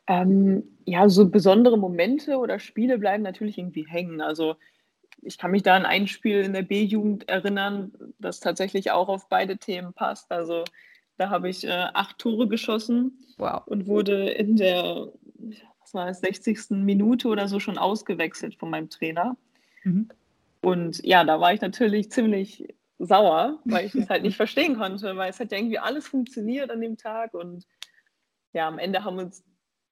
Ähm, 0.06 0.62
ja, 0.84 1.08
so 1.08 1.28
besondere 1.28 1.78
Momente 1.78 2.38
oder 2.38 2.58
Spiele 2.58 2.98
bleiben 2.98 3.22
natürlich 3.22 3.58
irgendwie 3.58 3.86
hängen. 3.86 4.20
Also 4.20 4.56
ich 5.22 5.38
kann 5.38 5.50
mich 5.50 5.62
da 5.62 5.74
an 5.74 5.84
ein 5.84 6.06
Spiel 6.06 6.40
in 6.40 6.52
der 6.52 6.62
B-Jugend 6.62 7.28
erinnern, 7.28 7.92
das 8.18 8.40
tatsächlich 8.40 8.90
auch 8.92 9.08
auf 9.08 9.28
beide 9.28 9.56
Themen 9.58 9.92
passt. 9.92 10.30
Also 10.30 10.64
da 11.18 11.30
habe 11.30 11.48
ich 11.48 11.64
äh, 11.64 11.70
acht 11.70 12.18
Tore 12.18 12.48
geschossen 12.48 13.18
wow. 13.38 13.62
und 13.66 13.86
wurde 13.86 14.30
in 14.30 14.56
der 14.56 15.12
was 15.86 15.94
war 15.94 16.06
das, 16.06 16.20
60. 16.20 16.70
Minute 16.70 17.28
oder 17.28 17.46
so 17.46 17.60
schon 17.60 17.78
ausgewechselt 17.78 18.56
von 18.56 18.70
meinem 18.70 18.90
Trainer. 18.90 19.36
Mhm. 19.84 20.08
Und 20.60 21.04
ja, 21.04 21.22
da 21.22 21.40
war 21.40 21.54
ich 21.54 21.60
natürlich 21.60 22.10
ziemlich 22.10 22.74
sauer, 22.98 23.60
weil 23.64 23.86
ich 23.86 23.94
es 23.94 24.08
halt 24.08 24.22
nicht 24.22 24.36
verstehen 24.36 24.76
konnte, 24.76 25.16
weil 25.16 25.30
es 25.30 25.38
hat 25.38 25.52
ja 25.52 25.58
irgendwie 25.58 25.78
alles 25.78 26.08
funktioniert 26.08 26.70
an 26.70 26.80
dem 26.80 26.96
Tag 26.96 27.34
und 27.34 27.66
ja, 28.52 28.66
am 28.66 28.78
Ende 28.78 29.04
haben 29.04 29.18
uns, 29.18 29.44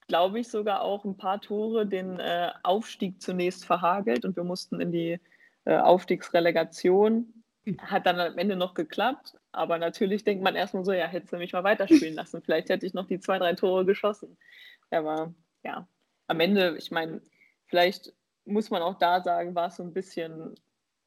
glaube 0.08 0.40
ich, 0.40 0.48
sogar 0.48 0.80
auch 0.80 1.04
ein 1.04 1.16
paar 1.16 1.40
Tore 1.40 1.86
den 1.86 2.18
äh, 2.18 2.50
Aufstieg 2.62 3.20
zunächst 3.20 3.64
verhagelt 3.64 4.24
und 4.24 4.36
wir 4.36 4.44
mussten 4.44 4.80
in 4.80 4.90
die 4.90 5.20
äh, 5.64 5.76
Aufstiegsrelegation. 5.76 7.44
Hat 7.78 8.06
dann 8.06 8.18
am 8.18 8.36
Ende 8.36 8.56
noch 8.56 8.74
geklappt, 8.74 9.36
aber 9.54 9.78
natürlich 9.78 10.24
denkt 10.24 10.42
man 10.42 10.56
erstmal 10.56 10.84
so, 10.84 10.92
ja, 10.92 11.06
hättest 11.06 11.32
du 11.32 11.36
mich 11.38 11.52
mal 11.52 11.64
weiterspielen 11.64 12.14
lassen, 12.14 12.42
vielleicht 12.42 12.68
hätte 12.68 12.86
ich 12.86 12.94
noch 12.94 13.06
die 13.06 13.20
zwei, 13.20 13.38
drei 13.38 13.54
Tore 13.54 13.84
geschossen. 13.84 14.36
Aber 14.90 15.34
ja, 15.62 15.88
am 16.26 16.40
Ende, 16.40 16.76
ich 16.78 16.90
meine, 16.90 17.20
vielleicht 17.66 18.12
muss 18.44 18.70
man 18.70 18.82
auch 18.82 18.98
da 18.98 19.22
sagen, 19.22 19.54
war 19.54 19.68
es 19.68 19.76
so 19.76 19.82
ein 19.82 19.92
bisschen 19.92 20.54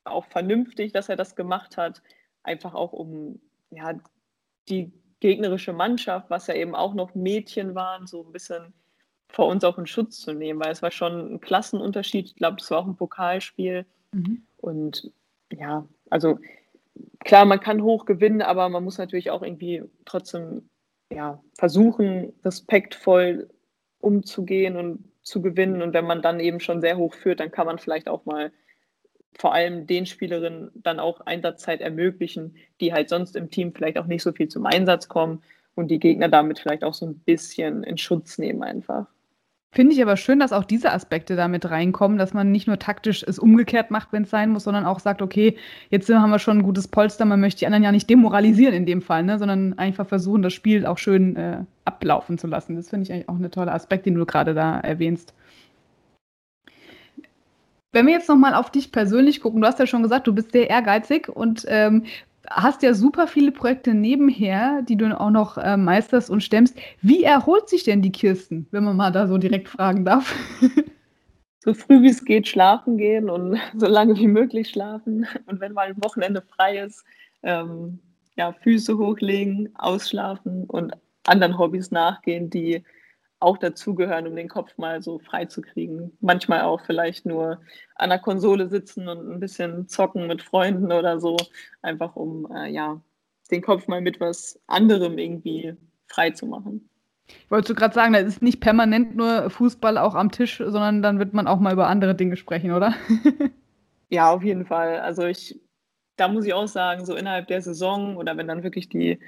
auch 0.03 0.25
vernünftig, 0.25 0.93
dass 0.93 1.09
er 1.09 1.15
das 1.15 1.35
gemacht 1.35 1.77
hat, 1.77 2.01
einfach 2.43 2.73
auch 2.73 2.93
um 2.93 3.39
ja, 3.69 3.93
die 4.69 4.91
gegnerische 5.19 5.73
Mannschaft, 5.73 6.29
was 6.29 6.47
ja 6.47 6.53
eben 6.53 6.75
auch 6.75 6.93
noch 6.93 7.15
Mädchen 7.15 7.75
waren, 7.75 8.07
so 8.07 8.23
ein 8.23 8.31
bisschen 8.31 8.73
vor 9.29 9.47
uns 9.47 9.63
auch 9.63 9.77
in 9.77 9.87
Schutz 9.87 10.19
zu 10.19 10.33
nehmen, 10.33 10.59
weil 10.59 10.71
es 10.71 10.81
war 10.81 10.91
schon 10.91 11.33
ein 11.33 11.41
Klassenunterschied. 11.41 12.27
Ich 12.27 12.35
glaube, 12.35 12.57
das 12.57 12.71
war 12.71 12.79
auch 12.79 12.87
ein 12.87 12.95
Pokalspiel. 12.95 13.85
Mhm. 14.13 14.43
Und 14.57 15.11
ja, 15.51 15.85
also 16.09 16.39
klar, 17.23 17.45
man 17.45 17.59
kann 17.59 17.81
hoch 17.81 18.05
gewinnen, 18.05 18.41
aber 18.41 18.69
man 18.69 18.83
muss 18.83 18.97
natürlich 18.97 19.31
auch 19.31 19.41
irgendwie 19.41 19.83
trotzdem 20.05 20.69
ja, 21.11 21.41
versuchen, 21.57 22.33
respektvoll 22.43 23.49
umzugehen 23.99 24.75
und 24.77 25.05
zu 25.21 25.41
gewinnen. 25.41 25.81
Und 25.81 25.93
wenn 25.93 26.05
man 26.05 26.21
dann 26.21 26.39
eben 26.39 26.59
schon 26.59 26.81
sehr 26.81 26.97
hoch 26.97 27.13
führt, 27.13 27.39
dann 27.39 27.51
kann 27.51 27.65
man 27.65 27.79
vielleicht 27.79 28.07
auch 28.07 28.25
mal 28.25 28.51
vor 29.37 29.53
allem 29.53 29.85
den 29.85 30.05
Spielerinnen 30.05 30.71
dann 30.75 30.99
auch 30.99 31.21
Einsatzzeit 31.21 31.81
ermöglichen, 31.81 32.55
die 32.81 32.93
halt 32.93 33.09
sonst 33.09 33.35
im 33.35 33.51
Team 33.51 33.73
vielleicht 33.73 33.97
auch 33.97 34.07
nicht 34.07 34.23
so 34.23 34.31
viel 34.31 34.47
zum 34.47 34.65
Einsatz 34.65 35.07
kommen 35.07 35.43
und 35.75 35.89
die 35.91 35.99
Gegner 35.99 36.27
damit 36.27 36.59
vielleicht 36.59 36.83
auch 36.83 36.95
so 36.95 37.05
ein 37.05 37.19
bisschen 37.19 37.83
in 37.83 37.97
Schutz 37.97 38.39
nehmen 38.39 38.63
einfach. 38.63 39.07
Finde 39.73 39.93
ich 39.93 40.01
aber 40.01 40.15
schön, 40.15 40.39
dass 40.39 40.53
auch 40.53 40.63
diese 40.63 40.91
Aspekte 40.91 41.35
damit 41.35 41.69
reinkommen, 41.69 42.17
dass 42.17 42.33
man 42.33 42.51
nicht 42.51 42.67
nur 42.67 42.79
taktisch 42.79 43.23
es 43.23 43.37
umgekehrt 43.37 43.91
macht, 43.91 44.13
wenn 44.13 44.23
es 44.23 44.29
sein 44.29 44.49
muss, 44.49 44.63
sondern 44.63 44.85
auch 44.85 44.99
sagt, 44.99 45.21
okay, 45.21 45.57
jetzt 45.89 46.09
haben 46.09 46.29
wir 46.29 46.39
schon 46.39 46.59
ein 46.59 46.63
gutes 46.63 46.87
Polster, 46.87 47.25
man 47.25 47.41
möchte 47.41 47.59
die 47.59 47.65
anderen 47.67 47.83
ja 47.83 47.91
nicht 47.91 48.09
demoralisieren 48.09 48.73
in 48.73 48.85
dem 48.85 49.01
Fall, 49.01 49.23
ne, 49.23 49.37
sondern 49.37 49.77
einfach 49.77 50.07
versuchen, 50.07 50.41
das 50.41 50.53
Spiel 50.53 50.85
auch 50.85 50.97
schön 50.97 51.35
äh, 51.35 51.59
ablaufen 51.85 52.37
zu 52.37 52.47
lassen. 52.47 52.75
Das 52.75 52.89
finde 52.89 53.03
ich 53.03 53.13
eigentlich 53.13 53.29
auch 53.29 53.35
eine 53.35 53.51
tolle 53.51 53.73
Aspekt, 53.73 54.05
den 54.05 54.15
du 54.15 54.25
gerade 54.25 54.53
da 54.53 54.79
erwähnst. 54.79 55.33
Wenn 57.91 58.05
wir 58.05 58.13
jetzt 58.13 58.29
nochmal 58.29 58.53
auf 58.53 58.69
dich 58.71 58.91
persönlich 58.91 59.41
gucken, 59.41 59.61
du 59.61 59.67
hast 59.67 59.79
ja 59.79 59.87
schon 59.87 60.03
gesagt, 60.03 60.27
du 60.27 60.33
bist 60.33 60.51
sehr 60.53 60.69
ehrgeizig 60.69 61.29
und 61.29 61.65
ähm, 61.67 62.03
hast 62.49 62.83
ja 62.83 62.93
super 62.93 63.27
viele 63.27 63.51
Projekte 63.51 63.93
nebenher, 63.93 64.81
die 64.81 64.95
du 64.95 65.19
auch 65.19 65.29
noch 65.29 65.57
äh, 65.57 65.77
meisterst 65.77 66.29
und 66.29 66.41
stemmst. 66.41 66.77
Wie 67.01 67.23
erholt 67.23 67.69
sich 67.69 67.83
denn 67.83 68.01
die 68.01 68.11
Kirsten, 68.11 68.67
wenn 68.71 68.83
man 68.83 68.95
mal 68.95 69.11
da 69.11 69.27
so 69.27 69.37
direkt 69.37 69.69
fragen 69.69 70.05
darf? 70.05 70.33
so 71.59 71.73
früh 71.73 72.01
wie 72.01 72.09
es 72.09 72.23
geht 72.23 72.47
schlafen 72.47 72.97
gehen 72.97 73.29
und 73.29 73.57
so 73.75 73.87
lange 73.87 74.17
wie 74.17 74.27
möglich 74.27 74.69
schlafen. 74.69 75.27
Und 75.45 75.59
wenn 75.59 75.73
mal 75.73 75.87
ein 75.87 76.03
Wochenende 76.03 76.41
frei 76.41 76.79
ist, 76.79 77.03
ähm, 77.43 77.99
ja, 78.37 78.53
Füße 78.53 78.97
hochlegen, 78.97 79.69
ausschlafen 79.75 80.65
und 80.65 80.93
anderen 81.25 81.57
Hobbys 81.57 81.91
nachgehen, 81.91 82.49
die 82.49 82.83
auch 83.39 83.57
dazugehören, 83.57 84.27
um 84.27 84.35
den 84.35 84.49
Kopf 84.49 84.77
mal 84.77 85.01
so 85.01 85.19
frei 85.19 85.45
zu 85.45 85.61
kriegen. 85.61 86.17
Manchmal 86.21 86.61
auch 86.61 86.83
vielleicht 86.85 87.25
nur 87.25 87.61
an 87.95 88.09
der 88.09 88.19
Konsole 88.19 88.67
sitzen 88.67 89.07
und 89.07 89.29
ein 89.29 89.39
bisschen 89.39 89.87
zocken 89.87 90.27
mit 90.27 90.41
Freunden 90.41 90.91
oder 90.91 91.19
so, 91.19 91.37
einfach 91.81 92.15
um 92.15 92.51
äh, 92.51 92.69
ja, 92.69 92.99
den 93.51 93.61
Kopf 93.61 93.87
mal 93.87 94.01
mit 94.01 94.19
was 94.19 94.59
anderem 94.67 95.17
irgendwie 95.17 95.75
frei 96.07 96.31
zu 96.31 96.47
machen. 96.47 96.89
Ich 97.27 97.51
wollte 97.51 97.75
gerade 97.75 97.93
sagen, 97.93 98.13
da 98.13 98.19
ist 98.19 98.41
nicht 98.41 98.61
permanent 98.61 99.15
nur 99.15 99.49
Fußball 99.49 99.97
auch 99.97 100.15
am 100.15 100.31
Tisch, 100.31 100.57
sondern 100.57 101.01
dann 101.01 101.19
wird 101.19 101.33
man 101.33 101.47
auch 101.47 101.59
mal 101.59 101.73
über 101.73 101.87
andere 101.87 102.15
Dinge 102.15 102.37
sprechen, 102.37 102.71
oder? 102.71 102.93
ja, 104.09 104.31
auf 104.31 104.43
jeden 104.43 104.65
Fall. 104.65 104.99
Also 104.99 105.25
ich, 105.25 105.59
da 106.15 106.29
muss 106.29 106.45
ich 106.45 106.53
auch 106.53 106.67
sagen, 106.67 107.05
so 107.05 107.15
innerhalb 107.15 107.47
der 107.47 107.61
Saison 107.61 108.15
oder 108.15 108.37
wenn 108.37 108.47
dann 108.47 108.63
wirklich 108.63 108.87
die 108.87 109.19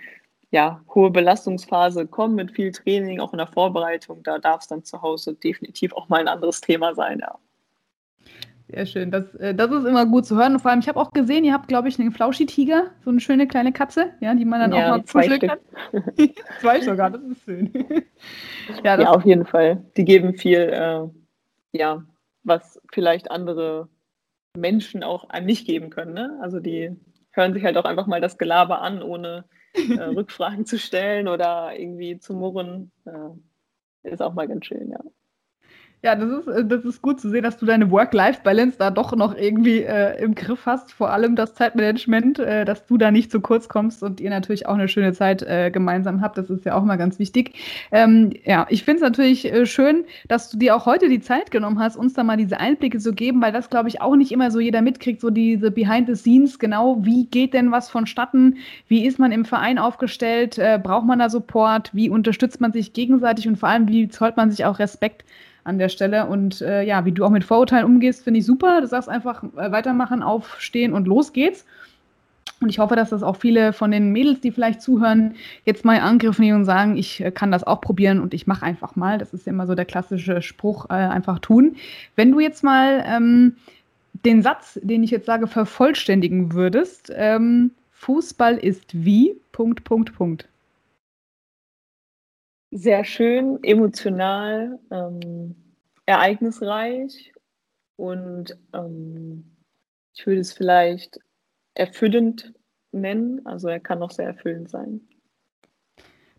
ja, 0.52 0.82
hohe 0.94 1.12
Belastungsphase 1.12 2.08
kommen 2.08 2.36
mit 2.36 2.52
viel 2.52 2.72
Training, 2.72 3.20
auch 3.20 3.34
in 3.34 3.38
der 3.38 3.48
Vorbereitung, 3.48 4.24
da 4.24 4.40
darf 4.40 4.62
es 4.62 4.68
dann 4.68 4.84
zu 4.84 5.02
Hause 5.02 5.36
definitiv 5.36 5.94
auch 5.94 6.10
mal 6.10 6.22
ein 6.22 6.28
anderes 6.28 6.62
Thema 6.62 6.96
sein, 6.96 7.20
ja. 7.20 7.38
Sehr 8.72 8.86
schön. 8.86 9.10
Das, 9.10 9.34
äh, 9.36 9.56
das 9.56 9.72
ist 9.72 9.86
immer 9.86 10.06
gut 10.06 10.28
zu 10.28 10.38
hören. 10.38 10.54
Und 10.54 10.60
vor 10.60 10.70
allem, 10.70 10.80
ich 10.80 10.88
habe 10.88 11.00
auch 11.00 11.10
gesehen, 11.10 11.44
ihr 11.44 11.54
habt, 11.54 11.68
glaube 11.68 11.88
ich, 11.88 12.00
einen 12.00 12.12
Flauschi-Tiger, 12.12 12.92
so 13.04 13.10
eine 13.10 13.20
schöne 13.20 13.48
kleine 13.48 13.72
Katze, 13.72 14.14
ja, 14.20 14.36
die 14.36 14.46
man 14.46 14.60
dann 14.60 14.74
ja, 14.74 14.86
auch 14.86 14.98
mal 14.98 15.04
kuscheln 15.04 15.40
kann. 15.42 15.58
zwei 16.62 16.80
sogar, 16.80 17.10
das 17.10 17.22
ist 17.24 17.44
schön. 17.46 17.72
ja, 18.84 18.96
das 18.96 19.06
ja, 19.06 19.10
auf 19.10 19.26
jeden 19.26 19.46
Fall. 19.46 19.84
Die 19.98 20.06
geben 20.06 20.36
viel, 20.36 20.60
äh, 20.60 21.08
ja, 21.72 22.04
was 22.44 22.80
vielleicht 22.94 23.32
andere 23.32 23.90
Menschen 24.56 25.04
auch 25.04 25.30
einem 25.30 25.48
nicht 25.48 25.66
geben 25.66 25.90
können. 25.90 26.14
Ne? 26.14 26.38
Also 26.42 26.60
die 26.60 26.96
hören 27.32 27.54
sich 27.54 27.64
halt 27.64 27.78
auch 27.78 27.86
einfach 27.86 28.06
mal 28.06 28.22
das 28.22 28.38
Gelaber 28.38 28.82
an, 28.82 29.02
ohne 29.02 29.46
äh, 29.74 30.04
Rückfragen 30.04 30.66
zu 30.66 30.78
stellen 30.78 31.28
oder 31.28 31.78
irgendwie 31.78 32.20
zu 32.20 32.34
murren. 32.34 32.92
Äh, 33.06 34.10
ist 34.12 34.22
auch 34.22 34.34
mal 34.34 34.48
ganz 34.48 34.66
schön, 34.66 34.90
ja. 34.92 35.00
Ja, 36.02 36.16
das 36.16 36.30
ist, 36.30 36.48
äh, 36.48 36.64
das 36.66 36.86
ist 36.86 37.02
gut 37.02 37.20
zu 37.20 37.30
sehen, 37.30 37.44
dass 37.44 37.58
du 37.58 37.66
deine 37.66 37.92
Work-Life-Balance 37.92 38.78
da 38.80 38.90
doch 38.90 39.14
noch 39.18 39.36
irgendwie 39.36 39.80
äh, 39.82 40.24
im 40.24 40.34
Griff 40.34 40.66
hast. 40.66 40.94
Vor 40.94 41.10
allem 41.10 41.36
das 41.36 41.56
Zeitmanagement, 41.56 42.40
äh, 42.40 42.64
dass 42.64 42.86
du 42.86 42.98
da 42.98 43.12
nicht 43.12 43.30
zu 43.32 43.42
kurz 43.42 43.68
kommst 43.68 44.02
und 44.02 44.22
ihr 44.22 44.30
natürlich 44.30 44.66
auch 44.66 44.76
eine 44.76 44.88
schöne 44.88 45.12
Zeit 45.12 45.42
äh, 45.42 45.72
gemeinsam 45.72 46.22
habt. 46.22 46.38
Das 46.38 46.50
ist 46.50 46.64
ja 46.64 46.76
auch 46.76 46.86
mal 46.86 46.96
ganz 46.96 47.20
wichtig. 47.20 47.56
Ähm, 47.92 48.32
ja, 48.46 48.66
ich 48.70 48.86
finde 48.86 48.98
es 48.98 49.02
natürlich 49.02 49.52
äh, 49.52 49.66
schön, 49.66 50.06
dass 50.30 50.50
du 50.50 50.58
dir 50.58 50.74
auch 50.78 50.86
heute 50.86 51.10
die 51.10 51.20
Zeit 51.20 51.52
genommen 51.52 51.80
hast, 51.80 51.98
uns 51.98 52.14
da 52.14 52.24
mal 52.24 52.38
diese 52.38 52.62
Einblicke 52.62 53.00
zu 53.00 53.12
geben, 53.12 53.42
weil 53.42 53.52
das, 53.52 53.70
glaube 53.70 53.90
ich, 53.90 54.00
auch 54.02 54.16
nicht 54.16 54.32
immer 54.32 54.52
so 54.52 54.62
jeder 54.62 54.82
mitkriegt, 54.82 55.20
so 55.20 55.30
diese 55.30 55.70
Behind 55.70 56.08
the 56.08 56.16
Scenes, 56.16 56.60
genau, 56.60 57.04
wie 57.04 57.26
geht 57.26 57.54
denn 57.54 57.72
was 57.72 57.90
vonstatten? 57.90 58.56
Wie 58.88 59.06
ist 59.06 59.20
man 59.20 59.34
im 59.34 59.44
Verein 59.44 59.78
aufgestellt? 59.78 60.58
Äh, 60.58 60.80
braucht 60.82 61.06
man 61.06 61.20
da 61.20 61.30
Support? 61.30 61.94
Wie 61.94 62.10
unterstützt 62.10 62.62
man 62.62 62.72
sich 62.72 62.94
gegenseitig 62.94 63.50
und 63.50 63.58
vor 63.58 63.68
allem, 63.68 63.90
wie 63.90 64.08
zollt 64.08 64.38
man 64.38 64.50
sich 64.50 64.64
auch 64.64 64.80
Respekt? 64.80 65.26
An 65.64 65.78
der 65.78 65.90
Stelle. 65.90 66.26
Und 66.26 66.62
äh, 66.62 66.84
ja, 66.84 67.06
wie 67.06 67.12
du 67.12 67.26
auch 67.26 67.30
mit 67.30 67.44
Vorurteilen 67.44 67.86
umgehst, 67.86 68.24
finde 68.24 68.40
ich 68.40 68.46
super. 68.46 68.82
Du 68.82 68.88
sagst 68.88 69.10
einfach 69.10 69.44
äh, 69.44 69.72
weitermachen, 69.72 70.24
aufstehen 70.24 70.94
und 70.94 71.08
los 71.08 71.34
geht's. 71.34 71.66
Und 72.62 72.70
ich 72.70 72.80
hoffe, 72.80 72.96
dass 72.96 73.12
das 73.12 73.24
auch 73.24 73.38
viele 73.38 73.72
von 73.72 73.92
den 73.92 74.12
Mädels, 74.12 74.42
die 74.42 74.52
vielleicht 74.52 74.82
zuhören, 74.82 75.36
jetzt 75.66 75.86
mal 75.86 75.96
in 75.96 76.02
Angriff 76.02 76.40
nehmen 76.40 76.60
und 76.60 76.66
sagen, 76.66 76.98
ich 76.98 77.22
äh, 77.22 77.32
kann 77.32 77.52
das 77.52 77.64
auch 77.64 77.80
probieren 77.80 78.20
und 78.20 78.34
ich 78.34 78.48
mache 78.48 78.66
einfach 78.66 78.96
mal. 78.96 79.18
Das 79.18 79.34
ist 79.34 79.46
ja 79.46 79.54
immer 79.54 79.68
so 79.68 79.76
der 79.76 79.86
klassische 79.86 80.42
Spruch, 80.42 80.90
äh, 80.90 80.94
einfach 80.94 81.40
tun. 81.40 81.78
Wenn 82.16 82.32
du 82.32 82.40
jetzt 82.40 82.64
mal 82.64 83.04
ähm, 83.08 83.56
den 84.26 84.42
Satz, 84.42 84.78
den 84.84 85.04
ich 85.04 85.12
jetzt 85.12 85.26
sage, 85.26 85.48
vervollständigen 85.48 86.54
würdest, 86.54 87.12
ähm, 87.16 87.72
Fußball 87.94 88.58
ist 88.58 88.86
wie, 88.94 89.36
Punkt, 89.52 89.84
Punkt, 89.84 90.14
Punkt 90.16 90.49
sehr 92.72 93.04
schön, 93.04 93.60
emotional, 93.64 94.80
ähm, 94.92 95.56
ereignisreich 96.06 97.34
und 97.96 98.58
ähm, 98.74 99.56
ich 100.14 100.26
würde 100.26 100.42
es 100.42 100.54
vielleicht 100.54 101.20
erfüllend 101.74 102.54
nennen. 102.92 103.46
Also 103.46 103.68
er 103.68 103.80
kann 103.80 104.02
auch 104.02 104.12
sehr 104.12 104.28
erfüllend 104.28 104.70
sein. 104.70 105.02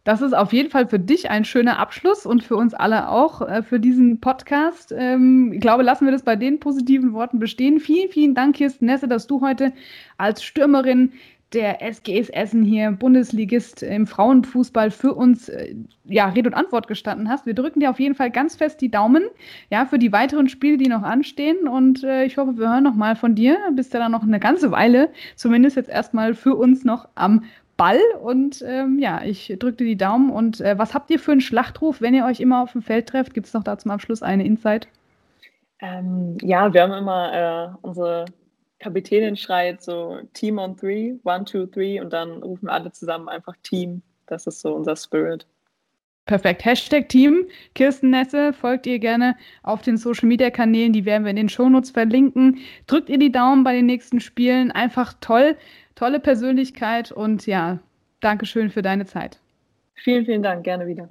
Das 0.05 0.23
ist 0.23 0.33
auf 0.33 0.53
jeden 0.53 0.71
Fall 0.71 0.89
für 0.89 0.99
dich 0.99 1.29
ein 1.29 1.45
schöner 1.45 1.79
Abschluss 1.79 2.25
und 2.25 2.43
für 2.43 2.57
uns 2.57 2.73
alle 2.73 3.11
auch 3.11 3.43
äh, 3.43 3.63
für 3.63 3.79
diesen 3.79 4.21
Podcast. 4.21 4.95
Ähm, 4.97 5.53
ich 5.53 5.61
glaube, 5.61 5.83
lassen 5.83 6.07
wir 6.07 6.13
das 6.13 6.23
bei 6.23 6.37
den 6.37 6.59
positiven 6.59 7.13
Worten 7.13 7.39
bestehen. 7.39 7.81
Vielen, 7.81 8.09
vielen 8.11 8.35
Dank, 8.35 8.57
Kirsten 8.57 8.87
Nesse, 8.87 9.09
dass 9.09 9.27
du 9.27 9.43
heute 9.43 9.73
als 10.17 10.43
Stürmerin 10.43 11.13
der 11.53 11.83
SGS 11.83 12.29
Essen 12.31 12.65
hier, 12.65 12.93
Bundesligist 12.93 13.83
im 13.83 14.07
Frauenfußball, 14.07 14.91
für 14.91 15.15
uns 15.15 15.49
äh, 15.49 15.75
ja, 16.05 16.29
Rede 16.29 16.49
und 16.49 16.55
Antwort 16.55 16.87
gestanden 16.87 17.29
hast. 17.29 17.47
Wir 17.47 17.55
drücken 17.55 17.81
dir 17.81 17.91
auf 17.91 17.99
jeden 18.01 18.15
Fall 18.15 18.31
ganz 18.31 18.57
fest 18.57 18.81
die 18.81 18.91
Daumen 18.91 19.25
ja, 19.71 19.87
für 19.87 19.99
die 19.99 20.13
weiteren 20.13 20.49
Spiele, 20.49 20.77
die 20.77 20.89
noch 20.89 21.03
anstehen. 21.03 21.67
Und 21.67 22.05
äh, 22.05 22.25
ich 22.25 22.39
hoffe, 22.39 22.57
wir 22.57 22.69
hören 22.69 22.85
noch 22.85 22.95
mal 22.95 23.17
von 23.17 23.35
dir. 23.35 23.59
Bist 23.75 23.93
ja 23.93 24.01
dann 24.01 24.13
noch 24.13 24.23
eine 24.23 24.41
ganze 24.41 24.71
Weile, 24.71 25.11
zumindest 25.35 25.77
jetzt 25.77 25.91
erstmal 25.91 26.35
für 26.35 26.55
uns 26.55 26.85
noch 26.85 27.09
am 27.15 27.45
Ball. 27.77 28.01
Und 28.23 28.65
ähm, 28.67 28.99
ja, 28.99 29.23
ich 29.25 29.55
drücke 29.59 29.79
dir 29.79 29.87
die 29.87 29.97
Daumen. 29.97 30.31
Und 30.31 30.61
äh, 30.61 30.79
was 30.79 30.95
habt 30.95 31.11
ihr 31.11 31.19
für 31.19 31.33
einen 31.33 31.41
Schlachtruf, 31.41 32.01
wenn 32.01 32.15
ihr 32.15 32.27
euch 32.27 32.41
immer 32.41 32.63
auf 32.63 32.73
dem 32.73 32.83
Feld 32.83 33.09
trefft? 33.09 33.35
Gibt 33.35 33.47
es 33.47 33.55
noch 33.55 33.65
da 33.65 33.77
zum 33.77 33.91
Abschluss 33.91 34.23
eine 34.23 34.45
Insight? 34.45 34.87
Ähm, 35.81 36.37
ja, 36.43 36.73
wir 36.73 36.83
haben 36.83 36.93
immer 36.93 37.33
äh, 37.33 37.69
unsere 37.81 38.27
Kapitänin 38.81 39.37
schreit 39.37 39.83
so 39.83 40.19
Team 40.33 40.59
on 40.59 40.77
three, 40.77 41.15
one, 41.25 41.45
two, 41.45 41.67
three 41.67 42.01
und 42.01 42.13
dann 42.13 42.43
rufen 42.43 42.69
alle 42.69 42.91
zusammen 42.91 43.29
einfach 43.29 43.55
Team. 43.63 44.03
Das 44.27 44.47
ist 44.47 44.61
so 44.61 44.75
unser 44.75 44.97
Spirit. 44.97 45.47
Perfekt. 46.27 46.65
Hashtag 46.65 47.09
Team. 47.09 47.47
Kirsten 47.75 48.11
Nesse, 48.11 48.53
folgt 48.53 48.87
ihr 48.87 48.99
gerne 48.99 49.37
auf 49.63 49.83
den 49.83 49.97
Social 49.97 50.29
Media 50.29 50.51
Kanälen. 50.51 50.93
Die 50.93 51.05
werden 51.05 51.25
wir 51.25 51.31
in 51.31 51.37
den 51.37 51.49
Shownotes 51.49 51.91
verlinken. 51.91 52.59
Drückt 52.87 53.09
ihr 53.09 53.19
die 53.19 53.33
Daumen 53.33 53.65
bei 53.65 53.75
den 53.75 53.87
nächsten 53.87 54.21
Spielen. 54.21 54.71
Einfach 54.71 55.15
toll. 55.21 55.57
Tolle 55.95 56.21
Persönlichkeit 56.21 57.11
und 57.11 57.47
ja, 57.47 57.81
Dankeschön 58.21 58.71
für 58.71 58.83
deine 58.83 59.07
Zeit. 59.07 59.41
Vielen, 59.95 60.25
vielen 60.25 60.43
Dank. 60.43 60.65
Gerne 60.65 60.87
wieder. 60.87 61.11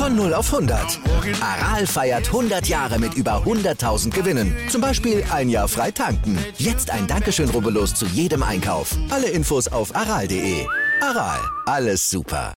Von 0.00 0.16
0 0.16 0.32
auf 0.32 0.50
100. 0.50 0.98
Aral 1.42 1.86
feiert 1.86 2.28
100 2.28 2.66
Jahre 2.66 2.98
mit 2.98 3.12
über 3.12 3.42
100.000 3.44 4.08
Gewinnen. 4.08 4.56
Zum 4.70 4.80
Beispiel 4.80 5.22
ein 5.30 5.50
Jahr 5.50 5.68
frei 5.68 5.90
tanken. 5.90 6.38
Jetzt 6.56 6.90
ein 6.90 7.06
Dankeschön, 7.06 7.50
rubbellos 7.50 7.94
zu 7.94 8.06
jedem 8.06 8.42
Einkauf. 8.42 8.96
Alle 9.10 9.28
Infos 9.28 9.68
auf 9.68 9.94
aral.de. 9.94 10.64
Aral, 11.02 11.38
alles 11.66 12.08
super. 12.08 12.54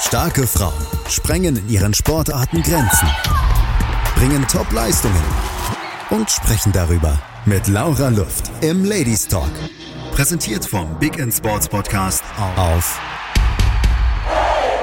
Starke 0.00 0.46
Frauen 0.46 0.86
sprengen 1.10 1.56
in 1.56 1.68
ihren 1.68 1.92
Sportarten 1.92 2.62
Grenzen, 2.62 3.08
bringen 4.14 4.48
Top-Leistungen 4.48 5.22
und 6.08 6.30
sprechen 6.30 6.72
darüber 6.72 7.18
mit 7.44 7.68
Laura 7.68 8.08
Luft 8.08 8.50
im 8.62 8.86
Ladies 8.86 9.28
Talk. 9.28 9.52
Präsentiert 10.12 10.64
vom 10.64 10.98
Big 10.98 11.18
End 11.18 11.34
Sports 11.34 11.68
Podcast 11.68 12.24
auf 12.56 12.98